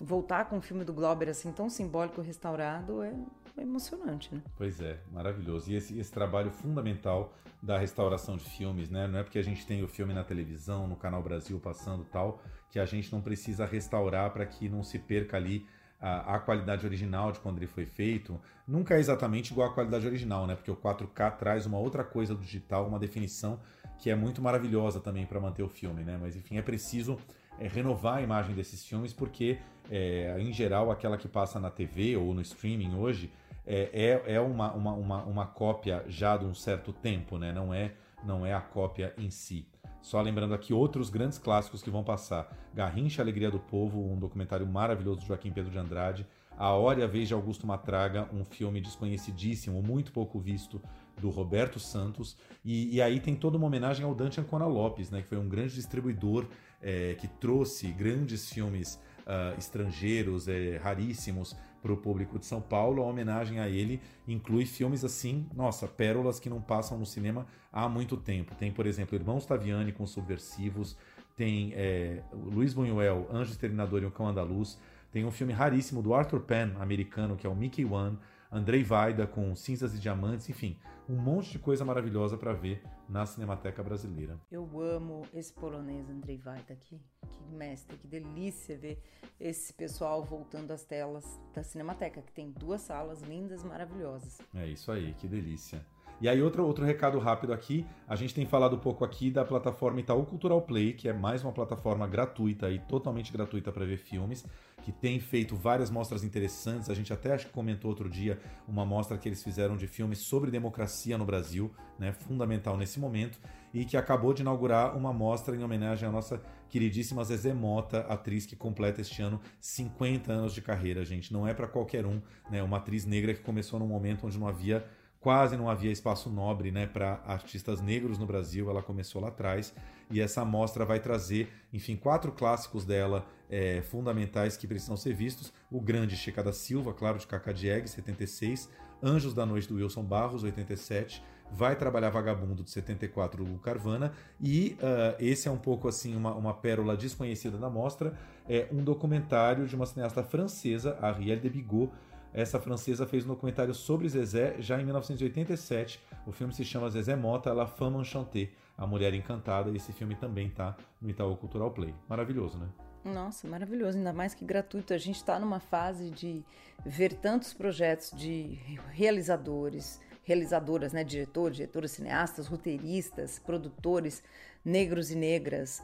voltar 0.00 0.46
com 0.46 0.58
o 0.58 0.60
filme 0.60 0.84
do 0.84 0.92
Glauber 0.92 1.28
assim 1.28 1.52
tão 1.52 1.68
simbólico 1.70 2.20
restaurado 2.20 3.02
é, 3.02 3.14
é 3.56 3.62
emocionante, 3.62 4.34
né? 4.34 4.42
Pois 4.56 4.80
é, 4.80 4.98
maravilhoso. 5.10 5.70
E 5.70 5.76
esse, 5.76 5.98
esse, 5.98 6.12
trabalho 6.12 6.50
fundamental 6.50 7.34
da 7.62 7.78
restauração 7.78 8.36
de 8.36 8.44
filmes, 8.44 8.90
né? 8.90 9.06
Não 9.06 9.18
é 9.18 9.22
porque 9.22 9.38
a 9.38 9.42
gente 9.42 9.66
tem 9.66 9.82
o 9.82 9.88
filme 9.88 10.12
na 10.12 10.22
televisão, 10.22 10.86
no 10.86 10.96
Canal 10.96 11.22
Brasil 11.22 11.58
passando 11.58 12.04
tal, 12.04 12.42
que 12.70 12.78
a 12.78 12.84
gente 12.84 13.12
não 13.12 13.20
precisa 13.20 13.64
restaurar 13.64 14.30
para 14.32 14.44
que 14.44 14.68
não 14.68 14.82
se 14.82 14.98
perca 14.98 15.36
ali 15.36 15.66
a, 16.00 16.36
a, 16.36 16.38
qualidade 16.38 16.84
original 16.84 17.32
de 17.32 17.40
quando 17.40 17.58
ele 17.58 17.66
foi 17.66 17.86
feito. 17.86 18.40
Nunca 18.66 18.94
é 18.94 18.98
exatamente 18.98 19.52
igual 19.52 19.70
à 19.70 19.72
qualidade 19.72 20.06
original, 20.06 20.46
né? 20.46 20.54
Porque 20.54 20.70
o 20.70 20.76
4K 20.76 21.36
traz 21.36 21.66
uma 21.66 21.78
outra 21.78 22.04
coisa 22.04 22.34
do 22.34 22.40
digital, 22.40 22.86
uma 22.86 22.98
definição 22.98 23.58
que 23.98 24.10
é 24.10 24.14
muito 24.14 24.42
maravilhosa 24.42 25.00
também 25.00 25.24
para 25.24 25.40
manter 25.40 25.62
o 25.62 25.68
filme, 25.68 26.02
né? 26.02 26.18
Mas 26.20 26.36
enfim, 26.36 26.58
é 26.58 26.62
preciso 26.62 27.18
é, 27.58 27.66
renovar 27.66 28.18
a 28.18 28.22
imagem 28.22 28.54
desses 28.54 28.84
filmes 28.84 29.12
porque, 29.12 29.58
é, 29.90 30.36
em 30.38 30.52
geral, 30.52 30.90
aquela 30.90 31.16
que 31.16 31.28
passa 31.28 31.58
na 31.58 31.70
TV 31.70 32.16
ou 32.16 32.34
no 32.34 32.42
streaming 32.42 32.94
hoje 32.94 33.30
é, 33.66 34.22
é, 34.26 34.34
é 34.34 34.40
uma, 34.40 34.72
uma, 34.72 34.92
uma, 34.92 35.24
uma 35.24 35.46
cópia 35.46 36.04
já 36.06 36.36
de 36.36 36.44
um 36.44 36.54
certo 36.54 36.92
tempo, 36.92 37.38
né? 37.38 37.52
Não 37.52 37.72
é, 37.74 37.92
não 38.24 38.46
é 38.46 38.52
a 38.52 38.60
cópia 38.60 39.12
em 39.18 39.30
si. 39.30 39.66
Só 40.06 40.22
lembrando 40.22 40.54
aqui 40.54 40.72
outros 40.72 41.10
grandes 41.10 41.36
clássicos 41.36 41.82
que 41.82 41.90
vão 41.90 42.04
passar: 42.04 42.56
Garrincha, 42.72 43.20
Alegria 43.20 43.50
do 43.50 43.58
Povo, 43.58 44.00
um 44.08 44.16
documentário 44.16 44.64
maravilhoso 44.64 45.18
do 45.18 45.26
Joaquim 45.26 45.50
Pedro 45.50 45.72
de 45.72 45.78
Andrade. 45.78 46.24
A 46.56 46.70
Hora 46.70 47.00
e 47.00 47.02
a 47.02 47.08
Vez 47.08 47.26
de 47.26 47.34
Augusto 47.34 47.66
Matraga, 47.66 48.28
um 48.32 48.44
filme 48.44 48.80
desconhecidíssimo, 48.80 49.82
muito 49.82 50.12
pouco 50.12 50.38
visto, 50.38 50.80
do 51.20 51.28
Roberto 51.28 51.80
Santos. 51.80 52.36
E, 52.64 52.94
e, 52.94 53.02
aí 53.02 53.18
tem 53.18 53.34
toda 53.34 53.58
uma 53.58 53.66
homenagem 53.66 54.06
ao 54.06 54.14
Dante 54.14 54.40
Ancona 54.40 54.64
Lopes, 54.66 55.10
né, 55.10 55.22
que 55.22 55.28
foi 55.28 55.38
um 55.38 55.48
grande 55.48 55.74
distribuidor 55.74 56.46
é, 56.80 57.14
que 57.14 57.26
trouxe 57.26 57.88
grandes 57.88 58.48
filmes 58.48 59.00
uh, 59.26 59.58
estrangeiros, 59.58 60.46
é, 60.46 60.76
raríssimos, 60.76 61.56
para 61.86 61.94
o 61.94 61.96
público 61.96 62.38
de 62.38 62.44
São 62.44 62.60
Paulo. 62.60 63.02
A 63.02 63.06
homenagem 63.06 63.60
a 63.60 63.68
ele 63.68 64.00
inclui 64.26 64.66
filmes 64.66 65.04
assim, 65.04 65.46
nossa, 65.54 65.86
pérolas 65.86 66.40
que 66.40 66.50
não 66.50 66.60
passam 66.60 66.98
no 66.98 67.06
cinema 67.06 67.46
há 67.72 67.88
muito 67.88 68.16
tempo. 68.16 68.54
Tem, 68.56 68.72
por 68.72 68.86
exemplo, 68.86 69.14
Irmãos 69.14 69.46
Taviani 69.46 69.92
com 69.92 70.04
Subversivos, 70.04 70.96
tem 71.36 71.72
é, 71.74 72.22
Luiz 72.32 72.74
Buñuel, 72.74 73.28
Anjo 73.30 73.52
Exterminador 73.52 74.02
e 74.02 74.06
o 74.06 74.10
Cão 74.10 74.26
Andaluz, 74.26 74.78
tem 75.12 75.24
um 75.24 75.30
filme 75.30 75.52
raríssimo 75.52 76.02
do 76.02 76.12
Arthur 76.12 76.40
Penn, 76.40 76.72
americano, 76.80 77.36
que 77.36 77.46
é 77.46 77.50
o 77.50 77.54
Mickey 77.54 77.84
One, 77.84 78.18
Andrei 78.50 78.82
Vaida 78.82 79.26
com 79.26 79.54
Cinzas 79.54 79.94
e 79.94 79.98
Diamantes, 79.98 80.48
enfim, 80.48 80.78
um 81.08 81.16
monte 81.16 81.52
de 81.52 81.58
coisa 81.58 81.84
maravilhosa 81.84 82.36
para 82.36 82.52
ver 82.52 82.82
na 83.08 83.24
Cinemateca 83.26 83.82
Brasileira. 83.82 84.38
Eu 84.50 84.80
amo 84.80 85.26
esse 85.32 85.52
polonês 85.52 86.08
Andrei 86.08 86.38
Vaida 86.38 86.72
aqui, 86.72 87.00
que 87.30 87.42
mestre, 87.54 87.96
que 87.96 88.06
delícia 88.06 88.76
ver 88.76 89.00
esse 89.38 89.72
pessoal 89.72 90.24
voltando 90.24 90.70
às 90.70 90.84
telas 90.84 91.40
da 91.54 91.62
Cinemateca, 91.62 92.22
que 92.22 92.32
tem 92.32 92.50
duas 92.50 92.80
salas 92.82 93.22
lindas, 93.22 93.62
maravilhosas. 93.62 94.38
É 94.54 94.66
isso 94.66 94.90
aí, 94.90 95.14
que 95.14 95.28
delícia. 95.28 95.84
E 96.18 96.30
aí, 96.30 96.40
outro, 96.40 96.64
outro 96.64 96.82
recado 96.82 97.18
rápido 97.18 97.52
aqui: 97.52 97.84
a 98.08 98.16
gente 98.16 98.34
tem 98.34 98.46
falado 98.46 98.76
um 98.76 98.78
pouco 98.78 99.04
aqui 99.04 99.30
da 99.30 99.44
plataforma 99.44 100.00
Itaú 100.00 100.24
Cultural 100.24 100.62
Play, 100.62 100.94
que 100.94 101.08
é 101.08 101.12
mais 101.12 101.42
uma 101.42 101.52
plataforma 101.52 102.06
gratuita 102.06 102.70
e 102.70 102.78
totalmente 102.78 103.30
gratuita 103.30 103.70
para 103.70 103.84
ver 103.84 103.98
filmes, 103.98 104.46
que 104.82 104.90
tem 104.90 105.20
feito 105.20 105.54
várias 105.54 105.90
mostras 105.90 106.24
interessantes. 106.24 106.88
A 106.88 106.94
gente 106.94 107.12
até 107.12 107.34
acho 107.34 107.46
que 107.46 107.52
comentou 107.52 107.90
outro 107.90 108.08
dia 108.08 108.40
uma 108.66 108.86
mostra 108.86 109.18
que 109.18 109.28
eles 109.28 109.42
fizeram 109.42 109.76
de 109.76 109.86
filmes 109.86 110.20
sobre 110.20 110.50
democracia 110.50 111.18
no 111.18 111.26
Brasil, 111.26 111.70
né, 111.98 112.12
fundamental 112.12 112.78
nesse 112.78 112.98
momento, 112.98 113.38
e 113.74 113.84
que 113.84 113.96
acabou 113.96 114.32
de 114.32 114.40
inaugurar 114.40 114.96
uma 114.96 115.12
mostra 115.12 115.54
em 115.54 115.62
homenagem 115.62 116.08
à 116.08 116.12
nossa 116.12 116.40
queridíssima 116.70 117.24
Zezé 117.24 117.52
Mota, 117.52 118.00
atriz 118.08 118.46
que 118.46 118.56
completa 118.56 119.02
este 119.02 119.20
ano 119.20 119.38
50 119.60 120.32
anos 120.32 120.54
de 120.54 120.62
carreira, 120.62 121.04
gente. 121.04 121.30
Não 121.30 121.46
é 121.46 121.52
para 121.52 121.68
qualquer 121.68 122.06
um, 122.06 122.22
né? 122.50 122.62
Uma 122.62 122.78
atriz 122.78 123.04
negra 123.04 123.34
que 123.34 123.42
começou 123.42 123.78
num 123.78 123.86
momento 123.86 124.26
onde 124.26 124.38
não 124.38 124.48
havia 124.48 124.82
quase 125.26 125.56
não 125.56 125.68
havia 125.68 125.90
espaço 125.90 126.30
nobre 126.30 126.70
né, 126.70 126.86
para 126.86 127.20
artistas 127.26 127.80
negros 127.80 128.16
no 128.16 128.24
Brasil, 128.24 128.70
ela 128.70 128.80
começou 128.80 129.20
lá 129.20 129.26
atrás, 129.26 129.74
e 130.08 130.20
essa 130.20 130.44
mostra 130.44 130.84
vai 130.84 131.00
trazer, 131.00 131.52
enfim, 131.72 131.96
quatro 131.96 132.30
clássicos 132.30 132.84
dela 132.84 133.26
é, 133.50 133.82
fundamentais 133.82 134.56
que 134.56 134.68
precisam 134.68 134.96
ser 134.96 135.14
vistos: 135.14 135.52
o 135.68 135.80
grande 135.80 136.16
Chica 136.16 136.44
da 136.44 136.52
Silva, 136.52 136.94
claro, 136.94 137.18
de 137.18 137.26
Cacá 137.26 137.50
Diegue, 137.50 137.90
76, 137.90 138.70
Anjos 139.02 139.34
da 139.34 139.44
Noite 139.44 139.66
do 139.66 139.74
Wilson 139.74 140.04
Barros, 140.04 140.44
87, 140.44 141.20
Vai 141.50 141.74
Trabalhar 141.74 142.10
Vagabundo, 142.10 142.62
de 142.62 142.70
74, 142.70 143.44
do 143.44 143.58
Carvana, 143.58 144.12
e 144.40 144.78
uh, 144.80 145.16
esse 145.18 145.48
é 145.48 145.50
um 145.50 145.58
pouco 145.58 145.88
assim 145.88 146.14
uma, 146.14 146.36
uma 146.36 146.54
pérola 146.54 146.96
desconhecida 146.96 147.58
da 147.58 147.68
mostra, 147.68 148.16
é 148.48 148.68
um 148.70 148.84
documentário 148.84 149.66
de 149.66 149.74
uma 149.74 149.86
cineasta 149.86 150.22
francesa, 150.22 150.96
Arielle 151.02 151.40
de 151.40 151.50
Bigot, 151.50 151.90
essa 152.36 152.60
francesa 152.60 153.06
fez 153.06 153.24
um 153.24 153.28
documentário 153.28 153.72
sobre 153.72 154.06
Zezé 154.10 154.56
já 154.58 154.78
em 154.78 154.84
1987. 154.84 155.98
O 156.26 156.32
filme 156.32 156.52
se 156.52 156.66
chama 156.66 156.90
Zezé 156.90 157.16
Mota, 157.16 157.50
La 157.50 157.66
Femme 157.66 157.96
Enchantée, 157.96 158.52
A 158.76 158.86
Mulher 158.86 159.14
Encantada, 159.14 159.70
e 159.70 159.76
esse 159.76 159.90
filme 159.90 160.14
também 160.14 160.50
tá 160.50 160.76
no 161.00 161.08
Itaú 161.08 161.34
Cultural 161.38 161.70
Play. 161.70 161.94
Maravilhoso, 162.06 162.58
né? 162.58 162.68
Nossa, 163.02 163.48
maravilhoso, 163.48 163.96
ainda 163.96 164.12
mais 164.12 164.34
que 164.34 164.44
gratuito. 164.44 164.92
A 164.92 164.98
gente 164.98 165.16
está 165.16 165.38
numa 165.38 165.60
fase 165.60 166.10
de 166.10 166.44
ver 166.84 167.14
tantos 167.14 167.54
projetos 167.54 168.10
de 168.10 168.58
realizadores, 168.92 169.98
realizadoras, 170.22 170.92
né, 170.92 171.02
diretores, 171.02 171.56
diretoras, 171.56 171.92
cineastas, 171.92 172.48
roteiristas, 172.48 173.38
produtores 173.38 174.22
negros 174.62 175.10
e 175.10 175.14
negras 175.14 175.82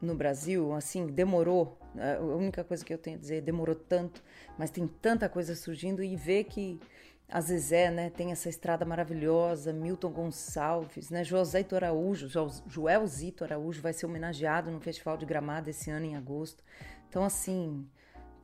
no 0.00 0.14
Brasil, 0.14 0.72
assim, 0.72 1.06
demorou. 1.08 1.78
A 1.96 2.20
única 2.20 2.62
coisa 2.62 2.84
que 2.84 2.92
eu 2.92 2.98
tenho 2.98 3.16
a 3.16 3.20
dizer, 3.20 3.42
demorou 3.42 3.74
tanto, 3.74 4.22
mas 4.58 4.70
tem 4.70 4.86
tanta 4.86 5.28
coisa 5.28 5.54
surgindo 5.54 6.02
e 6.02 6.16
ver 6.16 6.44
que 6.44 6.78
a 7.28 7.40
Zezé, 7.40 7.90
né, 7.90 8.10
tem 8.10 8.32
essa 8.32 8.48
estrada 8.48 8.84
maravilhosa, 8.84 9.72
Milton 9.72 10.10
Gonçalves, 10.10 11.10
né, 11.10 11.22
José 11.22 11.64
Araújo, 11.72 12.28
Joel 12.66 13.06
Zito 13.06 13.44
Araújo 13.44 13.80
vai 13.80 13.92
ser 13.92 14.06
homenageado 14.06 14.70
no 14.70 14.80
Festival 14.80 15.16
de 15.16 15.24
Gramado 15.24 15.70
esse 15.70 15.90
ano 15.90 16.06
em 16.06 16.16
agosto. 16.16 16.64
Então, 17.08 17.24
assim, 17.24 17.86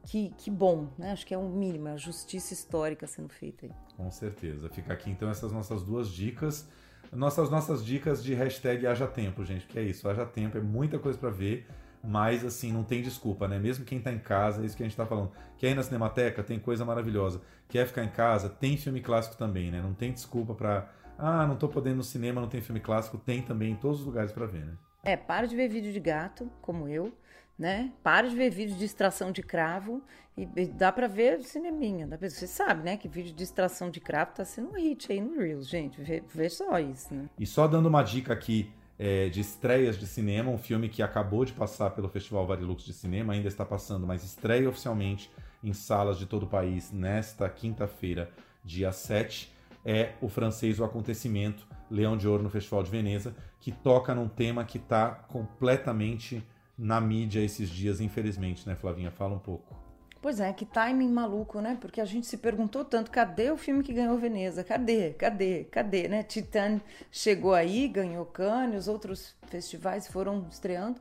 que, 0.05 0.31
que 0.39 0.51
bom, 0.51 0.89
né? 0.97 1.13
Acho 1.13 1.27
que 1.27 1.35
é 1.35 1.39
um 1.39 1.49
mínimo, 1.49 1.89
é 1.89 1.93
a 1.93 1.97
justiça 1.97 2.53
histórica 2.53 3.07
sendo 3.09 3.29
feita 3.29 3.67
aí. 3.67 3.73
Com 3.97 4.11
certeza. 4.11 4.69
Fica 4.69 4.93
aqui 4.93 5.11
então 5.11 5.29
essas 5.29 5.51
nossas 5.51 5.83
duas 5.83 6.09
dicas 6.09 6.69
nossas 7.13 7.51
nossas 7.51 7.85
dicas 7.85 8.23
de 8.23 8.35
hashtag 8.35 8.87
haja 8.87 9.07
tempo, 9.07 9.45
gente, 9.45 9.67
que 9.67 9.79
é 9.79 9.83
isso, 9.83 10.09
haja 10.09 10.25
tempo, 10.25 10.59
é 10.59 10.61
muita 10.61 10.99
coisa 10.99 11.19
para 11.19 11.31
ver, 11.31 11.67
mas 12.03 12.45
assim, 12.45 12.73
não 12.73 12.85
tem 12.85 13.03
desculpa, 13.03 13.49
né? 13.49 13.59
Mesmo 13.59 13.85
quem 13.85 14.01
tá 14.01 14.13
em 14.13 14.19
casa, 14.19 14.63
é 14.63 14.67
isso 14.67 14.77
que 14.77 14.83
a 14.83 14.87
gente 14.87 14.97
tá 14.97 15.07
falando. 15.07 15.33
Quer 15.59 15.71
ir 15.71 15.75
na 15.75 15.83
Cinemateca? 15.83 16.43
Tem 16.43 16.59
coisa 16.59 16.85
maravilhosa. 16.85 17.41
Quer 17.69 17.87
ficar 17.87 18.05
em 18.05 18.09
casa? 18.09 18.49
Tem 18.49 18.77
filme 18.77 19.01
clássico 19.01 19.37
também, 19.37 19.71
né? 19.71 19.81
Não 19.81 19.95
tem 19.95 20.13
desculpa 20.13 20.55
pra. 20.55 20.91
Ah, 21.19 21.47
não 21.47 21.57
tô 21.57 21.69
podendo 21.69 21.95
ir 21.95 21.99
no 21.99 22.05
cinema, 22.05 22.41
não 22.41 22.49
tem 22.49 22.61
filme 22.61 22.81
clássico. 22.81 23.19
Tem 23.19 23.43
também 23.43 23.73
em 23.73 23.77
todos 23.77 24.01
os 24.01 24.07
lugares 24.07 24.33
para 24.33 24.47
ver, 24.47 24.67
né? 24.67 24.75
É, 25.03 25.17
para 25.17 25.47
de 25.47 25.57
ver 25.57 25.69
vídeo 25.69 25.93
de 25.93 26.01
gato, 26.01 26.51
como 26.61 26.89
eu 26.89 27.13
né? 27.59 27.93
Para 28.03 28.29
de 28.29 28.37
ver 28.37 28.51
vídeo 28.51 28.77
de 28.77 28.85
extração 28.85 29.33
de 29.33 29.43
cravo 29.43 30.03
e, 30.37 30.67
dá 30.67 30.93
para 30.93 31.07
ver 31.07 31.43
cineminha. 31.43 32.07
Dá 32.07 32.19
pra, 32.19 32.29
você 32.29 32.47
sabe, 32.47 32.83
né? 32.83 32.97
Que 32.97 33.09
vídeo 33.09 33.35
de 33.35 33.43
extração 33.43 33.91
de 33.91 34.01
cravo 34.01 34.33
tá 34.35 34.45
sendo 34.45 34.71
um 34.71 34.75
hit 34.75 35.11
aí 35.11 35.21
no 35.21 35.39
Reels, 35.39 35.69
gente. 35.69 36.01
Vê, 36.01 36.23
vê 36.35 36.49
só 36.49 36.79
isso, 36.79 37.15
né? 37.15 37.29
E 37.39 37.47
só 37.47 37.67
dando 37.67 37.87
uma 37.87 38.03
dica 38.03 38.33
aqui 38.33 38.71
é, 38.99 39.29
de 39.29 39.41
estreias 39.41 39.99
de 39.99 40.07
cinema, 40.07 40.51
um 40.51 40.59
filme 40.59 40.89
que 40.89 41.03
acabou 41.03 41.45
de 41.45 41.53
passar 41.53 41.91
pelo 41.91 42.09
Festival 42.09 42.47
Varilux 42.47 42.85
de 42.85 42.93
Cinema, 42.93 43.33
ainda 43.33 43.49
está 43.49 43.65
passando, 43.65 44.07
mas 44.07 44.25
estreia 44.25 44.69
oficialmente 44.69 45.31
em 45.63 45.73
salas 45.73 46.19
de 46.19 46.27
todo 46.27 46.45
o 46.45 46.49
país 46.49 46.93
nesta 46.93 47.49
quinta-feira, 47.49 48.31
dia 48.65 48.93
7, 48.93 49.53
é 49.85 50.15
o 50.21 50.29
francês 50.29 50.81
O 50.81 50.85
Acontecimento, 50.85 51.67
Leão 51.91 52.17
de 52.17 52.27
Ouro 52.27 52.43
no 52.43 52.51
Festival 52.51 52.83
de 52.83 52.91
Veneza, 52.91 53.35
que 53.61 53.71
toca 53.71 54.15
num 54.15 54.29
tema 54.29 54.65
que 54.65 54.79
está 54.79 55.11
completamente 55.11 56.43
na 56.77 57.01
mídia 57.01 57.41
esses 57.41 57.69
dias, 57.69 58.01
infelizmente, 58.01 58.67
né, 58.67 58.75
Flavinha? 58.75 59.11
Fala 59.11 59.35
um 59.35 59.39
pouco. 59.39 59.86
Pois 60.21 60.41
é, 60.41 60.53
que 60.53 60.65
timing 60.65 61.11
maluco, 61.11 61.61
né? 61.61 61.77
Porque 61.81 62.01
a 62.01 62.05
gente 62.05 62.27
se 62.27 62.37
perguntou 62.37 62.85
tanto, 62.85 63.11
cadê 63.11 63.51
o 63.51 63.57
filme 63.57 63.83
que 63.83 63.93
ganhou 63.93 64.19
Veneza? 64.19 64.65
Cadê? 64.65 65.13
Cadê? 65.13 65.65
Cadê, 65.65 66.09
né? 66.09 66.23
Titan 66.23 66.81
chegou 67.11 67.55
aí, 67.55 67.87
ganhou 67.87 68.25
Cannes, 68.25 68.83
os 68.83 68.89
outros 68.89 69.37
festivais 69.47 70.09
foram 70.09 70.47
estreando. 70.51 71.01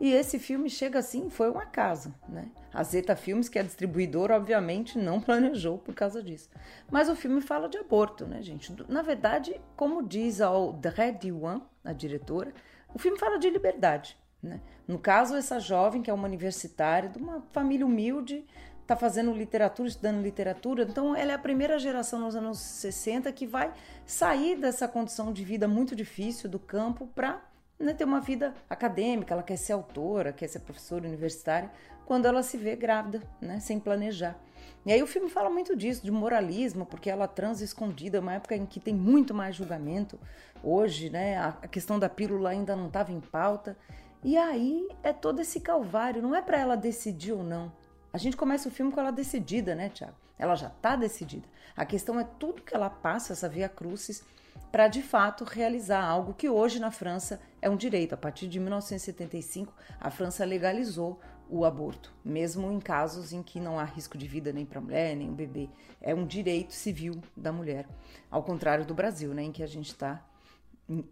E 0.00 0.12
esse 0.12 0.38
filme 0.38 0.68
chega 0.68 0.98
assim, 0.98 1.30
foi 1.30 1.50
um 1.50 1.58
acaso, 1.58 2.12
né? 2.28 2.48
A 2.74 2.82
Zeta 2.82 3.14
Filmes, 3.14 3.48
que 3.48 3.58
é 3.58 3.62
distribuidora, 3.62 4.36
obviamente 4.36 4.98
não 4.98 5.20
planejou 5.22 5.78
por 5.78 5.94
causa 5.94 6.22
disso. 6.22 6.48
Mas 6.90 7.08
o 7.08 7.14
filme 7.14 7.40
fala 7.40 7.68
de 7.68 7.78
aborto, 7.78 8.26
né, 8.26 8.42
gente? 8.42 8.74
Na 8.88 9.02
verdade, 9.02 9.60
como 9.76 10.02
diz 10.02 10.40
a 10.40 10.48
Audrey 10.48 11.12
Diwan, 11.12 11.60
a 11.84 11.92
diretora, 11.92 12.52
o 12.94 12.98
filme 12.98 13.18
fala 13.18 13.38
de 13.38 13.48
liberdade, 13.48 14.18
né? 14.42 14.60
No 14.88 14.98
caso, 14.98 15.36
essa 15.36 15.60
jovem, 15.60 16.02
que 16.02 16.10
é 16.10 16.14
uma 16.14 16.26
universitária 16.26 17.08
de 17.08 17.18
uma 17.18 17.42
família 17.52 17.86
humilde, 17.86 18.44
está 18.80 18.96
fazendo 18.96 19.32
literatura, 19.32 19.88
estudando 19.88 20.20
literatura. 20.20 20.82
Então, 20.82 21.14
ela 21.14 21.32
é 21.32 21.34
a 21.34 21.38
primeira 21.38 21.78
geração 21.78 22.18
nos 22.18 22.34
anos 22.34 22.58
60 22.58 23.30
que 23.32 23.46
vai 23.46 23.72
sair 24.04 24.56
dessa 24.56 24.88
condição 24.88 25.32
de 25.32 25.44
vida 25.44 25.68
muito 25.68 25.94
difícil 25.94 26.50
do 26.50 26.58
campo 26.58 27.06
para 27.14 27.40
né, 27.78 27.94
ter 27.94 28.04
uma 28.04 28.20
vida 28.20 28.54
acadêmica. 28.68 29.32
Ela 29.32 29.42
quer 29.42 29.56
ser 29.56 29.72
autora, 29.72 30.32
quer 30.32 30.48
ser 30.48 30.60
professora 30.60 31.06
universitária, 31.06 31.70
quando 32.04 32.26
ela 32.26 32.42
se 32.42 32.56
vê 32.56 32.74
grávida, 32.74 33.22
né, 33.40 33.60
sem 33.60 33.78
planejar. 33.78 34.36
E 34.84 34.92
aí 34.92 35.02
o 35.02 35.06
filme 35.06 35.30
fala 35.30 35.48
muito 35.48 35.76
disso, 35.76 36.02
de 36.02 36.10
moralismo, 36.10 36.84
porque 36.84 37.08
ela 37.08 37.28
transa 37.28 37.64
escondida, 37.64 38.20
uma 38.20 38.34
época 38.34 38.56
em 38.56 38.66
que 38.66 38.80
tem 38.80 38.94
muito 38.94 39.32
mais 39.32 39.54
julgamento. 39.54 40.18
Hoje, 40.62 41.08
né, 41.08 41.38
a 41.38 41.68
questão 41.68 41.98
da 41.98 42.08
pílula 42.08 42.50
ainda 42.50 42.74
não 42.74 42.88
estava 42.88 43.12
em 43.12 43.20
pauta. 43.20 43.76
E 44.22 44.36
aí 44.36 44.88
é 45.02 45.12
todo 45.12 45.40
esse 45.40 45.60
calvário, 45.60 46.22
não 46.22 46.34
é 46.34 46.40
para 46.40 46.58
ela 46.58 46.76
decidir 46.76 47.32
ou 47.32 47.42
não. 47.42 47.72
A 48.12 48.18
gente 48.18 48.36
começa 48.36 48.68
o 48.68 48.72
filme 48.72 48.92
com 48.92 49.00
ela 49.00 49.10
decidida, 49.10 49.74
né, 49.74 49.88
Tiago? 49.88 50.14
Ela 50.38 50.54
já 50.54 50.68
está 50.68 50.94
decidida. 50.94 51.48
A 51.76 51.84
questão 51.84 52.20
é 52.20 52.24
tudo 52.24 52.62
que 52.62 52.74
ela 52.74 52.90
passa, 52.90 53.32
essa 53.32 53.48
via 53.48 53.68
crucis, 53.68 54.22
para 54.70 54.86
de 54.86 55.02
fato 55.02 55.44
realizar 55.44 56.04
algo 56.04 56.34
que 56.34 56.48
hoje 56.48 56.78
na 56.78 56.90
França 56.90 57.40
é 57.60 57.68
um 57.68 57.76
direito. 57.76 58.12
A 58.12 58.16
partir 58.16 58.48
de 58.48 58.60
1975, 58.60 59.74
a 60.00 60.10
França 60.10 60.44
legalizou 60.44 61.20
o 61.48 61.64
aborto, 61.64 62.12
mesmo 62.24 62.70
em 62.70 62.80
casos 62.80 63.32
em 63.32 63.42
que 63.42 63.60
não 63.60 63.78
há 63.78 63.84
risco 63.84 64.16
de 64.16 64.26
vida 64.26 64.52
nem 64.52 64.64
para 64.64 64.78
a 64.78 64.82
mulher, 64.82 65.16
nem 65.16 65.28
o 65.28 65.34
bebê. 65.34 65.68
É 66.00 66.14
um 66.14 66.26
direito 66.26 66.72
civil 66.72 67.20
da 67.36 67.52
mulher, 67.52 67.86
ao 68.30 68.42
contrário 68.42 68.86
do 68.86 68.94
Brasil, 68.94 69.34
né, 69.34 69.42
em 69.42 69.52
que 69.52 69.62
a 69.62 69.66
gente 69.66 69.88
está 69.88 70.24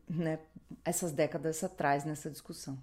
né, 0.08 0.38
essas 0.84 1.12
décadas 1.12 1.62
atrás 1.62 2.04
nessa 2.04 2.30
discussão. 2.30 2.78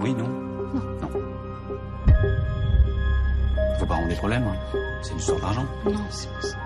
Oui, 0.00 0.14
non 0.14 0.28
Non. 0.28 0.82
Non. 1.00 1.08
Faut 3.78 3.86
pas 3.86 3.94
rendre 3.94 4.08
des 4.08 4.14
problèmes. 4.16 4.44
Hein. 4.46 4.78
C'est 5.02 5.12
une 5.12 5.18
histoire 5.18 5.40
d'argent. 5.40 5.66
Non, 5.84 6.04
c'est 6.10 6.30
pas 6.30 6.40
ça. 6.42 6.56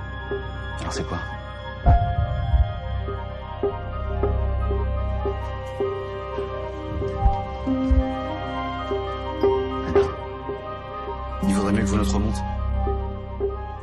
Alors 0.81 0.93
c'est 0.93 1.07
quoi? 1.07 1.19
Il 11.43 11.55
vaudrait 11.55 11.73
mieux 11.73 11.81
que 11.83 11.87
vous 11.87 11.97
notre 11.97 12.15
remonte. 12.15 12.37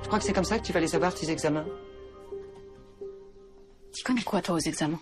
Je 0.01 0.07
crois 0.07 0.19
que 0.19 0.25
c'est 0.25 0.33
comme 0.33 0.43
ça 0.43 0.59
que 0.59 0.63
tu 0.63 0.73
vas 0.73 0.79
les 0.79 0.95
avoir, 0.95 1.13
tes 1.13 1.29
examens. 1.29 1.65
Tu 3.93 4.03
connais 4.03 4.23
quoi, 4.23 4.41
toi, 4.41 4.55
aux 4.55 4.59
examens? 4.59 4.99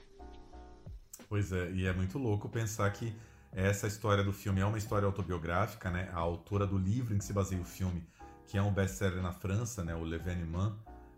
Pois 1.34 1.52
é, 1.52 1.72
e 1.72 1.88
é 1.88 1.92
muito 1.92 2.20
louco 2.20 2.48
pensar 2.48 2.88
que 2.92 3.12
essa 3.52 3.88
história 3.88 4.24
do 4.24 4.32
filme 4.32 4.62
é 4.62 4.66
uma 4.68 4.78
história 4.78 5.08
autobiográfica, 5.08 5.90
né? 5.90 6.08
A 6.14 6.20
autora 6.20 6.68
do 6.68 6.78
livro 6.78 7.16
em 7.16 7.18
que 7.18 7.26
se 7.26 7.34
baseia 7.34 7.60
o 7.60 7.66
filme, 7.66 8.06
que 8.46 8.56
é 8.56 8.62
um 8.62 8.72
best-seller 8.72 9.20
na 9.20 9.32
França, 9.32 9.84
né? 9.84 9.96
O 9.96 10.04
L'Événement, 10.04 10.76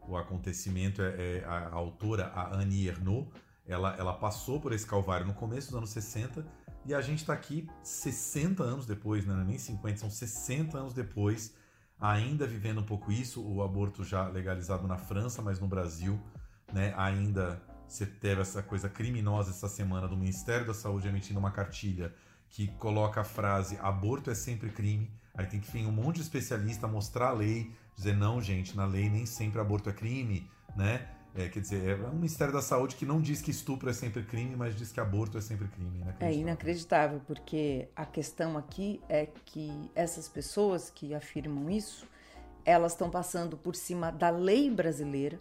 o 0.08 0.16
acontecimento 0.16 1.02
é, 1.02 1.42
é, 1.42 1.46
a 1.46 1.68
autora, 1.74 2.28
a 2.28 2.56
Annie 2.56 2.88
Ernaux, 2.88 3.28
ela, 3.68 3.94
ela 3.98 4.14
passou 4.14 4.58
por 4.58 4.72
esse 4.72 4.88
calvário 4.88 5.28
no 5.28 5.34
começo 5.34 5.68
dos 5.68 5.76
anos 5.76 5.90
60 5.90 6.48
e 6.86 6.94
a 6.94 7.02
gente 7.02 7.20
está 7.20 7.34
aqui 7.34 7.70
60 7.84 8.64
anos 8.64 8.86
depois, 8.86 9.26
né? 9.26 9.44
nem 9.46 9.58
50, 9.58 9.98
são 9.98 10.10
60 10.10 10.78
anos 10.78 10.94
depois, 10.94 11.54
ainda 12.00 12.48
vivendo 12.48 12.80
um 12.80 12.86
pouco 12.86 13.12
isso, 13.12 13.46
o 13.46 13.62
aborto 13.62 14.02
já 14.02 14.30
legalizado 14.30 14.88
na 14.88 14.98
França, 14.98 15.42
mas 15.42 15.60
no 15.60 15.68
Brasil, 15.68 16.18
né? 16.72 16.94
ainda 16.96 17.62
você 17.88 18.06
teve 18.06 18.42
essa 18.42 18.62
coisa 18.64 18.90
criminosa 18.90 19.52
essa 19.52 19.68
semana 19.68 20.08
do 20.08 20.18
Ministério 20.18 20.66
da 20.66 20.74
Saúde 20.74 21.08
emitindo 21.08 21.40
uma 21.40 21.52
cartilha 21.52 22.14
que 22.50 22.68
coloca 22.78 23.22
a 23.22 23.24
frase 23.24 23.78
aborto 23.82 24.30
é 24.30 24.36
sempre 24.36 24.70
crime. 24.70 25.12
Aí 25.34 25.46
tem 25.46 25.60
que 25.60 25.70
vir 25.70 25.86
um 25.86 25.92
monte 25.92 26.16
de 26.16 26.22
especialista 26.22 26.88
mostrar 26.88 27.30
a 27.30 27.34
lei, 27.34 27.72
dizer 27.96 28.16
não, 28.16 28.42
gente, 28.42 28.76
na 28.76 28.86
lei 28.86 29.10
nem 29.10 29.26
sempre 29.26 29.60
aborto 29.60 29.90
é 29.90 29.94
crime, 29.94 30.50
né? 30.76 31.08
É, 31.38 31.50
quer 31.50 31.60
dizer, 31.60 32.00
é 32.00 32.08
um 32.08 32.14
Ministério 32.14 32.54
da 32.54 32.62
Saúde 32.62 32.96
que 32.96 33.06
não 33.06 33.20
diz 33.20 33.42
que 33.42 33.52
estupro 33.52 33.90
é 33.90 33.94
sempre 33.94 34.24
crime, 34.24 34.56
mas 34.56 34.74
diz 34.74 34.94
que 34.94 35.02
aborto 35.02 35.38
é 35.38 35.42
sempre 35.42 35.68
crime. 35.68 36.02
É 36.22 36.34
inacreditável, 36.34 37.20
porque 37.28 37.90
a 37.94 38.06
questão 38.06 38.58
aqui 38.58 39.02
é 39.10 39.28
que 39.44 39.70
essas 39.94 40.30
pessoas 40.30 40.90
que 40.90 41.14
afirmam 41.14 41.70
isso, 41.70 42.08
elas 42.64 42.94
estão 42.94 43.10
passando 43.10 43.58
por 43.58 43.76
cima 43.76 44.14
da 44.14 44.30
lei 44.30 44.72
brasileira, 44.72 45.38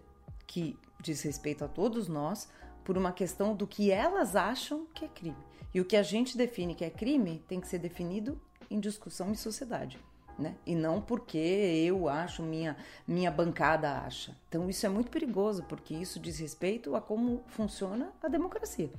que 0.48 0.76
diz 1.04 1.22
respeito 1.22 1.64
a 1.64 1.68
todos 1.68 2.08
nós, 2.08 2.48
por 2.82 2.96
uma 2.96 3.12
questão 3.12 3.54
do 3.54 3.66
que 3.66 3.90
elas 3.90 4.34
acham 4.34 4.86
que 4.94 5.04
é 5.04 5.08
crime. 5.08 5.36
E 5.72 5.80
o 5.80 5.84
que 5.84 5.96
a 5.96 6.02
gente 6.02 6.36
define 6.36 6.74
que 6.74 6.84
é 6.84 6.90
crime 6.90 7.42
tem 7.48 7.60
que 7.60 7.68
ser 7.68 7.78
definido 7.78 8.40
em 8.70 8.80
discussão 8.80 9.30
em 9.30 9.34
sociedade. 9.34 9.98
Né? 10.38 10.56
E 10.66 10.74
não 10.74 11.00
porque 11.00 11.38
eu 11.38 12.08
acho, 12.08 12.42
minha, 12.42 12.76
minha 13.06 13.30
bancada 13.30 13.98
acha. 13.98 14.36
Então 14.48 14.68
isso 14.68 14.84
é 14.84 14.88
muito 14.88 15.10
perigoso, 15.10 15.62
porque 15.64 15.94
isso 15.94 16.18
diz 16.18 16.38
respeito 16.38 16.96
a 16.96 17.00
como 17.00 17.44
funciona 17.46 18.12
a 18.22 18.28
democracia. 18.28 18.90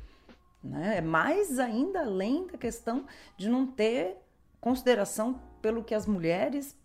Né? 0.64 0.98
É 0.98 1.02
mais 1.02 1.60
ainda 1.60 2.02
além 2.02 2.48
da 2.48 2.58
questão 2.58 3.06
de 3.36 3.50
não 3.50 3.68
ter 3.68 4.18
consideração 4.62 5.42
pelo 5.62 5.84
que 5.84 5.94
as 5.94 6.06
mulheres 6.06 6.76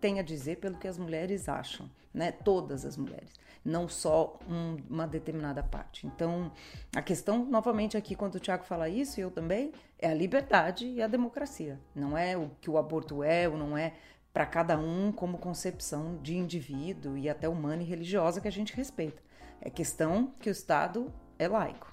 têm 0.00 0.18
a 0.18 0.22
dizer, 0.22 0.56
pelo 0.56 0.78
que 0.78 0.88
as 0.88 0.96
mulheres 0.96 1.48
acham, 1.48 1.90
né? 2.14 2.30
Todas 2.30 2.84
as 2.84 2.96
mulheres 2.96 3.32
não 3.64 3.88
só 3.88 4.38
um, 4.48 4.76
uma 4.88 5.06
determinada 5.06 5.62
parte. 5.62 6.06
Então, 6.06 6.52
a 6.94 7.02
questão, 7.02 7.44
novamente, 7.44 7.96
aqui, 7.96 8.14
quando 8.14 8.36
o 8.36 8.40
Tiago 8.40 8.64
fala 8.64 8.88
isso, 8.88 9.18
e 9.18 9.22
eu 9.22 9.30
também, 9.30 9.72
é 9.98 10.10
a 10.10 10.14
liberdade 10.14 10.86
e 10.86 11.02
a 11.02 11.06
democracia. 11.06 11.78
Não 11.94 12.16
é 12.16 12.36
o 12.36 12.50
que 12.60 12.70
o 12.70 12.78
aborto 12.78 13.22
é 13.22 13.48
ou 13.48 13.56
não 13.56 13.76
é 13.76 13.94
para 14.32 14.46
cada 14.46 14.78
um 14.78 15.10
como 15.10 15.38
concepção 15.38 16.18
de 16.22 16.36
indivíduo 16.36 17.16
e 17.16 17.28
até 17.28 17.48
humana 17.48 17.82
e 17.82 17.86
religiosa 17.86 18.40
que 18.40 18.48
a 18.48 18.52
gente 18.52 18.74
respeita. 18.74 19.22
É 19.60 19.68
questão 19.68 20.32
que 20.38 20.48
o 20.48 20.52
Estado 20.52 21.12
é 21.38 21.48
laico. 21.48 21.92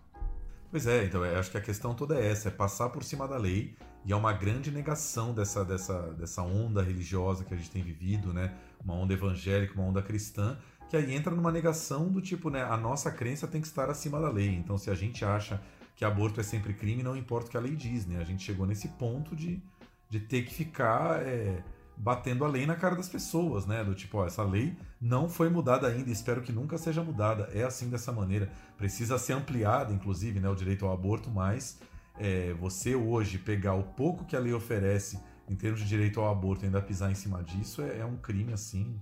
Pois 0.69 0.85
é, 0.87 1.05
então 1.05 1.23
acho 1.23 1.51
que 1.51 1.57
a 1.57 1.61
questão 1.61 1.93
toda 1.93 2.19
é 2.19 2.31
essa, 2.31 2.49
é 2.49 2.51
passar 2.51 2.89
por 2.89 3.03
cima 3.03 3.27
da 3.27 3.37
lei 3.37 3.75
e 4.03 4.11
é 4.11 4.15
uma 4.15 4.33
grande 4.33 4.69
negação 4.69 5.33
dessa, 5.33 5.65
dessa, 5.65 6.13
dessa 6.13 6.41
onda 6.43 6.83
religiosa 6.83 7.43
que 7.43 7.53
a 7.53 7.57
gente 7.57 7.71
tem 7.71 7.81
vivido, 7.81 8.31
né? 8.33 8.53
Uma 8.83 8.93
onda 8.93 9.13
evangélica, 9.13 9.73
uma 9.73 9.83
onda 9.83 10.01
cristã, 10.01 10.57
que 10.95 10.97
aí 10.97 11.13
entra 11.13 11.35
numa 11.35 11.51
negação 11.51 12.07
do 12.07 12.21
tipo, 12.21 12.49
né, 12.49 12.63
a 12.63 12.77
nossa 12.77 13.11
crença 13.11 13.45
tem 13.45 13.59
que 13.59 13.67
estar 13.67 13.89
acima 13.89 14.17
da 14.19 14.29
lei. 14.29 14.55
Então, 14.55 14.77
se 14.77 14.89
a 14.89 14.95
gente 14.95 15.25
acha 15.25 15.61
que 15.93 16.05
aborto 16.05 16.39
é 16.39 16.43
sempre 16.43 16.73
crime, 16.73 17.03
não 17.03 17.17
importa 17.17 17.47
o 17.47 17.51
que 17.51 17.57
a 17.57 17.59
lei 17.59 17.75
diz, 17.75 18.05
né? 18.05 18.17
A 18.17 18.23
gente 18.23 18.43
chegou 18.43 18.65
nesse 18.65 18.87
ponto 18.89 19.35
de, 19.35 19.61
de 20.09 20.19
ter 20.21 20.43
que 20.43 20.53
ficar 20.53 21.21
é, 21.21 21.61
batendo 21.97 22.45
a 22.45 22.47
lei 22.47 22.65
na 22.65 22.75
cara 22.75 22.95
das 22.95 23.09
pessoas, 23.09 23.65
né? 23.65 23.83
Do 23.83 23.93
tipo, 23.93 24.17
ó, 24.17 24.25
essa 24.25 24.43
lei 24.43 24.77
não 25.01 25.27
foi 25.27 25.49
mudada 25.49 25.87
ainda, 25.87 26.09
espero 26.09 26.41
que 26.41 26.51
nunca 26.51 26.77
seja 26.77 27.03
mudada. 27.03 27.49
É 27.53 27.63
assim 27.63 27.89
dessa 27.89 28.11
maneira. 28.11 28.49
Precisa 28.77 29.17
ser 29.17 29.33
ampliada, 29.33 29.93
inclusive, 29.93 30.39
né, 30.39 30.49
o 30.49 30.55
direito 30.55 30.85
ao 30.85 30.93
aborto, 30.93 31.29
mas 31.29 31.77
é, 32.17 32.53
você 32.53 32.95
hoje 32.95 33.37
pegar 33.37 33.73
o 33.73 33.83
pouco 33.83 34.23
que 34.23 34.35
a 34.35 34.39
lei 34.39 34.53
oferece 34.53 35.19
em 35.49 35.55
termos 35.55 35.81
de 35.81 35.87
direito 35.87 36.21
ao 36.21 36.31
aborto 36.31 36.63
e 36.63 36.67
ainda 36.67 36.81
pisar 36.81 37.11
em 37.11 37.15
cima 37.15 37.43
disso 37.43 37.81
é, 37.81 37.99
é 37.99 38.05
um 38.05 38.15
crime 38.15 38.51
assim 38.53 38.99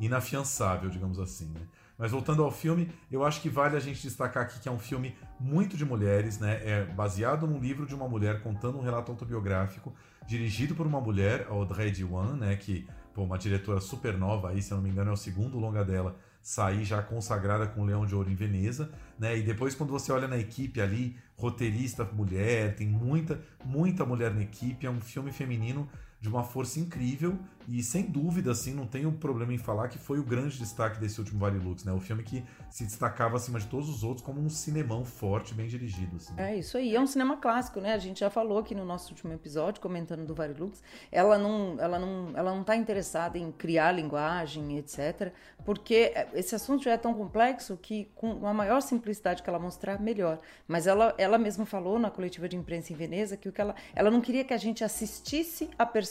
inafiançável, 0.00 0.90
digamos 0.90 1.18
assim. 1.18 1.46
Né? 1.46 1.60
Mas 1.98 2.10
voltando 2.10 2.42
ao 2.42 2.50
filme, 2.50 2.90
eu 3.10 3.24
acho 3.24 3.40
que 3.40 3.48
vale 3.48 3.76
a 3.76 3.80
gente 3.80 4.02
destacar 4.02 4.42
aqui 4.42 4.60
que 4.60 4.68
é 4.68 4.72
um 4.72 4.78
filme 4.78 5.16
muito 5.40 5.76
de 5.76 5.84
mulheres, 5.84 6.38
né? 6.38 6.60
É 6.62 6.84
baseado 6.84 7.46
num 7.46 7.58
livro 7.58 7.86
de 7.86 7.94
uma 7.94 8.06
mulher 8.06 8.42
contando 8.42 8.78
um 8.78 8.82
relato 8.82 9.10
autobiográfico, 9.10 9.94
dirigido 10.26 10.74
por 10.74 10.86
uma 10.86 11.00
mulher, 11.00 11.46
Audrey 11.48 11.90
Diwan, 11.90 12.36
né? 12.36 12.56
Que, 12.56 12.86
pô, 13.14 13.22
uma 13.22 13.38
diretora 13.38 13.80
super 13.80 14.16
nova 14.18 14.50
aí, 14.50 14.60
se 14.60 14.72
eu 14.72 14.76
não 14.76 14.84
me 14.84 14.90
engano, 14.90 15.10
é 15.10 15.14
o 15.14 15.16
segundo 15.16 15.58
longa 15.58 15.82
dela, 15.82 16.16
sair 16.42 16.84
já 16.84 17.02
consagrada 17.02 17.66
com 17.66 17.80
o 17.80 17.84
Leão 17.86 18.04
de 18.04 18.14
Ouro 18.14 18.30
em 18.30 18.34
Veneza, 18.34 18.92
né? 19.18 19.36
E 19.36 19.42
depois 19.42 19.74
quando 19.74 19.90
você 19.90 20.12
olha 20.12 20.28
na 20.28 20.36
equipe 20.36 20.82
ali, 20.82 21.16
roteirista 21.34 22.04
mulher, 22.04 22.76
tem 22.76 22.86
muita, 22.86 23.40
muita 23.64 24.04
mulher 24.04 24.34
na 24.34 24.42
equipe, 24.42 24.86
é 24.86 24.90
um 24.90 25.00
filme 25.00 25.32
feminino 25.32 25.88
de 26.20 26.28
uma 26.28 26.42
força 26.42 26.80
incrível 26.80 27.38
e 27.68 27.82
sem 27.82 28.02
dúvida, 28.02 28.52
assim, 28.52 28.72
não 28.72 28.86
tenho 28.86 29.10
problema 29.12 29.52
em 29.52 29.58
falar 29.58 29.88
que 29.88 29.98
foi 29.98 30.20
o 30.20 30.22
grande 30.22 30.56
destaque 30.56 31.00
desse 31.00 31.18
último 31.18 31.40
Vale 31.40 31.58
Lux, 31.58 31.84
né? 31.84 31.92
O 31.92 31.98
filme 31.98 32.22
que 32.22 32.44
se 32.70 32.84
destacava 32.84 33.36
acima 33.36 33.58
de 33.58 33.66
todos 33.66 33.88
os 33.88 34.04
outros 34.04 34.24
como 34.24 34.40
um 34.40 34.48
cinemão 34.48 35.04
forte, 35.04 35.52
bem 35.52 35.66
dirigido. 35.66 36.16
Assim. 36.16 36.32
É 36.36 36.56
isso 36.56 36.76
aí, 36.76 36.94
é 36.94 37.00
um 37.00 37.06
cinema 37.06 37.36
clássico, 37.38 37.80
né? 37.80 37.92
A 37.92 37.98
gente 37.98 38.20
já 38.20 38.30
falou 38.30 38.58
aqui 38.58 38.74
no 38.74 38.84
nosso 38.84 39.10
último 39.10 39.32
episódio, 39.32 39.82
comentando 39.82 40.24
do 40.24 40.34
Vale 40.34 40.54
Lux, 40.54 40.80
ela 41.10 41.36
não, 41.38 41.76
ela 41.80 41.98
não, 41.98 42.30
ela 42.36 42.52
não 42.52 42.60
está 42.60 42.76
interessada 42.76 43.36
em 43.36 43.50
criar 43.50 43.90
linguagem, 43.90 44.78
etc. 44.78 45.32
Porque 45.64 46.14
esse 46.34 46.54
assunto 46.54 46.84
já 46.84 46.92
é 46.92 46.96
tão 46.96 47.14
complexo 47.14 47.76
que 47.76 48.08
com 48.14 48.46
a 48.46 48.54
maior 48.54 48.80
simplicidade 48.80 49.42
que 49.42 49.50
ela 49.50 49.58
mostrar, 49.58 50.00
melhor. 50.00 50.38
Mas 50.68 50.86
ela, 50.86 51.14
ela 51.18 51.36
mesma 51.36 51.66
falou 51.66 51.98
na 51.98 52.10
coletiva 52.10 52.48
de 52.48 52.56
imprensa 52.56 52.92
em 52.92 52.96
Veneza 52.96 53.36
que 53.36 53.48
o 53.48 53.52
que 53.52 53.60
ela, 53.60 53.74
ela 53.92 54.10
não 54.10 54.20
queria 54.20 54.44
que 54.44 54.54
a 54.54 54.58
gente 54.58 54.84
assistisse 54.84 55.68
a 55.76 55.84
personagem. 55.84 56.05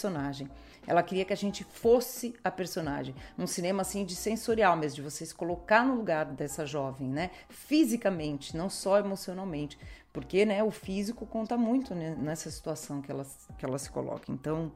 Ela 0.87 1.01
queria 1.01 1.25
que 1.25 1.33
a 1.33 1.37
gente 1.37 1.63
fosse 1.63 2.35
a 2.43 2.51
personagem. 2.51 3.15
Um 3.37 3.47
cinema 3.47 3.81
assim 3.81 4.05
de 4.05 4.15
sensorial 4.15 4.77
mesmo, 4.77 4.97
de 4.97 5.01
você 5.01 5.25
se 5.25 5.33
colocar 5.33 5.85
no 5.85 5.95
lugar 5.95 6.25
dessa 6.25 6.65
jovem, 6.65 7.07
né? 7.07 7.31
Fisicamente, 7.49 8.55
não 8.55 8.69
só 8.69 8.99
emocionalmente. 8.99 9.77
Porque 10.13 10.45
né, 10.45 10.63
o 10.63 10.71
físico 10.71 11.25
conta 11.25 11.57
muito 11.57 11.93
né, 11.93 12.15
nessa 12.17 12.49
situação 12.49 13.01
que 13.01 13.11
ela, 13.11 13.25
que 13.57 13.65
ela 13.65 13.77
se 13.77 13.89
coloca. 13.89 14.31
Então, 14.31 14.71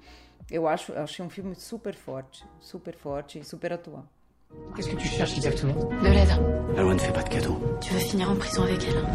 eu 0.50 0.68
acho, 0.68 0.92
eu 0.92 1.04
achei 1.04 1.24
um 1.24 1.30
filme 1.30 1.56
super 1.56 1.96
forte, 1.96 2.44
super 2.60 2.96
forte 2.96 3.40
e 3.40 3.44
super 3.44 3.72
atual. 3.72 4.06
Qu'est-ce 4.76 4.90
que 4.90 4.96
tu 4.96 5.06
cherches 5.06 5.38
exactement 5.38 5.76
De 6.02 6.10
l'aide. 6.10 6.32
La 6.76 6.82
loi 6.82 6.96
ne 6.96 7.00
fait 7.00 7.14
pas 7.14 7.24
de 7.24 7.30
cadeaux. 7.30 7.60
Tu 7.82 7.94
veux 7.94 8.00
finir 8.00 8.32
en 8.32 8.36
prison 8.36 8.64
avec 8.64 8.84
elle 8.84 9.06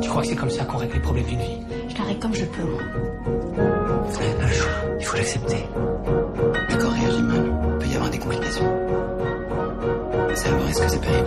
Tu 0.00 0.08
crois 0.08 0.22
que 0.22 0.28
c'est 0.28 0.36
comme 0.36 0.50
ça 0.50 0.64
qu'on 0.64 0.78
règle 0.78 0.94
les 0.94 1.00
problèmes 1.00 1.26
d'une 1.26 1.40
vie 1.40 1.60
Je 1.94 2.00
la 2.00 2.06
règle 2.06 2.20
comme 2.20 2.34
je 2.34 2.44
peux, 2.44 2.64
moi. 2.64 2.82
Vous 2.82 4.18
n'avez 4.18 4.34
pas 4.34 4.46
le 4.46 4.52
choix. 4.52 4.72
Il 4.98 5.06
faut 5.06 5.16
l'accepter. 5.16 5.64
Le 6.68 6.76
corps 6.76 6.92
réagit 6.92 7.22
mal. 7.22 7.44
Il 7.46 7.78
peut 7.78 7.86
y 7.86 7.94
avoir 7.94 8.10
des 8.10 8.18
complications. 8.18 8.64
C'est 10.34 10.48
un 10.48 10.58
risque, 10.58 10.82
c'est 10.88 11.00
payé. 11.00 11.22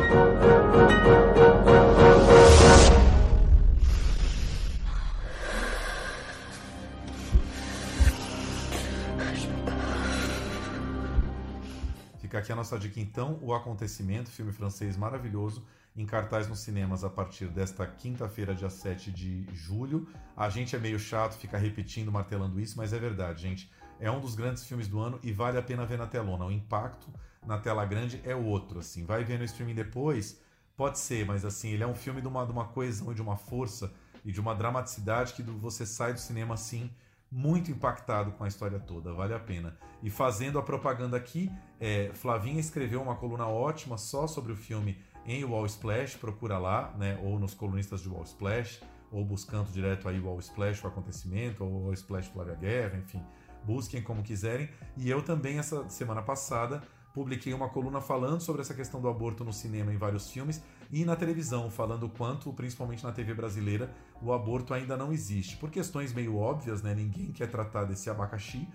Fica 12.19 12.39
aqui 12.39 12.51
a 12.51 12.55
nossa 12.57 12.77
dica 12.77 12.99
então, 12.99 13.39
O 13.41 13.53
Acontecimento, 13.53 14.29
filme 14.29 14.51
francês 14.51 14.97
maravilhoso, 14.97 15.63
em 15.97 16.05
cartaz 16.05 16.47
nos 16.47 16.59
cinemas 16.59 17.03
a 17.03 17.09
partir 17.09 17.47
desta 17.47 17.85
quinta-feira, 17.87 18.53
dia 18.53 18.69
7 18.69 19.11
de 19.11 19.47
julho. 19.51 20.07
A 20.35 20.47
gente 20.47 20.75
é 20.75 20.79
meio 20.79 20.99
chato, 20.99 21.35
fica 21.35 21.57
repetindo, 21.57 22.11
martelando 22.11 22.59
isso, 22.59 22.77
mas 22.77 22.93
é 22.93 22.99
verdade, 22.99 23.41
gente. 23.41 23.71
É 23.99 24.11
um 24.11 24.21
dos 24.21 24.35
grandes 24.35 24.63
filmes 24.63 24.87
do 24.87 24.99
ano 24.99 25.19
e 25.23 25.31
vale 25.31 25.57
a 25.57 25.61
pena 25.61 25.87
ver 25.87 25.97
na 25.97 26.05
telona. 26.05 26.45
O 26.45 26.51
impacto 26.51 27.11
na 27.43 27.57
tela 27.57 27.83
grande 27.83 28.21
é 28.23 28.35
outro, 28.35 28.79
assim. 28.79 29.05
Vai 29.05 29.23
ver 29.23 29.39
no 29.39 29.45
streaming 29.45 29.73
depois, 29.73 30.39
pode 30.75 30.99
ser, 30.99 31.25
mas 31.25 31.43
assim, 31.43 31.69
ele 31.69 31.83
é 31.83 31.87
um 31.87 31.95
filme 31.95 32.21
de 32.21 32.27
uma, 32.27 32.45
de 32.45 32.51
uma 32.51 32.65
coesão 32.65 33.11
e 33.11 33.15
de 33.15 33.21
uma 33.21 33.35
força 33.35 33.91
e 34.23 34.31
de 34.31 34.39
uma 34.39 34.53
dramaticidade 34.53 35.33
que 35.33 35.41
você 35.41 35.83
sai 35.83 36.13
do 36.13 36.19
cinema 36.19 36.53
assim 36.53 36.91
muito 37.31 37.71
impactado 37.71 38.31
com 38.31 38.43
a 38.43 38.47
história 38.47 38.79
toda, 38.79 39.13
vale 39.13 39.33
a 39.33 39.39
pena. 39.39 39.77
E 40.01 40.09
fazendo 40.09 40.57
a 40.57 40.63
propaganda 40.63 41.17
aqui, 41.17 41.51
é, 41.79 42.11
Flavinha 42.13 42.59
escreveu 42.59 43.01
uma 43.01 43.15
coluna 43.15 43.47
ótima 43.47 43.97
só 43.97 44.27
sobre 44.27 44.51
o 44.51 44.55
filme 44.55 44.97
em 45.27 45.43
Wall 45.43 45.65
Splash, 45.65 46.15
procura 46.15 46.57
lá, 46.57 46.93
né, 46.97 47.19
ou 47.21 47.37
nos 47.37 47.53
colunistas 47.53 48.01
de 48.01 48.07
Wall 48.07 48.23
Splash, 48.23 48.81
ou 49.11 49.23
buscando 49.25 49.69
direto 49.71 50.07
aí 50.07 50.19
Wall 50.19 50.39
Splash 50.39 50.83
o 50.83 50.87
acontecimento, 50.87 51.63
ou 51.63 51.83
Wall 51.83 51.93
Splash 51.93 52.27
Flávia 52.27 52.55
Guerra, 52.55 52.97
enfim, 52.97 53.21
busquem 53.63 54.01
como 54.01 54.23
quiserem. 54.23 54.69
E 54.95 55.09
eu 55.09 55.21
também, 55.21 55.59
essa 55.59 55.87
semana 55.89 56.21
passada, 56.21 56.81
publiquei 57.13 57.53
uma 57.53 57.67
coluna 57.67 57.99
falando 57.99 58.39
sobre 58.41 58.61
essa 58.61 58.73
questão 58.73 59.01
do 59.01 59.09
aborto 59.09 59.43
no 59.43 59.51
cinema 59.51 59.91
em 59.93 59.97
vários 59.97 60.31
filmes 60.31 60.63
e 60.91 61.03
na 61.03 61.15
televisão, 61.15 61.69
falando 61.69 62.07
quanto, 62.07 62.53
principalmente 62.53 63.03
na 63.03 63.11
TV 63.11 63.33
brasileira, 63.33 63.93
o 64.21 64.31
aborto 64.31 64.73
ainda 64.73 64.95
não 64.95 65.11
existe. 65.11 65.57
Por 65.57 65.69
questões 65.69 66.13
meio 66.13 66.37
óbvias, 66.37 66.81
né? 66.81 66.93
Ninguém 66.93 67.31
quer 67.31 67.49
tratar 67.49 67.83
desse 67.83 68.09
abacaxi, 68.09 68.67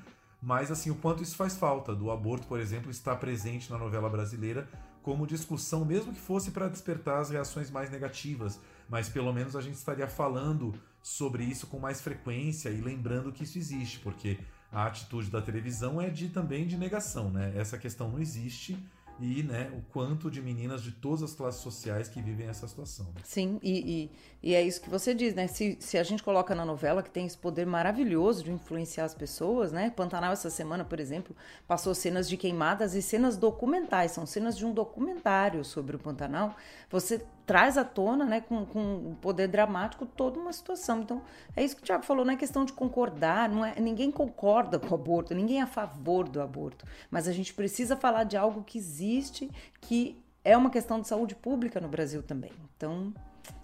mas 0.43 0.71
assim, 0.71 0.91
o 0.91 0.97
quanto 0.97 1.23
isso 1.23 1.37
faz 1.37 1.57
falta. 1.57 1.95
Do 1.95 2.11
aborto, 2.11 2.47
por 2.47 2.61
exemplo, 2.61 2.91
está 2.91 3.15
presente 3.15 3.71
na 3.71 3.79
novela 3.79 4.11
brasileira 4.11 4.69
como 5.03 5.27
discussão, 5.27 5.85
mesmo 5.85 6.13
que 6.13 6.21
fosse 6.21 6.51
para 6.51 6.69
despertar 6.69 7.21
as 7.21 7.31
reações 7.31 7.71
mais 7.71 7.91
negativas, 7.91 8.61
mas 8.89 9.09
pelo 9.09 9.33
menos 9.33 9.57
a 9.57 9.61
gente 9.61 9.75
estaria 9.75 10.07
falando 10.07 10.75
sobre 11.03 11.45
isso 11.45 11.67
com 11.67 11.79
mais 11.79 12.01
frequência 12.01 12.71
e 12.71 12.81
lembrando 12.81 13.33
que 13.33 13.43
isso 13.45 13.59
existe, 13.59 13.99
porque 13.99 14.39
a 14.71 14.87
atitude 14.87 15.31
da 15.31 15.43
televisão 15.43 16.01
é 16.01 16.09
de 16.09 16.29
também 16.29 16.67
de 16.67 16.79
negação, 16.79 17.31
né? 17.31 17.53
Essa 17.57 17.77
questão 17.77 18.11
não 18.11 18.21
existe 18.21 18.79
e 19.23 19.43
né, 19.43 19.71
o 19.77 19.83
quanto 19.93 20.31
de 20.31 20.43
meninas 20.43 20.83
de 20.83 20.91
todas 20.91 21.23
as 21.23 21.35
classes 21.35 21.61
sociais 21.61 22.09
que 22.09 22.21
vivem 22.21 22.49
essa 22.49 22.67
situação. 22.67 23.07
Sim, 23.23 23.61
e, 23.63 24.11
e, 24.43 24.51
e, 24.51 24.55
é 24.55 24.63
isso 24.63 24.81
que 24.81 24.91
você 24.91 25.15
diz, 25.15 25.35
né? 25.35 25.47
Se, 25.47 25.77
se 25.81 25.97
a 25.97 26.03
gente 26.03 26.23
coloca 26.23 26.55
na 26.55 26.65
novela 26.65 27.03
que 27.03 27.11
tem 27.11 27.25
esse 27.25 27.39
poder 27.39 27.65
maravilhoso 27.65 28.43
de 28.43 28.51
influenciar 28.51 29.05
as 29.05 29.15
pessoas, 29.15 29.71
né? 29.71 29.91
Pantanal 29.91 30.33
essa 30.33 30.51
semana, 30.51 30.85
por 30.85 30.99
exemplo, 30.99 31.37
passou 31.67 31.95
cenas 31.95 32.29
de 32.29 32.37
queimadas 32.37 32.95
e 32.95 33.03
cenas 33.03 33.37
documentais, 33.37 34.11
são 34.11 34.27
cenas 34.27 34.59
de 34.59 34.67
um 34.67 34.73
documentário 34.73 35.65
sobre 35.65 35.95
o 35.95 35.99
Pantanal. 35.99 36.57
Você 36.91 37.25
traz 37.47 37.77
à 37.77 37.85
tona, 37.85 38.25
né, 38.25 38.41
com, 38.41 38.65
com 38.65 39.15
poder 39.21 39.49
dramático, 39.49 40.07
toda 40.07 40.39
uma 40.39 40.53
situação. 40.53 41.01
Então, 41.01 41.23
é 41.57 41.65
isso 41.65 41.77
que 41.77 41.83
o 41.83 41.85
Tiago 41.85 42.05
falou, 42.05 42.25
não 42.25 42.33
é 42.33 42.37
questão 42.37 42.65
de 42.65 42.73
concordar, 42.73 43.49
não 43.49 43.65
é, 43.65 43.79
ninguém 43.81 44.11
concorda 44.11 44.79
com 44.79 44.91
o 44.91 44.95
aborto, 44.95 45.35
ninguém 45.35 45.59
é 45.59 45.63
a 45.63 45.67
favor 45.67 46.29
do 46.29 46.41
aborto, 46.41 46.87
mas 47.11 47.27
a 47.29 47.33
gente 47.33 47.53
precisa 47.53 47.97
falar 47.97 48.25
de 48.25 48.37
algo 48.37 48.63
que 48.63 48.79
existe, 48.79 49.51
que 49.81 50.21
é 50.45 50.57
uma 50.57 50.71
questão 50.71 51.01
de 51.01 51.09
saúde 51.09 51.35
pública 51.35 51.81
no 51.81 51.89
Brasil 51.89 52.23
também. 52.23 52.53
Então, 52.77 53.13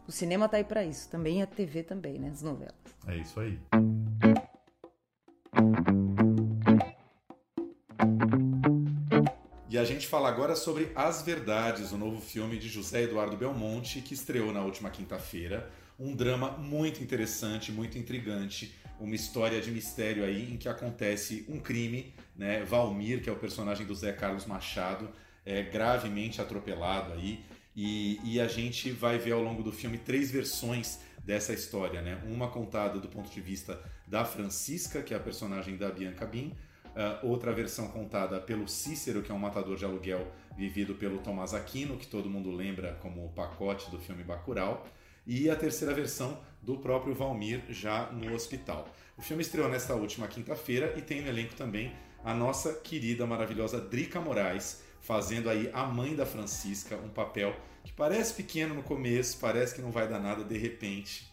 o 0.06 0.12
cinema 0.12 0.46
está 0.46 0.56
aí 0.56 0.64
para 0.64 0.84
isso, 0.84 1.08
também 1.08 1.42
a 1.42 1.46
TV 1.46 1.82
também, 1.82 2.18
né, 2.18 2.30
as 2.30 2.42
novelas. 2.42 2.74
É 3.06 3.16
isso 3.16 3.40
aí. 3.40 3.58
E 9.78 9.80
a 9.80 9.84
gente 9.84 10.08
fala 10.08 10.28
agora 10.28 10.56
sobre 10.56 10.90
As 10.92 11.22
Verdades, 11.22 11.92
o 11.92 11.96
novo 11.96 12.20
filme 12.20 12.58
de 12.58 12.68
José 12.68 13.04
Eduardo 13.04 13.36
Belmonte, 13.36 14.00
que 14.00 14.12
estreou 14.12 14.52
na 14.52 14.60
última 14.60 14.90
quinta-feira. 14.90 15.70
Um 15.96 16.16
drama 16.16 16.50
muito 16.50 17.00
interessante, 17.00 17.70
muito 17.70 17.96
intrigante, 17.96 18.74
uma 18.98 19.14
história 19.14 19.60
de 19.60 19.70
mistério 19.70 20.24
aí 20.24 20.52
em 20.52 20.56
que 20.56 20.68
acontece 20.68 21.46
um 21.48 21.60
crime, 21.60 22.12
né? 22.34 22.64
Valmir, 22.64 23.22
que 23.22 23.30
é 23.30 23.32
o 23.32 23.36
personagem 23.36 23.86
do 23.86 23.94
Zé 23.94 24.10
Carlos 24.10 24.46
Machado, 24.46 25.08
é 25.46 25.62
gravemente 25.62 26.40
atropelado 26.40 27.12
aí. 27.12 27.44
E, 27.76 28.18
e 28.24 28.40
a 28.40 28.48
gente 28.48 28.90
vai 28.90 29.16
ver 29.16 29.30
ao 29.30 29.42
longo 29.44 29.62
do 29.62 29.70
filme 29.70 29.96
três 29.96 30.28
versões 30.28 30.98
dessa 31.24 31.52
história, 31.52 32.02
né? 32.02 32.20
Uma 32.26 32.48
contada 32.48 32.98
do 32.98 33.06
ponto 33.06 33.30
de 33.30 33.40
vista 33.40 33.80
da 34.08 34.24
Francisca, 34.24 35.02
que 35.02 35.14
é 35.14 35.16
a 35.16 35.20
personagem 35.20 35.76
da 35.76 35.88
Bianca 35.88 36.26
Bin, 36.26 36.52
Uh, 36.98 37.24
outra 37.28 37.52
versão 37.52 37.86
contada 37.86 38.40
pelo 38.40 38.66
Cícero, 38.66 39.22
que 39.22 39.30
é 39.30 39.34
um 39.34 39.38
matador 39.38 39.76
de 39.76 39.84
aluguel 39.84 40.26
vivido 40.56 40.96
pelo 40.96 41.18
Tomás 41.18 41.54
Aquino, 41.54 41.96
que 41.96 42.08
todo 42.08 42.28
mundo 42.28 42.50
lembra 42.50 42.98
como 43.00 43.24
o 43.24 43.28
pacote 43.28 43.88
do 43.88 44.00
filme 44.00 44.24
Bacurau, 44.24 44.84
e 45.24 45.48
a 45.48 45.54
terceira 45.54 45.94
versão 45.94 46.40
do 46.60 46.76
próprio 46.78 47.14
Valmir 47.14 47.62
já 47.68 48.10
no 48.10 48.34
hospital. 48.34 48.88
O 49.16 49.22
filme 49.22 49.42
estreou 49.42 49.68
nesta 49.68 49.94
última 49.94 50.26
quinta-feira 50.26 50.92
e 50.96 51.00
tem 51.00 51.22
no 51.22 51.28
elenco 51.28 51.54
também 51.54 51.92
a 52.24 52.34
nossa 52.34 52.74
querida, 52.74 53.24
maravilhosa 53.24 53.80
Drica 53.80 54.20
Moraes, 54.20 54.82
fazendo 55.00 55.48
aí 55.48 55.70
a 55.72 55.84
mãe 55.84 56.16
da 56.16 56.26
Francisca, 56.26 56.96
um 56.96 57.10
papel 57.10 57.54
que 57.84 57.92
parece 57.92 58.34
pequeno 58.34 58.74
no 58.74 58.82
começo, 58.82 59.38
parece 59.38 59.72
que 59.72 59.80
não 59.80 59.92
vai 59.92 60.08
dar 60.08 60.18
nada, 60.18 60.42
de 60.42 60.58
repente 60.58 61.30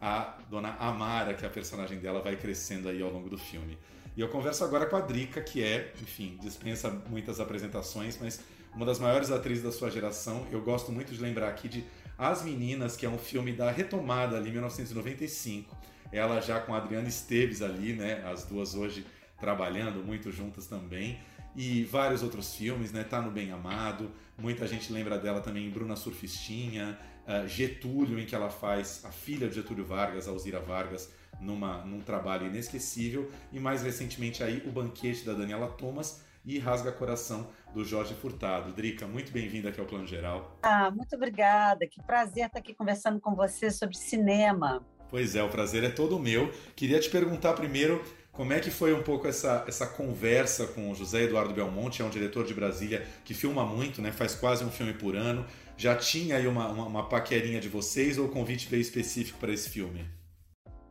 a 0.00 0.38
dona 0.48 0.76
Amara, 0.78 1.34
que 1.34 1.44
é 1.44 1.48
a 1.48 1.50
personagem 1.50 1.98
dela, 1.98 2.22
vai 2.22 2.36
crescendo 2.36 2.88
aí 2.88 3.02
ao 3.02 3.10
longo 3.10 3.28
do 3.28 3.36
filme. 3.36 3.76
E 4.18 4.20
eu 4.20 4.26
converso 4.26 4.64
agora 4.64 4.84
com 4.84 4.96
a 4.96 5.00
Drica, 5.00 5.40
que 5.40 5.62
é, 5.62 5.92
enfim, 6.02 6.36
dispensa 6.42 6.90
muitas 7.08 7.38
apresentações, 7.38 8.18
mas 8.20 8.40
uma 8.74 8.84
das 8.84 8.98
maiores 8.98 9.30
atrizes 9.30 9.62
da 9.62 9.70
sua 9.70 9.92
geração. 9.92 10.44
Eu 10.50 10.60
gosto 10.60 10.90
muito 10.90 11.14
de 11.14 11.22
lembrar 11.22 11.46
aqui 11.46 11.68
de 11.68 11.84
As 12.18 12.42
Meninas, 12.42 12.96
que 12.96 13.06
é 13.06 13.08
um 13.08 13.16
filme 13.16 13.52
da 13.52 13.70
retomada 13.70 14.36
ali, 14.36 14.50
1995. 14.50 15.78
Ela 16.10 16.40
já 16.40 16.58
com 16.58 16.74
a 16.74 16.78
Adriana 16.78 17.06
Esteves 17.06 17.62
ali, 17.62 17.92
né? 17.92 18.28
As 18.28 18.44
duas 18.44 18.74
hoje 18.74 19.06
trabalhando 19.38 20.04
muito 20.04 20.32
juntas 20.32 20.66
também. 20.66 21.20
E 21.54 21.84
vários 21.84 22.20
outros 22.20 22.52
filmes, 22.56 22.90
né? 22.90 23.04
Tá 23.04 23.22
no 23.22 23.30
Bem 23.30 23.52
Amado. 23.52 24.10
Muita 24.36 24.66
gente 24.66 24.92
lembra 24.92 25.16
dela 25.16 25.40
também 25.40 25.64
em 25.64 25.70
Bruna 25.70 25.94
Surfistinha, 25.94 26.98
uh, 27.24 27.46
Getúlio, 27.46 28.18
em 28.18 28.26
que 28.26 28.34
ela 28.34 28.50
faz 28.50 29.00
a 29.04 29.12
filha 29.12 29.48
de 29.48 29.54
Getúlio 29.54 29.84
Vargas, 29.84 30.26
Alzira 30.26 30.58
Vargas, 30.58 31.08
numa, 31.40 31.84
num 31.84 32.00
trabalho 32.00 32.46
inesquecível, 32.46 33.30
e 33.52 33.60
mais 33.60 33.82
recentemente 33.82 34.42
aí 34.42 34.62
o 34.66 34.70
Banquete 34.70 35.24
da 35.24 35.32
Daniela 35.32 35.68
Thomas 35.68 36.22
e 36.44 36.58
Rasga 36.58 36.90
Coração 36.92 37.48
do 37.74 37.84
Jorge 37.84 38.14
Furtado. 38.14 38.72
Drica, 38.72 39.06
muito 39.06 39.30
bem-vinda 39.30 39.68
aqui 39.68 39.80
ao 39.80 39.86
Plano 39.86 40.06
Geral. 40.06 40.58
Ah, 40.62 40.90
muito 40.90 41.14
obrigada. 41.14 41.86
Que 41.86 42.02
prazer 42.02 42.46
estar 42.46 42.58
aqui 42.58 42.74
conversando 42.74 43.20
com 43.20 43.34
você 43.34 43.70
sobre 43.70 43.96
cinema. 43.96 44.82
Pois 45.10 45.34
é, 45.34 45.42
o 45.42 45.48
prazer 45.48 45.84
é 45.84 45.90
todo 45.90 46.18
meu. 46.18 46.52
Queria 46.74 47.00
te 47.00 47.10
perguntar 47.10 47.54
primeiro 47.54 48.02
Como 48.32 48.52
é 48.52 48.60
que 48.60 48.70
foi 48.70 48.94
um 48.94 49.02
pouco 49.02 49.26
essa, 49.26 49.64
essa 49.66 49.84
conversa 49.84 50.66
com 50.68 50.92
o 50.92 50.94
José 50.94 51.24
Eduardo 51.24 51.52
Belmonte, 51.52 52.02
é 52.02 52.04
um 52.04 52.10
diretor 52.10 52.46
de 52.46 52.54
Brasília 52.54 53.04
que 53.24 53.34
filma 53.34 53.66
muito, 53.66 54.00
né? 54.00 54.12
faz 54.12 54.34
quase 54.34 54.64
um 54.64 54.70
filme 54.70 54.94
por 54.94 55.16
ano. 55.16 55.44
Já 55.76 55.96
tinha 55.96 56.36
aí 56.36 56.46
uma, 56.46 56.68
uma, 56.68 56.86
uma 56.86 57.08
paquerinha 57.08 57.60
de 57.60 57.68
vocês 57.68 58.16
ou 58.16 58.26
o 58.26 58.28
convite 58.28 58.68
veio 58.68 58.80
específico 58.80 59.38
para 59.38 59.52
esse 59.52 59.68
filme? 59.68 60.17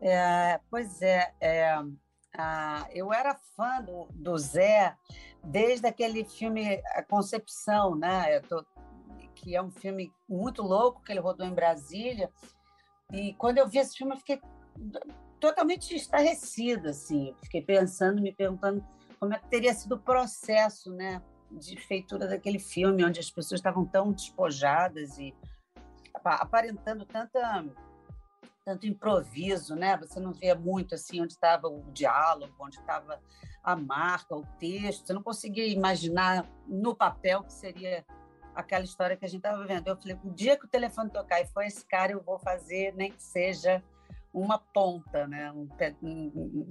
É, 0.02 0.60
pois 0.70 1.02
é, 1.02 1.34
é 1.42 1.78
eu 2.94 3.12
era 3.12 3.36
fã 3.56 3.82
do, 3.82 4.08
do, 4.14 4.38
Zé 4.38 4.96
desde 5.44 5.88
aquele 5.88 6.24
filme 6.24 6.82
A 6.94 7.02
Concepção, 7.02 7.96
né? 7.96 8.40
Tô, 8.42 8.64
que 9.34 9.56
é 9.56 9.62
um 9.62 9.72
filme 9.72 10.12
muito 10.28 10.62
louco 10.62 11.02
que 11.04 11.12
ele 11.12 11.20
rodou 11.20 11.46
em 11.46 11.54
Brasília. 11.54 12.32
E 13.12 13.34
quando 13.36 13.58
eu 13.58 13.68
vi 13.68 13.80
esse 13.80 13.98
filme, 13.98 14.14
eu 14.14 14.18
fiquei 14.18 14.40
totalmente 15.40 15.96
estarrecida, 15.96 16.92
assim. 16.92 17.36
Fiquei 17.42 17.62
pensando, 17.62 18.22
me 18.22 18.34
perguntando 18.34 18.86
como 19.20 19.34
é 19.34 19.40
que 19.40 19.48
teria 19.48 19.74
sido 19.74 19.96
o 19.96 20.00
processo, 20.00 20.92
né, 20.92 21.22
de 21.52 21.76
feitura 21.78 22.28
daquele 22.28 22.60
filme, 22.60 23.04
onde 23.04 23.20
as 23.20 23.32
pessoas 23.32 23.60
estavam 23.60 23.86
tão 23.86 24.12
despojadas 24.12 25.18
e 25.18 25.34
aparentando 26.24 27.06
tanta 27.06 27.66
tanto 28.68 28.86
improviso, 28.86 29.78
né? 29.78 29.96
Você 29.96 30.20
não 30.20 30.34
via 30.34 30.54
muito 30.54 30.94
assim 30.94 31.22
onde 31.22 31.32
estava 31.32 31.70
o 31.70 31.90
diálogo, 31.94 32.54
onde 32.60 32.78
estava 32.78 33.18
a 33.64 33.78
marca, 33.78 34.36
o 34.36 34.46
texto. 34.60 35.08
Você 35.08 35.14
não 35.14 35.24
conseguia 35.24 35.66
imaginar 35.68 36.46
no 36.68 36.94
papel 36.94 37.46
que 37.46 37.54
seria 37.54 38.06
aquela 38.54 38.84
história 38.84 39.16
que 39.16 39.24
a 39.24 39.28
gente 39.30 39.40
estava 39.40 39.66
vendo. 39.66 39.88
Eu 39.88 39.96
falei, 39.96 40.20
o 40.22 40.34
dia 40.34 40.58
que 40.58 40.66
o 40.66 40.70
telefone 40.70 41.10
tocar 41.10 41.40
e 41.40 41.48
for 41.48 41.64
esse 41.64 41.86
cara, 41.86 42.12
eu 42.12 42.22
vou 42.22 42.38
fazer 42.40 42.94
nem 42.94 43.10
que 43.10 43.24
seja 43.24 43.82
uma 44.34 44.60
ponta, 44.60 45.26
né? 45.26 45.50
Um, 45.54 45.70
um, 46.04 46.68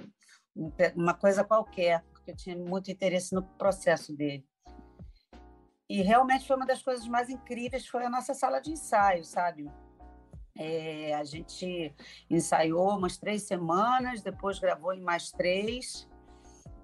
um, 0.55 0.73
uma 0.97 1.15
coisa 1.15 1.45
qualquer, 1.45 2.05
porque 2.13 2.33
eu 2.33 2.37
tinha 2.37 2.59
muito 2.59 2.91
interesse 2.91 3.35
no 3.35 3.43
processo 3.43 4.15
dele. 4.15 4.47
E 5.89 6.03
realmente 6.03 6.47
foi 6.47 6.57
uma 6.57 6.67
das 6.67 6.83
coisas 6.83 7.09
mais 7.09 7.31
incríveis, 7.31 7.87
foi 7.87 8.05
a 8.05 8.11
nossa 8.11 8.35
sala 8.35 8.61
de 8.61 8.73
ensaio, 8.73 9.25
sabe? 9.25 9.67
É, 10.59 11.15
a 11.15 11.25
gente 11.25 11.95
ensaiou 12.31 12.97
umas 12.97 13.17
três 13.17 13.43
semanas, 13.43 14.23
depois 14.23 14.59
gravou 14.59 14.93
em 14.93 15.01
mais 15.01 15.31
três. 15.31 16.09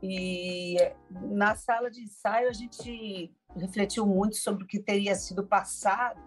E 0.03 0.77
na 1.11 1.55
sala 1.55 1.91
de 1.91 2.03
ensaio 2.03 2.49
a 2.49 2.53
gente 2.53 3.33
refletiu 3.57 4.07
muito 4.07 4.37
sobre 4.37 4.65
o 4.65 4.67
que 4.67 4.81
teria 4.81 5.15
sido 5.15 5.47
passado, 5.47 6.21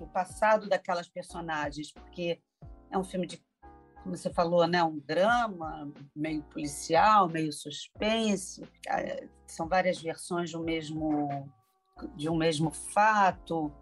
o 0.00 0.06
passado 0.06 0.68
daquelas 0.68 1.08
personagens, 1.08 1.92
porque 1.92 2.40
é 2.90 2.96
um 2.96 3.04
filme 3.04 3.26
de, 3.26 3.42
como 4.02 4.16
você 4.16 4.32
falou, 4.32 4.66
né, 4.66 4.82
um 4.82 4.98
drama, 4.98 5.92
meio 6.14 6.42
policial, 6.44 7.28
meio 7.28 7.52
suspense. 7.52 8.66
É, 8.88 9.28
são 9.46 9.68
várias 9.68 10.00
versões 10.00 10.50
de 10.50 10.56
um 10.56 10.62
mesmo 10.62 11.28
de 12.14 12.28
um 12.28 12.36
mesmo 12.36 12.70
fato. 12.70 13.72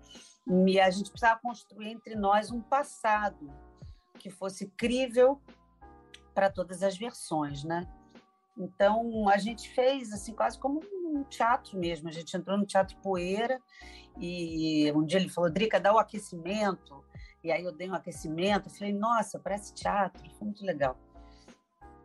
E 0.47 0.79
a 0.79 0.91
gente 0.91 1.11
precisava 1.11 1.41
construir 1.41 1.89
entre 1.89 2.15
nós 2.15 2.51
um 2.51 2.61
passado 2.61 3.51
que 4.19 4.31
fosse 4.31 4.67
crível 4.77 5.41
para 6.35 6.51
todas 6.51 6.83
as 6.83 6.97
versões, 6.97 7.65
né? 7.65 7.89
Então 8.57 9.29
a 9.29 9.37
gente 9.39 9.69
fez 9.71 10.13
assim 10.13 10.33
quase 10.33 10.59
como 10.59 10.81
um 10.93 11.25
teatro 11.25 11.79
mesmo. 11.79 12.09
A 12.09 12.13
gente 12.13 12.37
entrou 12.37 12.57
no 12.57 12.67
teatro 12.67 12.97
Poeira 12.99 13.61
e 14.21 14.93
um 14.93 15.05
dia 15.05 15.19
ele 15.19 15.29
falou: 15.29 15.51
"Drica, 15.51 15.81
dá 15.81 15.93
o 15.93 15.99
aquecimento". 15.99 17.05
E 17.43 17.51
aí 17.51 17.65
eu 17.65 17.73
dei 17.73 17.91
um 17.91 17.95
aquecimento, 17.95 18.71
falei: 18.71 18.93
"Nossa, 18.93 19.39
parece 19.39 19.75
teatro". 19.75 20.23
Foi 20.39 20.47
muito 20.47 20.65
legal. 20.65 20.97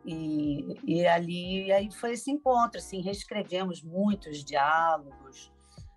E, 0.04 0.76
e 0.84 1.06
ali 1.06 1.70
aí 1.70 1.92
foi 1.92 2.12
esse 2.12 2.30
encontro, 2.30 2.78
assim, 2.78 3.02
reescrevemos 3.02 3.82
muitos 3.82 4.42
diálogos, 4.42 5.52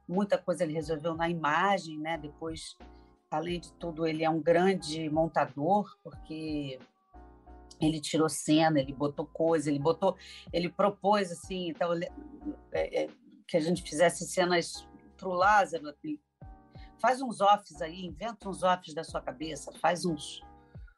muita 0.08 0.38
coisa 0.38 0.64
ele 0.64 0.74
resolveu 0.74 1.16
na 1.16 1.30
imagem, 1.30 1.98
né? 2.00 2.18
Depois, 2.18 2.78
além 3.30 3.60
de 3.60 3.72
tudo, 3.74 4.06
ele 4.06 4.24
é 4.24 4.30
um 4.30 4.42
grande 4.42 5.10
montador, 5.10 5.98
porque 6.04 6.80
ele 7.80 8.00
tirou 8.00 8.30
cena, 8.30 8.80
ele 8.80 8.94
botou 8.94 9.26
coisa, 9.26 9.70
ele 9.70 9.80
botou, 9.80 10.16
ele 10.52 10.70
propôs 10.70 11.32
assim, 11.32 11.70
então 11.70 11.94
é, 12.72 13.04
é, 13.04 13.10
que 13.48 13.58
a 13.58 13.60
gente 13.60 13.82
fizesse 13.84 14.26
cenas 14.26 14.88
para 15.18 15.28
o 15.28 15.34
Lázaro, 15.34 15.94
faz 17.00 17.22
uns 17.22 17.42
offs 17.42 17.82
aí, 17.82 18.06
inventa 18.06 18.48
uns 18.48 18.64
offs 18.64 18.94
da 18.94 19.04
sua 19.04 19.22
cabeça, 19.22 19.72
faz 19.74 20.06
uns, 20.06 20.42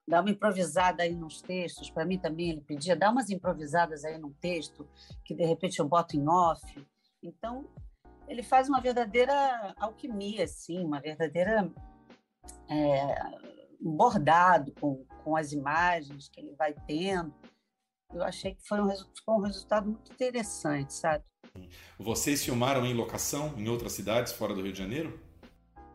dá 0.07 0.21
uma 0.21 0.29
improvisada 0.29 1.03
aí 1.03 1.15
nos 1.15 1.41
textos. 1.41 1.89
Para 1.89 2.05
mim 2.05 2.19
também 2.19 2.51
ele 2.51 2.61
pedia, 2.61 2.95
dá 2.95 3.09
umas 3.09 3.29
improvisadas 3.29 4.05
aí 4.05 4.17
num 4.17 4.33
texto 4.33 4.87
que 5.23 5.33
de 5.33 5.45
repente 5.45 5.79
eu 5.79 5.87
boto 5.87 6.15
em 6.15 6.27
off. 6.27 6.61
Então 7.23 7.67
ele 8.27 8.43
faz 8.43 8.69
uma 8.69 8.81
verdadeira 8.81 9.73
alquimia, 9.77 10.43
assim, 10.43 10.83
uma 10.83 10.99
verdadeira 10.99 11.71
é, 12.69 13.15
bordado 13.79 14.71
com, 14.79 15.05
com 15.23 15.35
as 15.35 15.51
imagens 15.51 16.29
que 16.29 16.39
ele 16.39 16.53
vai 16.55 16.73
tendo. 16.87 17.33
Eu 18.13 18.23
achei 18.23 18.55
que 18.55 18.67
foi 18.67 18.79
um, 18.81 18.87
foi 18.87 19.35
um 19.35 19.41
resultado 19.41 19.87
muito 19.87 20.11
interessante, 20.11 20.93
sabe? 20.93 21.23
Vocês 21.97 22.43
filmaram 22.43 22.85
em 22.85 22.93
locação 22.93 23.53
em 23.57 23.67
outras 23.67 23.93
cidades 23.93 24.33
fora 24.33 24.53
do 24.53 24.61
Rio 24.61 24.73
de 24.73 24.79
Janeiro? 24.79 25.19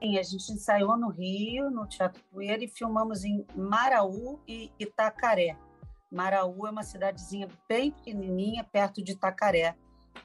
Sim, 0.02 0.18
a 0.18 0.22
gente 0.22 0.52
ensaiou 0.52 0.96
no 0.96 1.10
Rio, 1.10 1.70
no 1.70 1.86
Teatro 1.86 2.22
Poeira, 2.30 2.64
e 2.64 2.68
filmamos 2.68 3.22
em 3.24 3.44
Maraú 3.54 4.40
e 4.48 4.70
Itacaré. 4.78 5.56
Maraú 6.10 6.66
é 6.66 6.70
uma 6.70 6.82
cidadezinha 6.82 7.48
bem 7.68 7.92
pequenininha, 7.92 8.64
perto 8.64 9.02
de 9.02 9.12
Itacaré. 9.12 9.76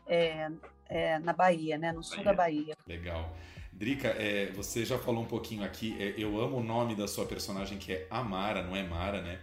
É, 0.07 0.49
é, 0.89 1.19
na 1.19 1.33
Bahia, 1.33 1.77
né? 1.77 1.91
no 1.91 2.03
sul 2.03 2.17
Bahia. 2.17 2.25
da 2.25 2.33
Bahia. 2.33 2.77
Legal. 2.87 3.35
Drica, 3.71 4.07
é, 4.07 4.51
você 4.55 4.85
já 4.85 4.97
falou 4.97 5.23
um 5.23 5.27
pouquinho 5.27 5.63
aqui, 5.63 5.95
é, 5.99 6.13
eu 6.17 6.39
amo 6.39 6.57
o 6.57 6.63
nome 6.63 6.95
da 6.95 7.07
sua 7.07 7.25
personagem 7.25 7.77
que 7.77 7.91
é 7.91 8.07
Amara, 8.09 8.63
não 8.63 8.73
é 8.75 8.83
Mara, 8.83 9.21
né? 9.21 9.39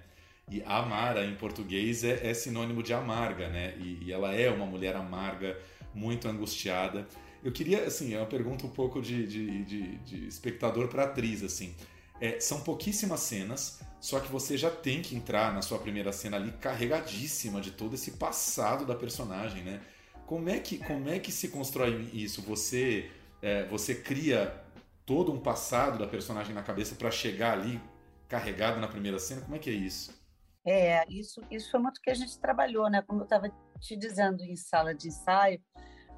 E 0.51 0.63
Amara 0.63 1.25
em 1.27 1.35
português 1.35 2.03
é, 2.03 2.31
é 2.31 2.33
sinônimo 2.33 2.83
de 2.83 2.95
amarga, 2.95 3.49
né? 3.49 3.75
E, 3.79 4.05
e, 4.05 4.13
ela 4.13 4.35
é 4.35 4.51
uma 4.51 4.65
mulher 4.65 4.97
amarga, 4.97 5.59
muito 5.95 6.29
angustiada. 6.29 7.07
Eu 7.45 7.53
queria, 7.53 7.85
assim, 7.85 8.15
é 8.15 8.19
uma 8.19 8.27
pergunta 8.27 8.67
um 8.67 8.71
pouco 8.71 9.03
de, 9.03 9.27
de, 9.27 9.65
de, 9.65 9.97
de 9.99 10.27
espectador 10.27 10.89
para 10.89 11.05
atriz, 11.05 11.43
assim. 11.43 11.75
É, 12.19 12.41
são 12.41 12.61
pouquíssimas 12.61 13.21
cenas, 13.21 13.81
só 14.01 14.19
que 14.19 14.31
você 14.33 14.57
já 14.57 14.71
tem 14.71 15.03
que 15.03 15.15
entrar 15.15 15.53
na 15.53 15.61
sua 15.61 15.79
primeira 15.79 16.13
cena 16.13 16.37
ali 16.37 16.53
carregadíssima 16.53 17.61
de 17.61 17.71
todo 17.71 17.95
esse 17.95 18.13
passado 18.13 18.87
da 18.87 18.95
personagem, 18.95 19.63
né? 19.63 19.81
Como 20.27 20.49
é 20.49 20.59
que, 20.59 20.79
como 20.79 21.09
é 21.09 21.19
que 21.19 21.31
se 21.31 21.49
constrói 21.49 22.09
isso? 22.13 22.43
Você, 22.43 23.11
é, 23.41 23.65
você 23.67 23.95
cria 23.95 24.63
todo 25.05 25.33
um 25.33 25.41
passado 25.41 25.99
da 25.99 26.07
personagem 26.07 26.55
na 26.55 26.63
cabeça 26.63 26.95
para 26.95 27.11
chegar 27.11 27.53
ali 27.53 27.81
carregado 28.29 28.81
na 28.81 28.89
primeira 28.89 29.19
cena? 29.19 29.43
Como 29.43 29.55
é 29.55 29.59
que 29.59 29.69
é 29.69 29.75
isso? 29.75 30.21
É, 30.65 31.05
isso, 31.09 31.41
isso 31.51 31.71
foi 31.71 31.81
muito 31.81 32.01
que 32.01 32.11
a 32.11 32.15
gente 32.15 32.39
trabalhou, 32.39 32.89
né? 32.89 33.03
Como 33.03 33.21
eu 33.21 33.25
estava 33.25 33.53
te 33.81 33.97
dizendo 33.97 34.43
em 34.43 34.57
sala 34.57 34.95
de 34.95 35.09
ensaio, 35.09 35.61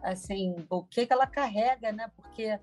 assim, 0.03 0.55
o 0.69 0.85
que, 0.85 1.07
que 1.07 1.13
ela 1.13 1.27
carrega, 1.27 1.91
né? 1.93 2.11
Porque 2.15 2.59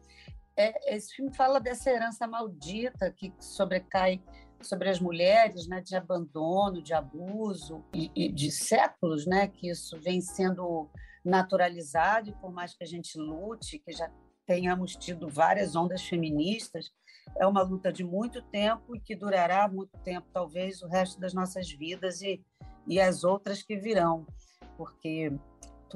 é, 0.56 0.96
esse 0.96 1.16
filme 1.16 1.34
fala 1.34 1.60
dessa 1.60 1.90
herança 1.90 2.28
maldita 2.28 3.12
que 3.12 3.34
sobrecai 3.40 4.22
sobre 4.62 4.90
as 4.90 5.00
mulheres, 5.00 5.68
né, 5.68 5.82
de 5.82 5.96
abandono, 5.96 6.82
de 6.82 6.94
abuso 6.94 7.84
e, 7.94 8.12
e 8.16 8.32
de 8.32 8.52
séculos, 8.52 9.26
né, 9.26 9.48
que 9.48 9.70
isso 9.70 10.00
vem 10.00 10.22
sendo 10.22 10.88
naturalizado, 11.24 12.30
e 12.30 12.34
por 12.34 12.52
mais 12.52 12.74
que 12.74 12.84
a 12.84 12.88
gente 12.88 13.18
lute, 13.18 13.80
que 13.80 13.92
já 13.92 14.12
tenhamos 14.46 14.96
tido 14.96 15.28
várias 15.30 15.76
ondas 15.76 16.04
feministas, 16.04 16.92
é 17.40 17.46
uma 17.46 17.62
luta 17.62 17.92
de 17.92 18.04
muito 18.04 18.42
tempo 18.42 18.96
e 18.96 19.00
que 19.00 19.16
durará 19.16 19.68
muito 19.68 19.98
tempo, 20.00 20.28
talvez 20.34 20.82
o 20.82 20.88
resto 20.88 21.20
das 21.20 21.34
nossas 21.34 21.72
vidas 21.72 22.22
e, 22.22 22.44
e 22.88 23.00
as 23.00 23.24
outras 23.24 23.62
que 23.62 23.78
virão, 23.78 24.26
porque 24.78 25.32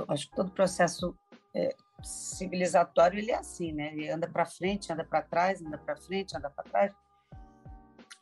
acho 0.07 0.30
que 0.30 0.36
todo 0.36 0.51
processo 0.51 1.15
é, 1.55 1.76
civilizatório 2.03 3.17
ele 3.17 3.32
é 3.32 3.38
assim, 3.38 3.71
né? 3.71 3.93
Ele 3.93 4.09
anda 4.09 4.28
para 4.28 4.45
frente, 4.45 4.91
anda 4.91 5.03
para 5.03 5.21
trás, 5.21 5.61
anda 5.61 5.78
para 5.78 5.95
frente, 5.95 6.38
anda 6.38 6.49
para 6.49 6.63
trás. 6.63 6.93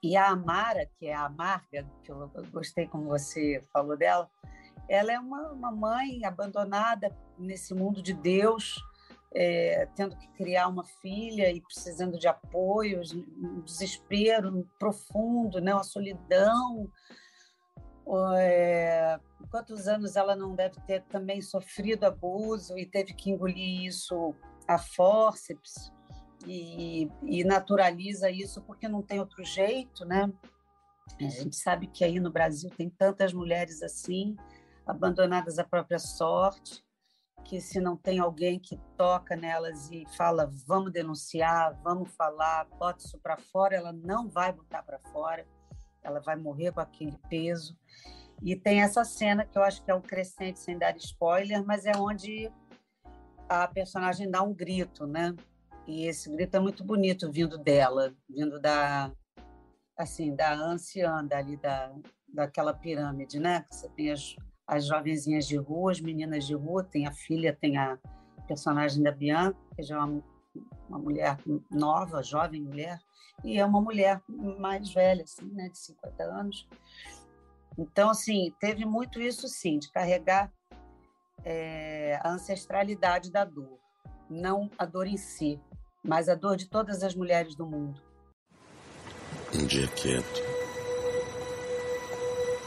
E 0.01 0.18
a 0.18 0.30
Amara, 0.30 0.89
que 0.97 1.08
é 1.08 1.14
a 1.14 1.26
amarga, 1.26 1.89
que 2.04 2.12
eu 2.12 2.30
gostei 2.51 2.88
como 2.88 3.06
você 3.06 3.64
falou 3.72 3.97
dela, 3.97 4.30
ela 4.88 5.12
é 5.12 5.20
uma, 5.20 5.52
uma 5.52 5.72
mãe 5.72 6.26
abandonada 6.26 7.16
nesse 7.38 7.74
mundo 7.74 8.02
de 8.02 8.14
Deus, 8.14 8.76
é, 9.34 9.88
tendo 9.96 10.16
que 10.16 10.28
criar 10.30 10.68
uma 10.68 10.84
filha 10.84 11.50
e 11.52 11.60
precisando 11.62 12.20
de 12.20 12.28
apoio, 12.28 13.02
um 13.38 13.62
desespero 13.62 14.68
profundo, 14.78 15.60
né, 15.60 15.74
uma 15.74 15.84
solidão. 15.84 16.90
É, 18.38 19.20
quantos 19.50 19.88
anos 19.88 20.16
ela 20.16 20.36
não 20.36 20.56
deve 20.56 20.80
ter 20.82 21.04
também 21.04 21.42
sofrido 21.42 22.06
abuso 22.06 22.78
e 22.78 22.86
teve 22.86 23.14
que 23.14 23.32
engolir 23.32 23.86
isso 23.86 24.36
a 24.68 24.78
fórceps 24.78 25.92
e, 26.46 27.10
e 27.24 27.44
naturaliza 27.44 28.30
isso 28.30 28.62
porque 28.62 28.88
não 28.88 29.02
tem 29.02 29.20
outro 29.20 29.44
jeito, 29.44 30.06
né? 30.06 30.32
A 31.20 31.30
gente 31.30 31.56
sabe 31.56 31.88
que 31.88 32.04
aí 32.04 32.20
no 32.20 32.32
Brasil 32.32 32.70
tem 32.70 32.90
tantas 32.90 33.34
mulheres 33.34 33.82
assim, 33.82 34.36
abandonadas 34.86 35.60
à 35.60 35.64
própria 35.64 36.00
sorte, 36.00 36.84
que 37.44 37.60
se 37.60 37.80
não 37.80 37.98
tem 37.98 38.20
alguém 38.20 38.60
que 38.60 38.80
toca 38.98 39.36
nelas 39.36 39.90
e 39.92 40.06
fala, 40.16 40.50
vamos 40.66 40.92
denunciar, 40.92 41.78
vamos 41.84 42.14
falar, 42.16 42.66
bota 42.80 43.06
isso 43.06 43.20
para 43.20 43.38
fora, 43.38 43.76
ela 43.76 43.92
não 43.92 44.30
vai 44.30 44.52
botar 44.52 44.82
para 44.84 45.00
fora, 45.12 45.46
ela 46.02 46.20
vai 46.20 46.36
morrer 46.36 46.72
com 46.72 46.80
aquele 46.80 47.18
peso. 47.30 47.78
E 48.42 48.56
tem 48.56 48.82
essa 48.82 49.04
cena 49.04 49.46
que 49.46 49.58
eu 49.58 49.64
acho 49.64 49.84
que 49.84 49.92
é 49.92 49.96
um 49.96 50.02
crescente, 50.02 50.60
sem 50.60 50.78
dar 50.78 50.96
spoiler, 50.98 51.64
mas 51.66 51.86
é 51.86 51.94
onde 51.98 52.52
a 53.48 53.68
personagem 53.68 54.30
dá 54.30 54.42
um 54.42 54.54
grito, 54.54 55.06
né? 55.06 55.36
E 55.86 56.06
esse 56.06 56.30
grito 56.30 56.56
é 56.56 56.60
muito 56.60 56.84
bonito 56.84 57.32
vindo 57.32 57.58
dela, 57.58 58.14
vindo 58.30 58.60
da 58.60 59.12
assim 59.98 60.36
da 60.36 60.54
anciã 60.54 61.24
dali 61.24 61.56
da 61.58 61.94
daquela 62.28 62.74
pirâmide, 62.74 63.40
né? 63.40 63.66
Você 63.70 63.88
tem 63.90 64.12
as, 64.12 64.36
as 64.68 64.88
jovenzinhas 64.88 65.47
de 65.47 65.57
rua, 65.57 65.91
as 65.91 65.99
meninas 65.99 66.45
de 66.45 66.53
rua, 66.53 66.84
tem 66.84 67.05
a 67.05 67.11
filha, 67.11 67.57
tem 67.59 67.78
a 67.78 67.97
personagem 68.47 69.03
da 69.03 69.11
Bianca, 69.11 69.57
que 69.76 69.84
já 69.84 69.95
é 69.95 69.99
uma, 69.99 70.24
uma 70.89 70.99
mulher 70.99 71.38
nova, 71.70 72.24
jovem 72.24 72.61
mulher, 72.61 72.99
e 73.43 73.57
é 73.57 73.66
uma 73.66 73.82
mulher 73.82 74.22
mais 74.28 74.93
velha, 74.93 75.24
assim, 75.24 75.45
né, 75.51 75.70
de 75.70 75.78
50 75.78 76.24
anos. 76.24 76.68
Então, 77.78 78.09
assim, 78.09 78.53
teve 78.59 78.86
muito 78.86 79.20
isso, 79.20 79.47
sim, 79.47 79.80
de 79.80 79.91
carregar 79.91 80.51
é, 81.43 82.20
a 82.22 82.32
ancestralidade 82.32 83.32
da 83.32 83.43
dor, 83.43 83.80
não 84.30 84.70
a 84.78 84.86
dor 84.86 85.07
em 85.07 85.18
si, 85.18 85.59
mas 86.03 86.30
a 86.30 86.36
dor 86.36 86.55
de 86.55 86.70
todas 86.70 87.03
as 87.03 87.16
mulheres 87.16 87.55
do 87.55 87.66
mundo. 87.66 87.99
Um 89.53 89.66
dia 89.66 89.88
quieto, 89.88 90.43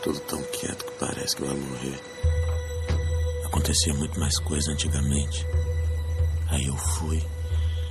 tudo 0.07 0.21
tão 0.21 0.41
quieto 0.41 0.85
que 0.85 0.93
parece 1.01 1.35
que 1.35 1.43
vai 1.43 1.57
morrer. 1.57 2.01
Acontecia 3.45 3.93
muito 3.93 4.21
mais 4.21 4.39
coisa 4.39 4.71
antigamente. 4.71 5.45
Aí 6.49 6.65
eu 6.65 6.77
fui, 6.77 7.21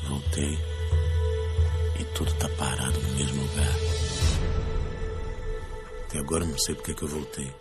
voltei 0.07 0.57
e 1.99 2.05
tudo 2.15 2.33
tá 2.35 2.47
parado 2.57 2.97
no 3.01 3.15
mesmo 3.15 3.41
lugar. 3.41 3.75
Até 6.05 6.19
agora 6.19 6.45
eu 6.45 6.47
não 6.47 6.57
sei 6.57 6.73
porque 6.75 6.93
que 6.93 7.03
eu 7.03 7.09
voltei. 7.09 7.53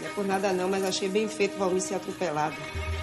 Não 0.00 0.06
é 0.06 0.08
por 0.14 0.26
nada 0.26 0.52
não, 0.52 0.68
mas 0.68 0.84
achei 0.84 1.08
bem 1.08 1.26
feito 1.28 1.54
o 1.54 1.58
Valmir 1.60 1.80
ser 1.80 1.94
atropelado. 1.94 2.56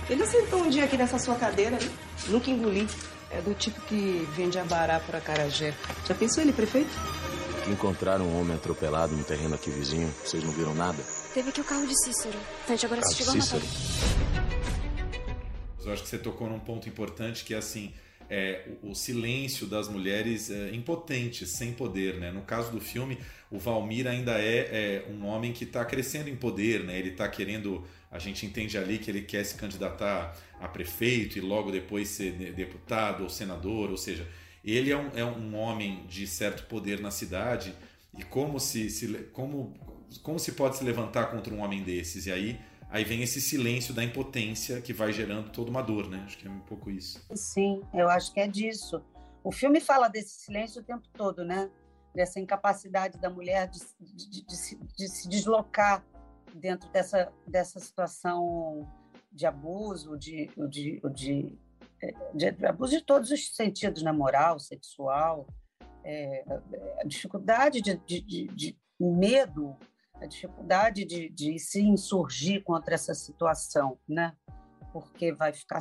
Ele 0.07 0.27
sentou 0.27 0.61
um 0.61 0.69
dia 0.69 0.83
aqui 0.83 0.97
nessa 0.97 1.17
sua 1.17 1.33
cadeira, 1.33 1.79
né? 1.79 1.91
Nunca 2.27 2.51
engoli. 2.51 2.87
É 3.31 3.41
do 3.41 3.55
tipo 3.55 3.81
que 3.81 4.27
vende 4.35 4.59
a 4.59 4.65
bará 4.65 4.99
por 4.99 5.15
acarajé. 5.15 5.73
Já 6.05 6.13
pensou 6.13 6.43
ele, 6.43 6.53
prefeito? 6.53 6.91
Encontraram 7.69 8.25
um 8.25 8.39
homem 8.41 8.55
atropelado 8.55 9.15
no 9.15 9.23
terreno 9.23 9.55
aqui 9.55 9.69
vizinho. 9.69 10.07
Vocês 10.23 10.43
não 10.43 10.51
viram 10.51 10.73
nada? 10.73 11.01
Teve 11.33 11.49
aqui 11.49 11.61
o 11.61 11.63
carro 11.63 11.85
de 11.87 11.95
Cícero. 12.03 12.37
Tante, 12.67 12.85
agora 12.85 13.01
Carro 13.01 13.13
você 13.13 13.23
chegou 13.23 13.37
a 13.37 13.41
Cícero? 13.41 13.63
Eu 15.85 15.93
acho 15.93 16.03
que 16.03 16.09
você 16.09 16.17
tocou 16.17 16.49
num 16.49 16.59
ponto 16.59 16.87
importante 16.89 17.43
que 17.45 17.53
é 17.53 17.57
assim. 17.57 17.93
É, 18.33 18.65
o, 18.81 18.91
o 18.91 18.95
silêncio 18.95 19.67
das 19.67 19.89
mulheres 19.89 20.49
é, 20.49 20.73
impotentes, 20.73 21.57
sem 21.57 21.73
poder, 21.73 22.15
né? 22.15 22.31
No 22.31 22.41
caso 22.43 22.71
do 22.71 22.79
filme, 22.79 23.17
o 23.49 23.59
Valmir 23.59 24.07
ainda 24.07 24.39
é, 24.39 25.03
é 25.05 25.05
um 25.11 25.25
homem 25.25 25.51
que 25.51 25.65
está 25.65 25.83
crescendo 25.83 26.29
em 26.29 26.35
poder, 26.37 26.81
né? 26.85 26.97
Ele 26.97 27.09
está 27.09 27.27
querendo, 27.27 27.83
a 28.09 28.19
gente 28.19 28.45
entende 28.45 28.77
ali 28.77 28.97
que 28.99 29.11
ele 29.11 29.21
quer 29.23 29.43
se 29.43 29.55
candidatar 29.55 30.33
a 30.61 30.67
prefeito 30.67 31.37
e 31.37 31.41
logo 31.41 31.71
depois 31.71 32.07
ser 32.07 32.31
de- 32.31 32.53
deputado 32.53 33.23
ou 33.23 33.29
senador, 33.29 33.89
ou 33.91 33.97
seja, 33.97 34.25
ele 34.63 34.91
é 34.91 34.97
um, 34.97 35.09
é 35.17 35.23
um 35.25 35.55
homem 35.55 36.05
de 36.07 36.27
certo 36.27 36.65
poder 36.67 36.99
na 36.99 37.11
cidade 37.11 37.73
e 38.17 38.23
como 38.23 38.59
se, 38.59 38.89
se 38.89 39.07
como, 39.33 39.73
como 40.21 40.37
se 40.37 40.51
pode 40.51 40.77
se 40.77 40.83
levantar 40.83 41.31
contra 41.31 41.53
um 41.53 41.59
homem 41.61 41.83
desses? 41.83 42.25
E 42.27 42.31
aí 42.31 42.59
aí 42.89 43.03
vem 43.05 43.23
esse 43.23 43.39
silêncio 43.39 43.93
da 43.93 44.03
impotência 44.03 44.81
que 44.81 44.91
vai 44.91 45.13
gerando 45.13 45.49
toda 45.49 45.69
uma 45.71 45.81
dor, 45.81 46.09
né? 46.09 46.23
Acho 46.25 46.37
que 46.37 46.47
é 46.47 46.51
um 46.51 46.59
pouco 46.59 46.91
isso. 46.91 47.19
Sim, 47.33 47.81
eu 47.93 48.09
acho 48.09 48.33
que 48.33 48.39
é 48.39 48.47
disso. 48.47 49.01
O 49.43 49.51
filme 49.51 49.79
fala 49.79 50.07
desse 50.09 50.41
silêncio 50.41 50.81
o 50.81 50.83
tempo 50.83 51.07
todo, 51.13 51.43
né? 51.45 51.69
Dessa 52.13 52.39
incapacidade 52.39 53.17
da 53.17 53.29
mulher 53.29 53.69
de, 53.69 53.79
de- 53.99 54.45
de 54.45 54.55
se, 54.57 54.77
de 54.97 55.07
se 55.07 55.29
deslocar 55.29 56.05
dentro 56.53 56.89
dessa, 56.89 57.31
dessa 57.47 57.79
situação 57.79 58.85
de 59.31 59.45
abuso, 59.45 60.17
de, 60.17 60.49
de, 60.69 60.99
de, 62.33 62.65
abuso 62.65 62.97
de 62.97 63.01
todos 63.03 63.31
os 63.31 63.55
sentidos, 63.55 64.01
né? 64.03 64.11
Moral, 64.11 64.59
sexual, 64.59 65.47
é, 66.03 66.43
a 66.99 67.05
dificuldade 67.05 67.81
de, 67.81 67.95
de, 67.97 68.21
de, 68.21 68.47
de 68.47 68.77
medo, 68.99 69.75
a 70.15 70.25
dificuldade 70.25 71.05
de, 71.05 71.59
se 71.59 71.81
insurgir 71.81 72.63
contra 72.63 72.95
essa 72.95 73.13
situação, 73.13 73.97
né? 74.07 74.33
porque 74.91 75.31
vai 75.31 75.53
ficar 75.53 75.79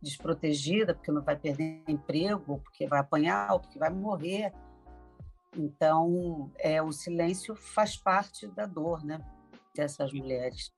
desprotegida, 0.00 0.94
porque 0.94 1.10
não 1.10 1.22
vai 1.22 1.36
perder 1.36 1.82
emprego, 1.88 2.60
porque 2.60 2.86
vai 2.86 3.00
apanhar, 3.00 3.58
porque 3.58 3.78
vai 3.78 3.90
morrer. 3.90 4.52
Então, 5.56 6.50
é, 6.58 6.80
o 6.80 6.92
silêncio 6.92 7.54
faz 7.56 7.96
parte 7.96 8.46
da 8.46 8.64
dor, 8.64 9.04
né, 9.04 9.18
dessas 9.74 10.12
mulheres. 10.12 10.72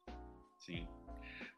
Sim. 0.59 0.89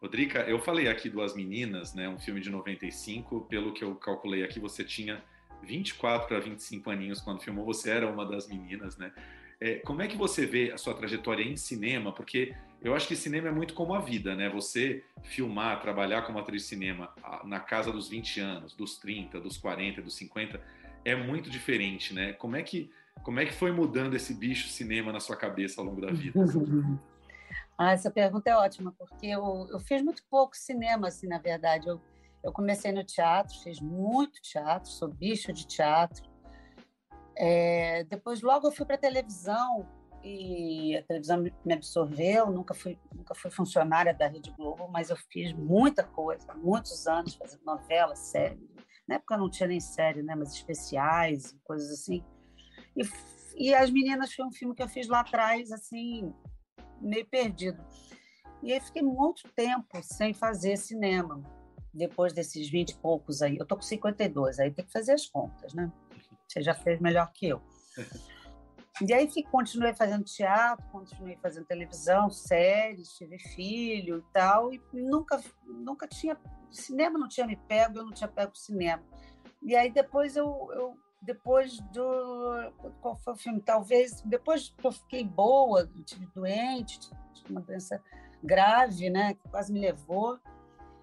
Rodrica, 0.07 0.38
eu 0.42 0.61
falei 0.61 0.86
aqui 0.86 1.11
do 1.11 1.20
As 1.20 1.34
Meninas, 1.34 1.92
né, 1.92 2.09
um 2.09 2.16
filme 2.16 2.40
de 2.40 2.48
95, 2.48 3.40
pelo 3.42 3.72
que 3.72 3.82
eu 3.82 3.92
calculei 3.96 4.44
aqui, 4.44 4.61
você 4.61 4.84
tinha 4.84 5.20
24 5.64 6.28
para 6.28 6.38
25 6.38 6.88
aninhos 6.90 7.20
quando 7.20 7.42
filmou, 7.42 7.64
você 7.64 7.90
era 7.90 8.09
uma 8.09 8.24
das 8.24 8.46
meninas, 8.46 8.96
né? 8.96 9.12
É, 9.61 9.76
como 9.76 10.02
é 10.02 10.07
que 10.07 10.16
você 10.16 10.46
vê 10.46 10.70
a 10.70 10.78
sua 10.78 10.94
trajetória 10.94 11.42
em 11.42 11.57
cinema? 11.57 12.12
Porque 12.12 12.54
eu 12.80 12.94
acho 12.94 13.09
que 13.09 13.16
cinema 13.16 13.48
é 13.48 13.50
muito 13.50 13.74
como 13.74 13.94
a 13.94 13.98
vida, 13.98 14.36
né? 14.36 14.48
Você 14.50 15.02
filmar, 15.24 15.80
trabalhar 15.80 16.22
como 16.22 16.38
atriz 16.38 16.62
de 16.62 16.68
cinema 16.68 17.12
na 17.44 17.59
casa 17.59 17.90
dos 17.90 18.09
20 18.09 18.38
anos, 18.38 18.74
dos 18.74 18.98
30, 18.98 19.40
dos 19.40 19.57
40, 19.57 20.02
dos 20.02 20.14
50, 20.14 20.61
é 21.04 21.16
muito 21.16 21.50
diferente, 21.50 22.14
né? 22.14 22.32
Como 22.34 22.54
é 22.54 22.62
que, 22.62 22.90
como 23.24 23.40
é 23.40 23.46
que 23.46 23.52
foi 23.52 23.72
mudando 23.72 24.14
esse 24.14 24.34
bicho 24.34 24.68
cinema 24.68 25.11
na 25.11 25.18
sua 25.18 25.34
cabeça 25.34 25.80
ao 25.80 25.86
longo 25.86 26.00
da 26.00 26.12
vida? 26.12 26.38
Ah, 27.79 27.93
essa 27.93 28.11
pergunta 28.11 28.49
é 28.49 28.57
ótima, 28.57 28.95
porque 28.99 29.27
eu, 29.27 29.68
eu 29.70 29.79
fiz 29.79 30.03
muito 30.03 30.22
pouco 30.31 30.57
cinema, 30.57 31.09
assim, 31.09 31.27
na 31.27 31.39
verdade. 31.39 31.87
Eu, 31.87 32.01
eu 32.43 32.53
comecei 32.53 32.91
no 32.91 33.05
teatro, 33.05 33.55
fiz 33.62 33.81
muito 33.81 34.41
teatro, 34.41 34.91
sou 34.91 35.09
bicho 35.09 35.53
de 35.53 35.66
teatro. 35.66 36.24
É, 37.37 38.05
depois, 38.05 38.41
logo, 38.41 38.66
eu 38.66 38.72
fui 38.72 38.87
para 38.87 38.97
televisão 38.97 39.87
e 40.24 40.97
a 40.97 41.03
televisão 41.03 41.45
me 41.64 41.74
absorveu. 41.74 42.51
Nunca 42.51 42.72
fui, 42.72 42.99
nunca 43.14 43.35
fui 43.35 43.51
funcionária 43.51 44.14
da 44.14 44.27
Rede 44.27 44.51
Globo, 44.53 44.89
mas 44.89 45.11
eu 45.11 45.16
fiz 45.16 45.53
muita 45.53 46.03
coisa, 46.03 46.55
muitos 46.55 47.07
anos, 47.07 47.35
fazendo 47.35 47.62
novela, 47.64 48.16
série. 48.16 48.70
Na 49.07 49.16
época 49.16 49.37
não 49.37 49.51
tinha 49.51 49.68
nem 49.68 49.81
série, 49.81 50.22
né? 50.22 50.35
mas 50.35 50.53
especiais, 50.55 51.55
coisas 51.62 51.91
assim. 51.91 52.24
E, 52.97 53.03
e 53.55 53.74
As 53.74 53.91
Meninas 53.91 54.33
foi 54.33 54.47
um 54.47 54.53
filme 54.53 54.74
que 54.74 54.83
eu 54.83 54.89
fiz 54.89 55.07
lá 55.07 55.20
atrás, 55.20 55.70
assim, 55.70 56.35
meio 57.01 57.26
perdido. 57.26 57.82
E 58.62 58.72
aí 58.72 58.80
fiquei 58.80 59.03
muito 59.03 59.49
tempo 59.55 59.86
sem 60.03 60.34
fazer 60.34 60.76
cinema, 60.76 61.42
depois 61.92 62.32
desses 62.32 62.68
20 62.68 62.90
e 62.90 62.97
poucos 62.97 63.42
aí. 63.42 63.57
Eu 63.57 63.66
tô 63.66 63.76
com 63.76 63.82
52, 63.82 64.59
aí 64.59 64.70
tem 64.70 64.84
que 64.84 64.92
fazer 64.92 65.12
as 65.12 65.26
contas, 65.26 65.72
né? 65.74 65.92
Você 66.49 66.62
já 66.62 66.74
fez 66.74 67.01
melhor 67.01 67.30
que 67.32 67.47
eu. 67.47 67.62
E 69.07 69.12
aí 69.12 69.28
continuei 69.44 69.94
fazendo 69.94 70.24
teatro, 70.24 70.84
continuei 70.90 71.36
fazendo 71.36 71.66
televisão, 71.66 72.30
séries, 72.30 73.12
tive 73.12 73.38
filho 73.38 74.18
e 74.18 74.32
tal, 74.32 74.72
e 74.72 74.80
nunca, 74.92 75.42
nunca 75.64 76.09
tinha. 76.09 76.36
Cinema 76.70 77.18
não 77.18 77.28
tinha 77.28 77.47
me 77.47 77.57
pego, 77.57 77.99
eu 77.99 78.05
não 78.05 78.12
tinha 78.12 78.28
pego 78.28 78.57
cinema. 78.57 79.03
E 79.62 79.76
aí 79.76 79.90
depois 79.90 80.34
eu, 80.34 80.68
eu 80.72 80.97
depois 81.23 81.79
do. 81.93 82.73
Qual 83.01 83.17
foi 83.17 83.33
o 83.33 83.37
filme? 83.37 83.61
Talvez 83.61 84.21
depois 84.23 84.73
que 84.77 84.87
eu 84.87 84.93
fiquei 84.93 85.25
boa, 85.25 85.89
tive 86.05 86.27
doente, 86.35 86.99
tive 87.35 87.51
uma 87.51 87.61
doença 87.61 88.03
grave, 88.43 89.11
né, 89.11 89.35
que 89.35 89.49
quase 89.49 89.73
me 89.73 89.81
levou, 89.81 90.39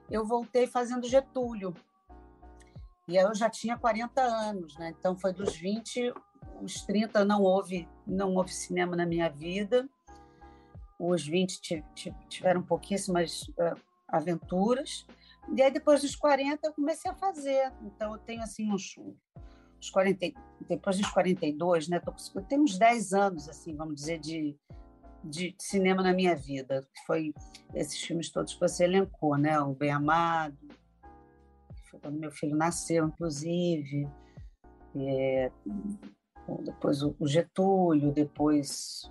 eu 0.09 0.26
voltei 0.26 0.68
fazendo 0.68 1.07
Getúlio. 1.07 1.74
E 3.07 3.18
eu 3.18 3.36
já 3.36 3.49
tinha 3.49 3.78
40 3.78 4.22
anos, 4.22 4.78
né? 4.78 4.93
Então 4.97 5.18
foi 5.18 5.34
dos 5.34 5.55
20, 5.57 6.14
os 6.61 6.82
30 6.86 7.26
não 7.26 7.41
houve, 7.41 7.88
não 8.07 8.34
houve 8.36 8.53
cinema 8.53 8.95
na 8.95 9.05
minha 9.05 9.30
vida. 9.30 9.89
Os 10.97 11.28
20 11.28 11.59
ti- 11.59 11.86
ti- 11.93 12.16
tiveram 12.30 12.64
pouquíssimas 12.64 13.51
ah, 13.59 13.76
aventuras. 14.07 15.05
E 15.53 15.61
aí 15.61 15.70
depois 15.70 16.01
dos 16.01 16.16
40 16.16 16.66
eu 16.66 16.74
comecei 16.74 17.11
a 17.11 17.16
fazer. 17.16 17.74
Então 17.82 18.14
eu 18.14 18.20
tenho 18.20 18.41
assim 18.41 18.72
uns, 18.72 18.95
uns 19.84 19.89
40, 19.91 20.25
e- 20.25 20.36
depois 20.67 20.97
dos 20.97 21.09
42, 21.11 21.88
né? 21.88 21.99
Tô, 21.99 22.13
eu 22.36 22.41
tenho 22.43 22.63
uns 22.63 22.77
10 22.77 23.13
anos 23.13 23.49
assim, 23.49 23.75
vamos 23.75 23.95
dizer, 23.95 24.19
de 24.19 24.57
de 25.23 25.55
cinema 25.57 26.03
na 26.03 26.13
minha 26.13 26.36
vida, 26.36 26.86
foi 27.07 27.34
esses 27.73 27.99
filmes 28.01 28.29
todos 28.29 28.53
que 28.53 28.59
você 28.59 28.84
elencou, 28.84 29.38
né? 29.38 29.57
O 29.59 29.73
Bem 29.73 29.89
Amado, 29.89 30.57
que 30.67 31.89
foi 31.89 31.99
quando 31.99 32.19
meu 32.19 32.31
filho 32.31 32.57
nasceu, 32.57 33.07
inclusive. 33.07 34.07
É, 34.95 35.49
depois 36.65 37.01
o 37.01 37.15
Getúlio, 37.25 38.11
depois 38.11 39.09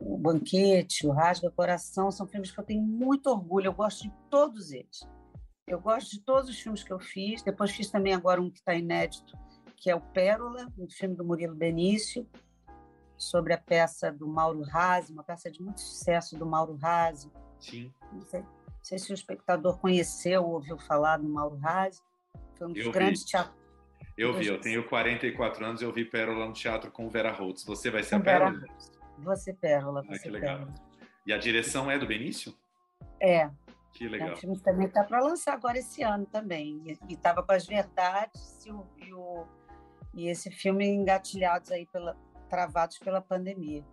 o 0.00 0.18
Banquete, 0.18 1.06
o 1.06 1.12
Rasga 1.12 1.50
Coração, 1.50 2.10
são 2.10 2.26
filmes 2.26 2.50
que 2.50 2.58
eu 2.58 2.64
tenho 2.64 2.82
muito 2.82 3.28
orgulho, 3.28 3.66
eu 3.66 3.74
gosto 3.74 4.02
de 4.02 4.12
todos 4.28 4.72
eles. 4.72 5.00
Eu 5.66 5.80
gosto 5.80 6.10
de 6.10 6.20
todos 6.20 6.50
os 6.50 6.58
filmes 6.58 6.82
que 6.82 6.92
eu 6.92 6.98
fiz, 6.98 7.42
depois 7.42 7.70
fiz 7.70 7.90
também 7.90 8.12
agora 8.12 8.42
um 8.42 8.50
que 8.50 8.58
está 8.58 8.74
inédito, 8.74 9.36
que 9.76 9.90
é 9.90 9.94
o 9.94 10.00
Pérola, 10.00 10.72
um 10.78 10.88
filme 10.88 11.14
do 11.14 11.24
Murilo 11.24 11.54
Benício, 11.54 12.26
sobre 13.16 13.52
a 13.52 13.58
peça 13.58 14.10
do 14.12 14.26
Mauro 14.26 14.62
Razzi, 14.62 15.12
uma 15.12 15.22
peça 15.22 15.50
de 15.50 15.62
muito 15.62 15.80
sucesso 15.80 16.36
do 16.38 16.44
Mauro 16.46 16.76
Razzi. 16.76 17.30
Sim. 17.60 17.92
Não 18.12 18.22
sei, 18.22 18.40
não 18.40 18.48
sei 18.82 18.98
se 18.98 19.12
o 19.12 19.14
espectador 19.14 19.78
conheceu 19.78 20.42
ou 20.44 20.54
ouviu 20.54 20.78
falar 20.78 21.18
do 21.18 21.28
Mauro 21.28 21.56
Razzi. 21.56 22.02
Foi 22.56 22.66
um 22.68 22.72
dos 22.72 22.84
Eu 22.84 22.92
grandes 22.92 23.24
teatros. 23.24 23.54
Eu 24.16 24.32
vi, 24.32 24.46
eu 24.46 24.60
tenho 24.60 24.86
44 24.88 25.64
anos, 25.64 25.82
eu 25.82 25.92
vi 25.92 26.04
Pérola 26.04 26.46
no 26.46 26.52
teatro 26.52 26.90
com 26.90 27.08
Vera 27.08 27.32
Holtz. 27.32 27.64
Você 27.64 27.90
vai 27.90 28.02
ser 28.02 28.16
a 28.16 28.18
Vera 28.18 28.46
Pérola? 28.50 28.66
Você 29.18 29.52
Pérola, 29.52 30.00
Ah, 30.08 30.12
você 30.14 30.22
que 30.22 30.30
legal. 30.30 30.58
Pérola. 30.58 30.74
E 31.26 31.32
a 31.32 31.38
direção 31.38 31.90
é 31.90 31.98
do 31.98 32.06
Benício? 32.06 32.54
É, 33.20 33.50
Que 33.92 34.04
é 34.06 34.08
legal. 34.08 34.32
um 34.32 34.36
filme 34.36 34.56
que 34.56 34.62
também 34.62 34.86
está 34.86 35.02
para 35.02 35.20
lançar 35.20 35.54
agora 35.54 35.78
esse 35.78 36.02
ano 36.02 36.26
também. 36.26 36.82
E 37.08 37.14
estava 37.14 37.42
com 37.42 37.52
as 37.52 37.66
verdades 37.66 38.64
e, 38.66 38.70
o, 38.70 38.86
e, 38.98 39.12
o- 39.14 39.46
e 40.16 40.28
esse 40.28 40.50
filme 40.50 40.86
engatilhados 40.86 41.70
aí 41.70 41.86
pela 41.86 42.16
travados 42.48 42.98
pela 42.98 43.20
pandemia. 43.20 43.84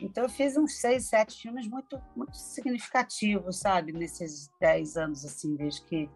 Então 0.00 0.24
eu 0.24 0.28
fiz 0.28 0.56
uns 0.56 0.80
seis, 0.80 1.08
sete 1.08 1.40
filmes 1.40 1.66
muito 1.66 2.00
muito 2.16 2.36
significativos, 2.36 3.58
sabe, 3.58 3.92
nesses 3.92 4.48
dez 4.60 4.96
anos 4.96 5.24
assim, 5.24 5.56
desde 5.56 5.82
que 5.82 6.10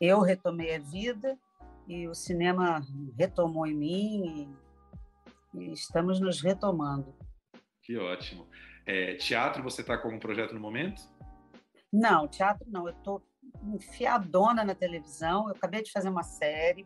eu 0.00 0.20
retomei 0.20 0.74
a 0.74 0.78
vida 0.78 1.38
e 1.86 2.08
o 2.08 2.14
cinema 2.14 2.84
retomou 3.18 3.66
em 3.66 3.74
mim 3.74 4.50
e, 5.54 5.58
e 5.58 5.72
estamos 5.72 6.20
nos 6.20 6.40
retomando. 6.40 7.14
Que 7.82 7.96
ótimo. 7.96 8.46
É, 8.84 9.14
teatro, 9.14 9.62
você 9.62 9.80
está 9.80 9.96
com 9.96 10.08
algum 10.08 10.18
projeto 10.18 10.54
no 10.54 10.60
momento? 10.60 11.02
Não, 11.92 12.26
teatro 12.26 12.66
não. 12.68 12.88
Eu 12.88 12.94
estou 12.94 13.22
enfiadona 13.62 14.64
na 14.64 14.74
televisão. 14.74 15.48
Eu 15.48 15.54
acabei 15.54 15.82
de 15.82 15.92
fazer 15.92 16.08
uma 16.08 16.22
série 16.22 16.84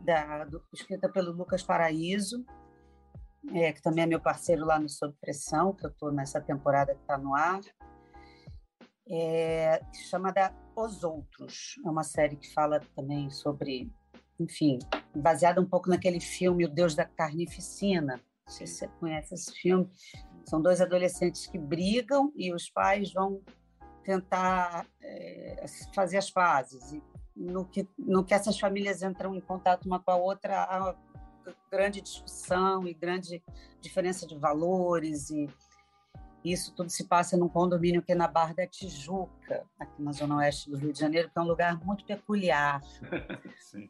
da, 0.00 0.44
do- 0.44 0.62
escrita 0.72 1.08
pelo 1.08 1.32
Lucas 1.32 1.62
Paraíso, 1.62 2.44
é, 3.52 3.72
que 3.72 3.80
também 3.82 4.04
é 4.04 4.06
meu 4.06 4.20
parceiro 4.20 4.64
lá 4.64 4.78
no 4.78 4.88
Sob 4.88 5.14
Pressão, 5.20 5.72
que 5.72 5.86
eu 5.86 5.90
estou 5.90 6.12
nessa 6.12 6.40
temporada 6.40 6.94
que 6.94 7.00
está 7.00 7.16
no 7.16 7.34
ar. 7.34 7.60
É, 9.08 9.80
chamada 10.10 10.52
Os 10.74 11.04
Outros. 11.04 11.76
É 11.84 11.88
uma 11.88 12.02
série 12.02 12.36
que 12.36 12.52
fala 12.52 12.80
também 12.96 13.30
sobre, 13.30 13.92
enfim, 14.40 14.78
baseada 15.14 15.60
um 15.60 15.66
pouco 15.66 15.88
naquele 15.88 16.20
filme 16.20 16.64
O 16.64 16.68
Deus 16.68 16.94
da 16.94 17.04
Carnificina. 17.04 18.16
Não 18.46 18.52
sei 18.52 18.66
se 18.66 18.74
você 18.74 18.88
conhece 18.98 19.34
esse 19.34 19.52
filme. 19.52 19.88
São 20.44 20.60
dois 20.60 20.80
adolescentes 20.80 21.46
que 21.46 21.58
brigam 21.58 22.32
e 22.34 22.52
os 22.52 22.68
pais 22.68 23.12
vão 23.12 23.42
tentar 24.02 24.86
é, 25.00 25.64
fazer 25.94 26.16
as 26.18 26.30
pazes. 26.30 26.92
E 26.92 27.02
no 27.36 27.64
que, 27.66 27.86
no 27.98 28.24
que 28.24 28.32
essas 28.32 28.58
famílias 28.58 29.02
entram 29.02 29.34
em 29.34 29.40
contato 29.40 29.84
uma 29.84 30.00
com 30.00 30.10
a 30.10 30.16
outra, 30.16 30.62
há 30.62 30.94
grande 31.70 32.00
discussão 32.00 32.86
e 32.88 32.94
grande 32.94 33.42
diferença 33.80 34.26
de 34.26 34.36
valores. 34.36 35.30
E 35.30 35.48
isso 36.44 36.74
tudo 36.74 36.90
se 36.90 37.04
passa 37.04 37.36
num 37.36 37.48
condomínio 37.48 38.02
que 38.02 38.12
é 38.12 38.14
na 38.14 38.28
Barra 38.28 38.54
da 38.54 38.66
Tijuca, 38.66 39.64
aqui 39.78 40.02
na 40.02 40.12
zona 40.12 40.36
oeste 40.36 40.70
do 40.70 40.76
Rio 40.76 40.92
de 40.92 40.98
Janeiro, 40.98 41.30
que 41.30 41.38
é 41.38 41.42
um 41.42 41.46
lugar 41.46 41.78
muito 41.84 42.04
peculiar. 42.04 42.80
Sim. 43.60 43.88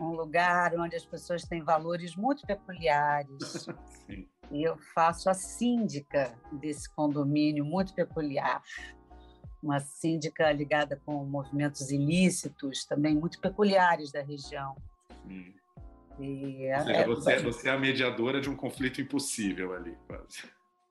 Um 0.00 0.12
lugar 0.12 0.74
onde 0.76 0.96
as 0.96 1.04
pessoas 1.04 1.42
têm 1.42 1.62
valores 1.62 2.16
muito 2.16 2.46
peculiares. 2.46 3.68
Sim. 4.06 4.28
E 4.50 4.62
eu 4.62 4.78
faço 4.94 5.28
a 5.28 5.34
síndica 5.34 6.34
desse 6.52 6.92
condomínio 6.94 7.64
muito 7.64 7.92
peculiar. 7.92 8.62
Uma 9.62 9.80
síndica 9.80 10.50
ligada 10.52 11.00
com 11.04 11.24
movimentos 11.24 11.90
ilícitos, 11.90 12.84
também 12.84 13.14
muito 13.14 13.40
peculiares 13.40 14.12
da 14.12 14.22
região. 14.22 14.76
Hum. 15.26 15.52
E 16.20 16.68
Ou 16.74 16.80
seja, 16.84 16.92
é- 16.96 17.06
você, 17.06 17.38
você 17.38 17.68
é 17.68 17.72
a 17.72 17.78
mediadora 17.78 18.40
de 18.40 18.48
um 18.50 18.56
conflito 18.56 19.00
impossível 19.00 19.72
ali, 19.74 19.96
quase. 20.06 20.42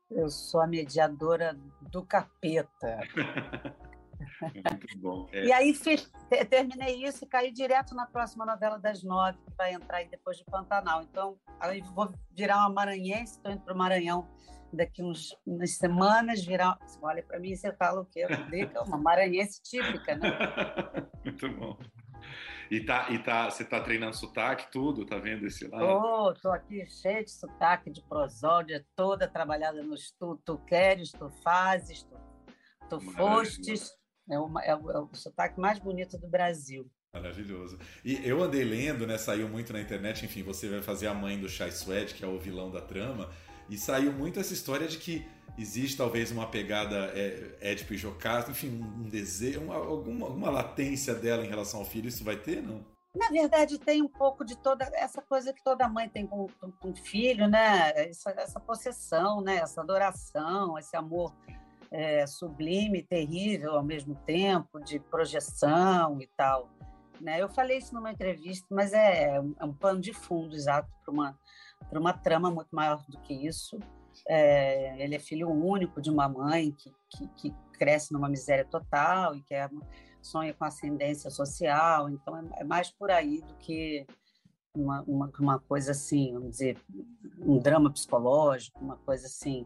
eu 0.09 0.29
sou 0.29 0.61
a 0.61 0.67
mediadora 0.67 1.57
do 1.81 2.03
capeta. 2.05 2.99
Muito 4.41 4.97
bom. 4.97 5.27
É, 5.31 5.45
E 5.45 5.51
aí 5.51 5.73
fiz- 5.73 6.11
terminei 6.49 7.03
isso 7.05 7.23
e 7.23 7.27
caí 7.27 7.51
direto 7.51 7.93
na 7.95 8.05
próxima 8.05 8.45
novela 8.45 8.77
das 8.79 9.03
nove, 9.03 9.37
que 9.37 9.51
vai 9.55 9.73
entrar 9.73 9.97
aí 9.97 10.07
depois 10.09 10.37
de 10.37 10.43
Pantanal. 10.45 11.03
Então, 11.03 11.37
aí 11.59 11.81
vou 11.93 12.11
virar 12.35 12.57
uma 12.57 12.69
maranhense, 12.69 13.33
estou 13.33 13.51
indo 13.51 13.61
para 13.61 13.73
o 13.73 13.77
Maranhão 13.77 14.27
daqui 14.71 15.03
uns, 15.03 15.35
umas 15.45 15.71
semanas, 15.77 16.45
virar. 16.45 16.77
Você 16.81 16.99
olha 17.01 17.23
para 17.23 17.39
mim 17.39 17.51
e 17.51 17.57
você 17.57 17.71
fala 17.73 18.01
o 18.01 18.05
quê? 18.05 18.25
Dica, 18.49 18.83
uma 18.83 18.97
maranhense 18.97 19.61
típica, 19.61 20.15
né? 20.15 20.29
Muito 21.23 21.49
bom. 21.53 21.77
E, 22.69 22.81
tá, 22.81 23.09
e 23.09 23.19
tá, 23.19 23.49
você 23.49 23.63
tá 23.63 23.79
treinando 23.79 24.15
sotaque, 24.15 24.69
tudo? 24.71 25.05
Tá 25.05 25.17
vendo 25.17 25.45
esse 25.45 25.67
lado? 25.67 25.85
Tô, 25.85 26.33
tô 26.41 26.49
aqui 26.49 26.85
cheio 26.85 27.23
de 27.23 27.31
sotaque, 27.31 27.89
de 27.89 28.01
prosódia, 28.03 28.85
toda 28.95 29.27
trabalhada 29.27 29.81
nos 29.83 30.11
tu, 30.11 30.39
tu 30.45 30.57
queres, 30.59 31.11
tu 31.11 31.29
fazes, 31.43 32.03
tu, 32.03 32.17
tu 32.89 32.99
fostes. 32.99 33.95
É, 34.29 34.37
uma, 34.37 34.61
é, 34.63 34.75
o, 34.75 34.91
é 34.91 34.99
o 34.99 35.09
sotaque 35.13 35.59
mais 35.59 35.79
bonito 35.79 36.17
do 36.17 36.27
Brasil. 36.27 36.89
Maravilhoso. 37.13 37.79
E 38.03 38.19
eu 38.27 38.43
andei 38.43 38.65
lendo, 38.65 39.07
né? 39.07 39.17
Saiu 39.17 39.47
muito 39.47 39.71
na 39.71 39.79
internet, 39.79 40.25
enfim, 40.25 40.43
você 40.43 40.67
vai 40.67 40.81
fazer 40.81 41.07
a 41.07 41.13
mãe 41.13 41.39
do 41.39 41.47
Chai 41.47 41.71
Suede, 41.71 42.13
que 42.13 42.23
é 42.23 42.27
o 42.27 42.37
vilão 42.37 42.69
da 42.69 42.81
trama, 42.81 43.31
e 43.69 43.77
saiu 43.77 44.11
muito 44.11 44.39
essa 44.39 44.53
história 44.53 44.87
de 44.87 44.97
que 44.97 45.27
existe 45.57 45.97
talvez 45.97 46.31
uma 46.31 46.47
pegada 46.47 47.11
é, 47.15 47.57
Édipo 47.61 47.93
e 47.93 47.97
Jocasta, 47.97 48.51
enfim, 48.51 48.81
um, 48.81 49.05
um 49.05 49.09
desejo, 49.09 49.61
uma, 49.61 49.75
alguma, 49.75 50.27
alguma 50.27 50.49
latência 50.49 51.13
dela 51.13 51.45
em 51.45 51.49
relação 51.49 51.79
ao 51.79 51.85
filho, 51.85 52.07
isso 52.07 52.23
vai 52.23 52.35
ter, 52.35 52.61
não? 52.61 52.85
Na 53.15 53.29
verdade, 53.29 53.79
tem 53.79 54.03
um 54.03 54.07
pouco 54.07 54.45
de 54.45 54.55
toda 54.55 54.85
essa 54.93 55.21
coisa 55.23 55.51
que 55.51 55.63
toda 55.63 55.89
mãe 55.89 56.07
tem 56.07 56.27
com, 56.27 56.47
o 56.61 56.95
filho, 56.95 57.47
né? 57.47 57.91
Essa, 57.95 58.29
essa 58.37 58.59
possessão, 58.59 59.41
né? 59.41 59.55
Essa 59.57 59.81
adoração, 59.81 60.77
esse 60.77 60.95
amor 60.95 61.33
é, 61.89 62.27
sublime, 62.27 63.01
terrível 63.01 63.71
ao 63.71 63.83
mesmo 63.83 64.13
tempo, 64.25 64.79
de 64.79 64.99
projeção 64.99 66.21
e 66.21 66.27
tal. 66.37 66.69
Né? 67.19 67.41
Eu 67.41 67.49
falei 67.49 67.77
isso 67.77 67.95
numa 67.95 68.11
entrevista, 68.11 68.67
mas 68.69 68.93
é, 68.93 69.39
um- 69.39 69.55
é 69.59 69.65
um 69.65 69.73
pano 69.73 69.99
de 69.99 70.13
fundo, 70.13 70.55
exato, 70.55 70.87
para 71.03 71.11
uma, 71.11 71.39
para 71.89 71.99
uma 71.99 72.13
trama 72.13 72.51
muito 72.51 72.75
maior 72.75 73.03
do 73.07 73.19
que 73.21 73.33
isso. 73.33 73.79
É, 74.27 75.01
ele 75.03 75.15
é 75.15 75.19
filho 75.19 75.49
único 75.49 76.01
de 76.01 76.09
uma 76.09 76.27
mãe 76.27 76.71
que, 76.71 76.91
que, 77.09 77.27
que 77.35 77.55
cresce 77.77 78.11
numa 78.11 78.27
miséria 78.27 78.65
total 78.65 79.35
e 79.35 79.41
que 79.41 79.53
é, 79.53 79.69
sonha 80.21 80.53
com 80.53 80.65
ascendência 80.65 81.29
social, 81.29 82.09
então 82.09 82.35
é, 82.35 82.61
é 82.61 82.63
mais 82.63 82.89
por 82.89 83.11
aí 83.11 83.41
do 83.41 83.53
que 83.55 84.05
uma, 84.77 85.01
uma, 85.07 85.31
uma 85.39 85.59
coisa 85.59 85.91
assim, 85.91 86.33
vamos 86.33 86.51
dizer, 86.51 86.77
um 87.39 87.57
drama 87.57 87.91
psicológico, 87.91 88.79
uma 88.83 88.97
coisa 88.97 89.25
assim, 89.25 89.65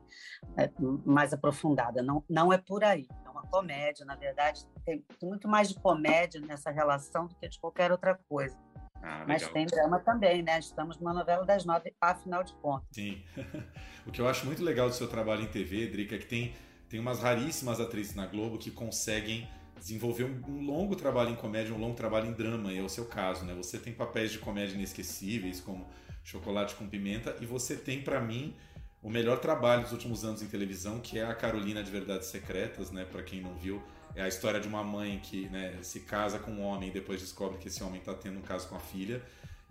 é, 0.57 0.71
mais 1.05 1.33
aprofundada. 1.33 2.01
Não, 2.01 2.23
não 2.29 2.53
é 2.53 2.57
por 2.57 2.83
aí, 2.83 3.07
é 3.25 3.29
uma 3.29 3.45
comédia, 3.47 4.05
na 4.05 4.15
verdade, 4.15 4.65
tem, 4.85 5.05
muito 5.21 5.47
mais 5.47 5.69
de 5.69 5.75
comédia 5.75 6.39
nessa 6.41 6.71
relação 6.71 7.27
do 7.27 7.35
que 7.35 7.47
de 7.47 7.59
qualquer 7.59 7.91
outra 7.91 8.17
coisa. 8.29 8.57
Ah, 9.01 9.25
Mas 9.27 9.47
tem 9.49 9.65
drama 9.65 9.99
também, 9.99 10.43
né? 10.43 10.59
Estamos 10.59 10.97
numa 10.97 11.13
novela 11.13 11.45
das 11.45 11.65
nove, 11.65 11.93
afinal 11.99 12.43
de 12.43 12.53
contas. 12.53 12.87
Sim. 12.91 13.21
o 14.05 14.11
que 14.11 14.21
eu 14.21 14.27
acho 14.27 14.45
muito 14.45 14.63
legal 14.63 14.87
do 14.89 14.95
seu 14.95 15.07
trabalho 15.07 15.43
em 15.43 15.47
TV, 15.47 15.87
Drica, 15.87 16.15
é 16.15 16.17
que 16.17 16.25
tem, 16.25 16.53
tem 16.87 16.99
umas 16.99 17.19
raríssimas 17.19 17.79
atrizes 17.79 18.15
na 18.15 18.25
Globo 18.25 18.57
que 18.57 18.69
conseguem 18.69 19.47
desenvolver 19.77 20.25
um, 20.25 20.41
um 20.47 20.61
longo 20.65 20.95
trabalho 20.95 21.31
em 21.31 21.35
comédia, 21.35 21.73
um 21.73 21.79
longo 21.79 21.95
trabalho 21.95 22.27
em 22.27 22.33
drama, 22.33 22.71
e 22.71 22.77
é 22.77 22.81
o 22.83 22.89
seu 22.89 23.05
caso, 23.05 23.43
né? 23.43 23.53
Você 23.55 23.79
tem 23.79 23.91
papéis 23.91 24.31
de 24.31 24.37
comédia 24.37 24.75
inesquecíveis, 24.75 25.59
como 25.59 25.87
Chocolate 26.23 26.75
com 26.75 26.87
Pimenta, 26.87 27.35
e 27.41 27.45
você 27.47 27.75
tem, 27.75 28.03
para 28.03 28.21
mim, 28.21 28.55
o 29.01 29.09
melhor 29.09 29.39
trabalho 29.39 29.81
dos 29.81 29.91
últimos 29.91 30.23
anos 30.23 30.43
em 30.43 30.47
televisão, 30.47 30.99
que 30.99 31.17
é 31.17 31.25
a 31.25 31.33
Carolina 31.33 31.83
de 31.83 31.89
Verdades 31.89 32.27
Secretas, 32.27 32.91
né? 32.91 33.03
Para 33.03 33.23
quem 33.23 33.41
não 33.41 33.55
viu, 33.55 33.81
é 34.15 34.23
a 34.23 34.27
história 34.27 34.59
de 34.59 34.67
uma 34.67 34.83
mãe 34.83 35.19
que 35.19 35.47
né, 35.49 35.77
se 35.81 36.01
casa 36.01 36.39
com 36.39 36.51
um 36.51 36.61
homem 36.61 36.89
e 36.89 36.91
depois 36.91 37.21
descobre 37.21 37.57
que 37.57 37.67
esse 37.67 37.83
homem 37.83 37.99
está 37.99 38.13
tendo 38.13 38.39
um 38.39 38.41
caso 38.41 38.67
com 38.67 38.75
a 38.75 38.79
filha. 38.79 39.21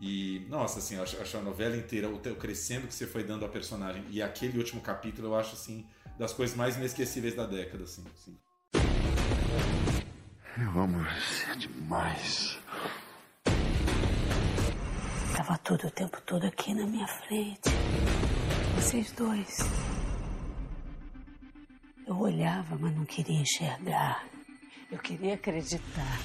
E, 0.00 0.46
nossa, 0.48 0.78
assim, 0.78 0.96
eu 0.96 1.02
acho, 1.02 1.20
acho 1.20 1.36
a 1.36 1.42
novela 1.42 1.76
inteira, 1.76 2.08
o, 2.08 2.18
crescendo 2.36 2.86
que 2.86 2.94
você 2.94 3.06
foi 3.06 3.22
dando 3.22 3.44
à 3.44 3.48
personagem 3.48 4.02
e 4.08 4.22
aquele 4.22 4.56
último 4.58 4.80
capítulo, 4.80 5.28
eu 5.28 5.36
acho, 5.36 5.54
assim, 5.54 5.86
das 6.18 6.32
coisas 6.32 6.56
mais 6.56 6.76
inesquecíveis 6.76 7.34
da 7.34 7.44
década, 7.44 7.84
assim. 7.84 8.04
assim. 8.14 8.36
Eu 10.58 10.80
amo 10.80 10.98
você 11.04 11.56
demais. 11.56 12.58
Tava 15.36 15.58
tudo 15.58 15.86
o 15.86 15.90
tempo 15.90 16.20
todo 16.22 16.44
aqui 16.46 16.74
na 16.74 16.86
minha 16.86 17.06
frente. 17.06 17.70
Vocês 18.76 19.12
dois. 19.12 19.89
Eu 22.10 22.18
olhava, 22.18 22.76
mas 22.76 22.92
não 22.96 23.04
queria 23.04 23.40
enxergar. 23.40 24.26
Eu 24.90 24.98
queria 24.98 25.34
acreditar 25.34 26.18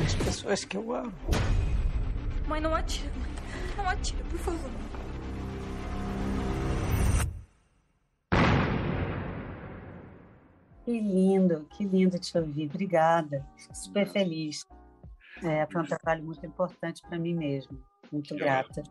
nas 0.00 0.14
pessoas 0.14 0.64
que 0.64 0.76
eu 0.76 0.94
amo. 0.94 1.12
Mãe, 2.46 2.60
não 2.60 2.72
atira, 2.72 3.10
mãe. 3.16 3.30
Não 3.76 3.88
atira, 3.88 4.22
por 4.22 4.38
favor. 4.38 4.70
Que 10.84 10.92
lindo, 10.92 11.66
que 11.76 11.84
lindo 11.84 12.16
te 12.20 12.38
ouvir. 12.38 12.70
Obrigada. 12.70 13.44
Fico 13.56 13.74
super 13.74 14.06
feliz. 14.12 14.64
É, 15.42 15.66
foi 15.72 15.82
um 15.82 15.86
trabalho 15.86 16.22
muito 16.22 16.46
importante 16.46 17.02
para 17.02 17.18
mim 17.18 17.34
mesmo. 17.34 17.82
Muito 18.12 18.32
grata. 18.36 18.84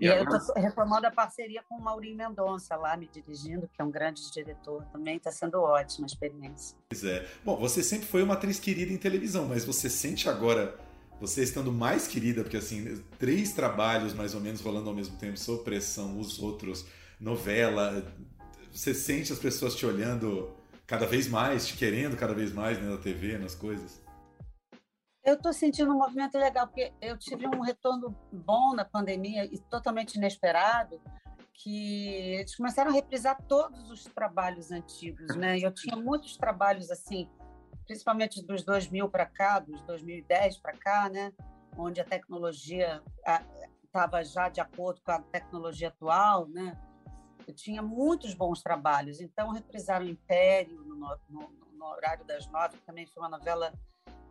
E, 0.00 0.06
e 0.06 0.08
eu 0.08 0.22
estou 0.24 0.54
retomando 0.56 1.06
a 1.06 1.10
parceria 1.10 1.62
com 1.68 1.76
o 1.76 1.80
Maurinho 1.80 2.16
Mendonça 2.16 2.76
lá 2.76 2.96
me 2.96 3.08
dirigindo, 3.08 3.68
que 3.72 3.80
é 3.80 3.84
um 3.84 3.90
grande 3.90 4.30
diretor 4.30 4.84
também. 4.92 5.16
Está 5.16 5.30
sendo 5.30 5.60
ótima 5.60 6.06
a 6.06 6.08
experiência. 6.08 6.76
Pois 6.88 7.04
é. 7.04 7.26
Bom, 7.44 7.56
você 7.56 7.82
sempre 7.82 8.06
foi 8.06 8.22
uma 8.22 8.34
atriz 8.34 8.58
querida 8.58 8.92
em 8.92 8.96
televisão, 8.96 9.46
mas 9.46 9.64
você 9.64 9.88
sente 9.88 10.28
agora 10.28 10.76
você 11.20 11.42
estando 11.42 11.72
mais 11.72 12.06
querida, 12.08 12.42
porque 12.42 12.56
assim, 12.56 13.02
três 13.18 13.52
trabalhos 13.52 14.12
mais 14.12 14.34
ou 14.34 14.40
menos 14.40 14.60
rolando 14.60 14.88
ao 14.88 14.94
mesmo 14.94 15.16
tempo, 15.16 15.38
sob 15.38 15.62
pressão, 15.62 16.18
os 16.18 16.38
outros, 16.38 16.84
novela, 17.20 18.04
você 18.72 18.92
sente 18.92 19.32
as 19.32 19.38
pessoas 19.38 19.74
te 19.74 19.86
olhando 19.86 20.52
cada 20.86 21.06
vez 21.06 21.28
mais, 21.28 21.66
te 21.66 21.76
querendo 21.76 22.16
cada 22.16 22.34
vez 22.34 22.52
mais 22.52 22.78
né, 22.78 22.88
na 22.88 22.98
TV, 22.98 23.38
nas 23.38 23.54
coisas? 23.54 24.03
Eu 25.24 25.34
estou 25.34 25.52
sentindo 25.52 25.90
um 25.90 25.98
movimento 25.98 26.36
legal, 26.36 26.66
porque 26.66 26.92
eu 27.00 27.16
tive 27.16 27.46
um 27.46 27.60
retorno 27.60 28.14
bom 28.30 28.74
na 28.74 28.84
pandemia 28.84 29.46
e 29.46 29.58
totalmente 29.58 30.16
inesperado, 30.16 31.00
que 31.54 32.08
eles 32.08 32.54
começaram 32.54 32.90
a 32.90 32.94
reprisar 32.94 33.40
todos 33.48 33.90
os 33.90 34.04
trabalhos 34.04 34.70
antigos, 34.70 35.34
né? 35.36 35.58
Eu 35.58 35.72
tinha 35.72 35.96
muitos 35.96 36.36
trabalhos 36.36 36.90
assim, 36.90 37.28
principalmente 37.86 38.44
dos 38.44 38.62
2000 38.64 39.08
para 39.08 39.24
cá, 39.24 39.60
dos 39.60 39.80
2010 39.82 40.58
para 40.58 40.76
cá, 40.76 41.08
né? 41.08 41.32
Onde 41.78 42.00
a 42.00 42.04
tecnologia 42.04 43.02
estava 43.82 44.22
já 44.24 44.48
de 44.48 44.60
acordo 44.60 45.00
com 45.02 45.12
a 45.12 45.20
tecnologia 45.20 45.88
atual, 45.88 46.46
né? 46.48 46.76
Eu 47.46 47.54
tinha 47.54 47.80
muitos 47.80 48.34
bons 48.34 48.62
trabalhos. 48.62 49.20
Então, 49.20 49.52
reprisaram 49.52 50.04
Império 50.04 50.82
no, 50.82 50.96
no, 51.28 51.48
no 51.72 51.84
horário 51.86 52.24
das 52.24 52.46
nove, 52.48 52.76
que 52.78 52.84
também 52.84 53.06
foi 53.06 53.22
uma 53.22 53.28
novela, 53.28 53.72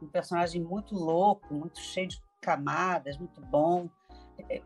um 0.03 0.09
personagem 0.09 0.61
muito 0.61 0.95
louco, 0.95 1.53
muito 1.53 1.79
cheio 1.79 2.07
de 2.07 2.21
camadas, 2.41 3.17
muito 3.17 3.41
bom. 3.41 3.89
É, 4.49 4.61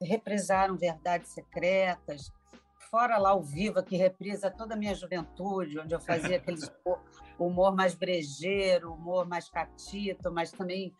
reprisaram 0.00 0.76
Verdades 0.76 1.30
Secretas, 1.30 2.32
fora 2.90 3.18
lá 3.18 3.34
o 3.34 3.42
Viva, 3.42 3.82
que 3.82 3.96
reprisa 3.96 4.50
toda 4.50 4.74
a 4.74 4.76
minha 4.76 4.94
juventude, 4.94 5.78
onde 5.78 5.94
eu 5.94 6.00
fazia 6.00 6.36
aquele 6.38 6.60
humor 7.38 7.74
mais 7.74 7.94
brejeiro, 7.94 8.92
humor 8.92 9.26
mais 9.26 9.48
catito, 9.48 10.32
mas 10.32 10.50
também 10.50 10.92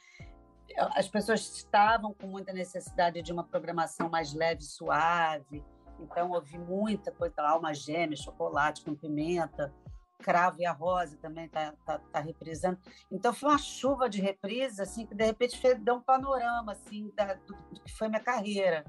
as 0.94 1.08
pessoas 1.08 1.40
estavam 1.56 2.14
com 2.14 2.26
muita 2.26 2.52
necessidade 2.52 3.20
de 3.22 3.32
uma 3.32 3.42
programação 3.42 4.08
mais 4.08 4.32
leve, 4.32 4.62
suave. 4.62 5.64
Então, 5.98 6.30
ouvi 6.30 6.56
muita 6.58 7.10
coisa, 7.10 7.34
alma 7.42 7.74
gêmea, 7.74 8.16
chocolate 8.16 8.84
com 8.84 8.94
pimenta, 8.94 9.72
Cravo 10.20 10.60
e 10.60 10.66
a 10.66 10.72
Rosa 10.72 11.16
também 11.16 11.46
está 11.46 11.72
tá, 11.84 11.98
tá 11.98 12.20
reprisando. 12.20 12.78
Então, 13.10 13.32
foi 13.32 13.50
uma 13.50 13.58
chuva 13.58 14.08
de 14.08 14.20
reprises, 14.20 14.78
assim, 14.78 15.06
que 15.06 15.14
de 15.14 15.24
repente 15.24 15.58
fez, 15.58 15.78
deu 15.80 15.96
um 15.96 16.00
panorama, 16.00 16.72
assim, 16.72 17.10
da, 17.16 17.34
do, 17.34 17.54
do, 17.72 17.80
que 17.80 17.92
foi 17.92 18.08
minha 18.08 18.20
carreira. 18.20 18.84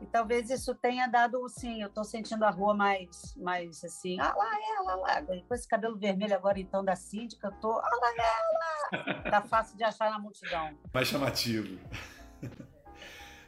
E 0.00 0.06
talvez 0.06 0.50
isso 0.50 0.74
tenha 0.74 1.06
dado, 1.06 1.48
sim, 1.48 1.80
eu 1.80 1.88
estou 1.88 2.04
sentindo 2.04 2.44
a 2.44 2.50
rua 2.50 2.74
mais, 2.74 3.34
mais 3.36 3.82
assim, 3.84 4.18
ah 4.20 4.34
lá 4.36 4.50
ela, 4.78 4.94
lá. 4.96 5.22
Com 5.22 5.54
esse 5.54 5.66
cabelo 5.66 5.96
vermelho 5.96 6.34
agora, 6.34 6.58
então, 6.58 6.84
da 6.84 6.96
síndica, 6.96 7.48
eu 7.48 7.52
tô, 7.52 7.72
ah 7.72 7.90
lá 8.00 8.12
ela. 8.18 9.24
Tá 9.30 9.40
fácil 9.40 9.76
de 9.76 9.84
achar 9.84 10.10
na 10.10 10.18
multidão. 10.18 10.76
Mais 10.92 11.08
chamativo. 11.08 11.78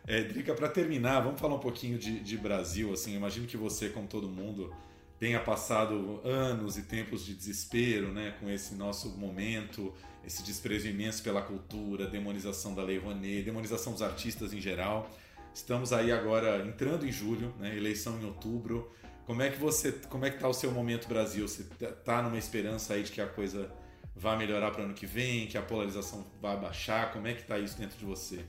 É, 0.09 0.23
Drica, 0.23 0.55
para 0.55 0.69
terminar, 0.69 1.19
vamos 1.19 1.41
falar 1.41 1.57
um 1.57 1.61
pouquinho 1.61 1.99
de, 1.99 2.21
de 2.21 2.39
Brasil. 2.39 2.93
Assim, 2.93 3.17
imagino 3.17 3.45
que 3.45 3.57
você, 3.57 3.89
como 3.89 4.07
todo 4.07 4.29
mundo, 4.29 4.73
tenha 5.19 5.41
passado 5.41 6.21
anos 6.25 6.77
e 6.77 6.83
tempos 6.83 7.25
de 7.25 7.35
desespero, 7.35 8.13
né, 8.13 8.35
com 8.39 8.51
esse 8.51 8.75
nosso 8.75 9.17
momento, 9.17 9.95
esse 10.25 10.43
desprezo 10.43 10.89
imenso 10.89 11.23
pela 11.23 11.41
cultura, 11.41 12.07
demonização 12.07 12.75
da 12.75 12.83
Lei 12.83 12.99
Rouanet, 12.99 13.43
demonização 13.43 13.93
dos 13.93 14.03
artistas 14.03 14.53
em 14.53 14.61
geral. 14.61 15.11
Estamos 15.55 15.93
aí 15.93 16.13
agora 16.13 16.67
entrando 16.67 17.07
em 17.07 17.13
julho, 17.13 17.55
né, 17.59 17.75
eleição 17.75 18.21
em 18.21 18.25
outubro. 18.27 18.93
Como 19.25 19.43
é 19.43 19.51
que 19.51 19.59
você, 19.59 19.93
como 20.09 20.25
é 20.25 20.31
que 20.31 20.39
tá 20.39 20.49
o 20.49 20.55
seu 20.55 20.71
momento 20.71 21.09
Brasil? 21.09 21.49
Você 21.49 21.65
tá, 21.65 21.93
tá 21.93 22.23
numa 22.23 22.39
esperança 22.39 22.95
aí 22.95 23.03
de 23.03 23.11
que 23.11 23.21
a 23.21 23.27
coisa 23.27 23.73
vá 24.15 24.37
melhorar 24.37 24.71
para 24.71 24.83
o 24.83 24.85
ano 24.85 24.95
que 24.95 25.07
vem, 25.07 25.47
que 25.47 25.57
a 25.57 25.63
polarização 25.63 26.27
vai 26.41 26.57
baixar? 26.59 27.13
Como 27.13 27.27
é 27.27 27.33
que 27.33 27.41
está 27.41 27.59
isso 27.59 27.79
dentro 27.79 27.99
de 27.99 28.05
você? 28.05 28.45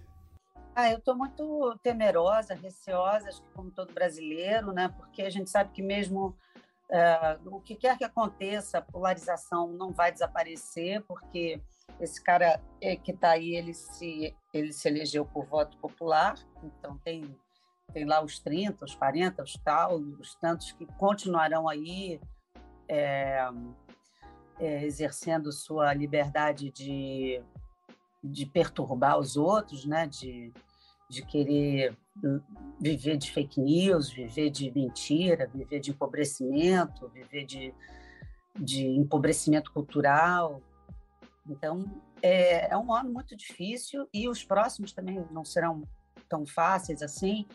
Ah, 0.75 0.91
eu 0.91 0.99
estou 0.99 1.15
muito 1.15 1.75
temerosa, 1.81 2.53
receosa, 2.53 3.29
acho 3.29 3.41
que 3.41 3.49
como 3.51 3.71
todo 3.71 3.91
brasileiro, 3.91 4.71
né? 4.71 4.93
Porque 4.95 5.23
a 5.23 5.29
gente 5.29 5.49
sabe 5.49 5.71
que 5.71 5.81
mesmo 5.81 6.37
uh, 6.91 7.55
o 7.55 7.61
que 7.61 7.75
quer 7.75 7.97
que 7.97 8.03
aconteça, 8.03 8.77
a 8.77 8.81
polarização 8.81 9.67
não 9.73 9.91
vai 9.91 10.11
desaparecer, 10.11 11.01
porque 11.03 11.61
esse 11.99 12.21
cara 12.23 12.61
eh, 12.81 12.95
que 12.95 13.11
está 13.11 13.31
aí, 13.31 13.55
ele 13.55 13.73
se, 13.73 14.35
ele 14.53 14.71
se 14.71 14.87
elegeu 14.87 15.25
por 15.25 15.45
voto 15.45 15.77
popular, 15.77 16.35
então 16.63 16.97
tem, 16.99 17.35
tem 17.93 18.05
lá 18.05 18.21
os 18.23 18.39
30, 18.39 18.85
os 18.85 18.95
40, 18.95 19.43
os 19.43 19.53
tal, 19.63 19.97
os 19.97 20.35
tantos 20.35 20.71
que 20.73 20.85
continuarão 20.85 21.67
aí 21.67 22.19
é, 22.87 23.47
é, 24.59 24.83
exercendo 24.85 25.51
sua 25.51 25.93
liberdade 25.93 26.71
de, 26.71 27.41
de 28.23 28.45
perturbar 28.45 29.17
os 29.17 29.35
outros, 29.35 29.85
né? 29.85 30.05
de, 30.05 30.53
de 31.09 31.25
querer 31.25 31.97
viver 32.79 33.17
de 33.17 33.31
fake 33.31 33.59
news, 33.61 34.11
viver 34.11 34.49
de 34.49 34.71
mentira, 34.71 35.47
viver 35.47 35.79
de 35.79 35.91
empobrecimento, 35.91 37.07
viver 37.09 37.45
de, 37.45 37.73
de 38.59 38.85
empobrecimento 38.85 39.71
cultural. 39.71 40.61
Então, 41.47 41.85
é, 42.21 42.71
é 42.71 42.77
um 42.77 42.93
ano 42.93 43.11
muito 43.11 43.35
difícil 43.35 44.07
e 44.13 44.27
os 44.27 44.43
próximos 44.43 44.91
também 44.91 45.25
não 45.31 45.45
serão 45.45 45.83
tão 46.27 46.45
fáceis 46.45 47.01
assim. 47.01 47.47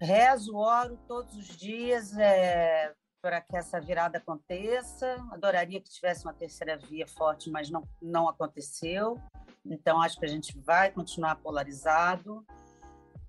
Rezo, 0.00 0.56
oro 0.56 0.98
todos 1.06 1.36
os 1.36 1.56
dias 1.56 2.16
é, 2.16 2.94
para 3.20 3.40
que 3.40 3.56
essa 3.56 3.80
virada 3.80 4.18
aconteça. 4.18 5.16
Adoraria 5.30 5.80
que 5.80 5.90
tivesse 5.90 6.24
uma 6.24 6.32
terceira 6.32 6.76
via 6.76 7.06
forte, 7.06 7.50
mas 7.50 7.70
não, 7.70 7.86
não 8.00 8.28
aconteceu. 8.28 9.18
Então, 9.64 10.00
acho 10.00 10.18
que 10.18 10.24
a 10.24 10.28
gente 10.28 10.58
vai 10.58 10.90
continuar 10.90 11.36
polarizado 11.36 12.44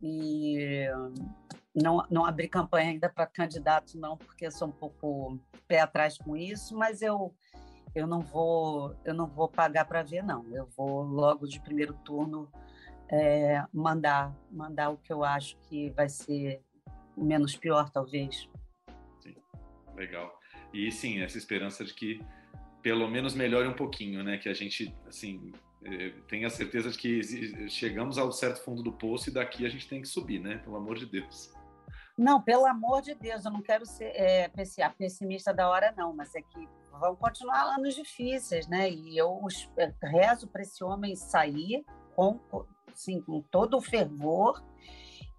e 0.02 0.88
não, 1.76 2.06
não 2.10 2.26
abri 2.26 2.48
campanha 2.48 2.92
ainda 2.92 3.10
para 3.10 3.26
candidato, 3.26 3.98
não, 3.98 4.18
porque 4.18 4.46
eu 4.48 4.52
sou 4.52 4.68
um 4.68 4.72
pouco 4.72 5.38
pé 5.68 5.80
atrás 5.80 6.18
com 6.18 6.36
isso, 6.36 6.76
mas 6.76 7.02
eu, 7.02 7.34
eu 7.94 8.08
não 8.08 8.22
vou 8.22 8.96
eu 9.06 9.14
não 9.14 9.28
vou 9.28 9.48
pagar 9.48 9.86
para 9.86 10.04
ver, 10.04 10.24
não. 10.24 10.46
Eu 10.52 10.68
vou 10.76 11.04
logo 11.04 11.48
de 11.48 11.60
primeiro 11.60 11.94
turno 11.94 12.50
é, 13.10 13.64
mandar 13.74 14.34
mandar 14.50 14.90
o 14.90 14.98
que 14.98 15.12
eu 15.12 15.24
acho 15.24 15.58
que 15.58 15.90
vai 15.92 16.10
ser 16.10 16.64
o 17.16 17.24
menos 17.24 17.56
pior, 17.56 17.90
talvez. 17.90 18.50
Legal. 20.02 20.36
E 20.74 20.92
sim, 20.92 21.22
essa 21.22 21.38
esperança 21.38 21.86
de 21.86 21.94
que 21.94 22.20
pelo 22.82 23.08
menos 23.08 23.36
melhore 23.36 23.68
um 23.68 23.74
pouquinho, 23.74 24.24
né? 24.24 24.40
Que 24.40 24.50
a 24.50 24.54
gente, 24.54 24.96
assim, 25.08 25.54
é, 25.84 26.10
tenha 26.28 26.50
certeza 26.50 26.90
de 26.90 26.98
que 26.98 27.70
chegamos 27.70 28.18
ao 28.18 28.32
certo 28.32 28.64
fundo 28.64 28.82
do 28.82 28.92
poço 28.92 29.30
e 29.30 29.34
daqui 29.34 29.64
a 29.64 29.70
gente 29.70 29.88
tem 29.88 30.02
que 30.02 30.08
subir, 30.08 30.40
né? 30.40 30.58
Pelo 30.58 30.76
amor 30.76 30.98
de 30.98 31.06
Deus. 31.06 31.54
Não, 32.18 32.42
pelo 32.42 32.66
amor 32.66 33.04
de 33.04 33.14
Deus, 33.14 33.46
eu 33.46 33.52
não 33.52 33.62
quero 33.62 33.86
ser 33.86 34.12
é, 34.16 34.52
pessimista 34.98 35.54
da 35.54 35.70
hora, 35.70 35.94
não, 35.96 36.16
mas 36.16 36.34
é 36.34 36.42
que 36.42 36.68
vão 37.00 37.16
continuar 37.16 37.76
anos 37.76 37.96
difíceis, 37.96 38.68
né? 38.68 38.90
E 38.90 39.16
eu 39.16 39.40
é, 39.78 39.94
rezo 40.02 40.48
para 40.48 40.64
esse 40.64 40.84
homem 40.84 41.16
sair 41.16 41.86
com, 42.16 42.40
assim, 42.92 43.22
com 43.22 43.40
todo 43.42 43.78
o 43.78 43.82
fervor 43.82 44.64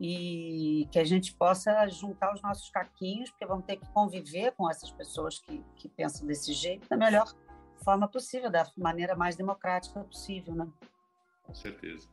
e 0.04 0.88
que 0.90 0.98
a 0.98 1.04
gente 1.04 1.32
possa 1.32 1.86
juntar 1.86 2.34
os 2.34 2.42
nossos 2.42 2.68
caquinhos, 2.70 3.30
porque 3.30 3.46
vamos 3.46 3.64
ter 3.64 3.76
que 3.76 3.86
conviver 3.92 4.50
com 4.56 4.68
essas 4.68 4.90
pessoas 4.90 5.38
que, 5.38 5.64
que 5.76 5.88
pensam 5.88 6.26
desse 6.26 6.52
jeito 6.52 6.88
da 6.88 6.96
melhor 6.96 7.32
forma 7.84 8.08
possível, 8.08 8.50
da 8.50 8.68
maneira 8.76 9.14
mais 9.14 9.36
democrática 9.36 10.00
possível, 10.00 10.56
né? 10.56 10.66
Com 11.44 11.54
certeza. 11.54 12.08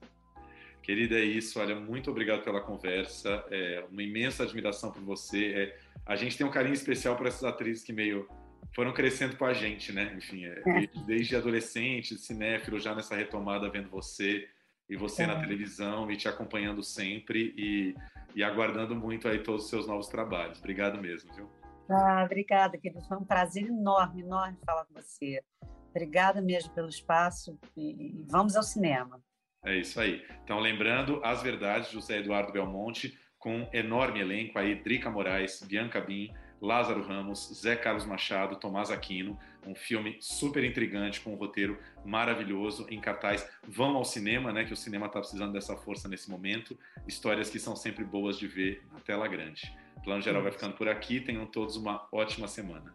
Querida, 0.84 1.16
é 1.16 1.24
isso. 1.24 1.60
Olha, 1.60 1.76
muito 1.76 2.12
obrigado 2.12 2.44
pela 2.44 2.62
conversa. 2.62 3.44
É 3.50 3.84
uma 3.90 4.04
imensa 4.04 4.44
admiração 4.44 4.92
por 4.92 5.02
você. 5.02 5.54
É, 5.56 5.80
a 6.06 6.16
gente 6.16 6.38
tem 6.38 6.46
um 6.46 6.52
carinho 6.52 6.76
especial 6.76 7.16
por 7.16 7.26
essas 7.26 7.44
atrizes 7.44 7.84
que 7.84 7.92
meio 7.92 8.30
foram 8.76 8.94
crescendo 8.94 9.36
com 9.36 9.46
a 9.46 9.54
gente, 9.54 9.92
né? 9.92 10.14
Enfim, 10.16 10.46
é, 10.46 10.62
é. 10.84 10.88
desde 11.08 11.36
adolescente, 11.36 12.20
cinéfilo, 12.20 12.80
já 12.80 12.94
nessa 12.94 13.16
retomada, 13.16 13.68
vendo 13.68 13.90
você 13.90 14.48
e 14.90 14.98
você 14.98 15.28
na 15.28 15.34
é. 15.34 15.40
televisão 15.40 16.10
e 16.12 16.18
te 16.18 16.28
acompanhando 16.28 16.82
sempre 16.82 17.54
e, 17.58 17.96
e 18.36 18.44
aguardando 18.44 18.96
muito 18.96 19.28
aí 19.28 19.40
todos 19.40 19.66
os 19.66 19.70
seus 19.70 19.88
novos 19.88 20.08
trabalhos. 20.08 20.60
Obrigado 20.60 21.00
mesmo, 21.00 21.34
viu? 21.34 21.50
Ah, 21.90 22.24
obrigada, 22.24 22.78
querido. 22.78 23.02
Foi 23.08 23.18
um 23.18 23.26
prazer 23.26 23.66
enorme, 23.66 24.22
enorme 24.22 24.58
falar 24.66 24.86
com 24.86 24.94
você. 24.94 25.42
Obrigada 25.90 26.42
mesmo 26.42 26.72
pelo 26.74 26.88
espaço 26.88 27.58
e 27.76 28.24
vamos 28.30 28.56
ao 28.56 28.64
cinema. 28.64 29.22
É 29.66 29.76
isso 29.76 30.00
aí. 30.00 30.24
Então, 30.44 30.60
lembrando, 30.60 31.20
As 31.24 31.42
Verdades, 31.42 31.92
José 31.92 32.20
Eduardo 32.20 32.54
Belmonte, 32.54 33.18
com 33.38 33.58
um 33.58 33.70
enorme 33.74 34.20
elenco 34.20 34.58
aí, 34.58 34.76
Drica 34.76 35.10
Moraes, 35.10 35.62
Bianca 35.64 36.00
Bin, 36.00 36.32
Lázaro 36.62 37.02
Ramos, 37.02 37.52
Zé 37.62 37.76
Carlos 37.76 38.06
Machado, 38.06 38.58
Tomás 38.58 38.92
Aquino. 38.92 39.38
Um 39.66 39.76
filme 39.76 40.18
super 40.20 40.64
intrigante, 40.64 41.22
com 41.22 41.34
um 41.34 41.36
roteiro 41.36 41.78
maravilhoso, 42.06 42.88
em 42.90 43.00
cartaz. 43.00 43.48
Vão 43.68 43.96
ao 43.96 44.06
cinema, 44.06 44.52
né? 44.52 44.64
Que 44.64 44.74
o 44.74 44.78
cinema 44.78 45.08
está 45.08 45.20
precisando 45.20 45.54
dessa 45.54 45.76
força 45.76 46.08
nesse 46.08 46.30
momento. 46.30 46.78
Histórias 47.08 47.50
que 47.50 47.60
são 47.60 47.76
sempre 47.76 48.04
boas 48.04 48.38
de 48.38 48.48
ver 48.48 48.84
na 48.92 49.00
tela 49.00 49.28
grande. 49.28 49.72
O 49.98 50.02
Plano 50.02 50.22
Geral 50.22 50.42
vai 50.42 50.52
ficando 50.52 50.76
por 50.76 50.88
aqui. 50.88 51.20
Tenham 51.20 51.46
todos 51.46 51.76
uma 51.76 52.08
ótima 52.12 52.48
semana. 52.48 52.94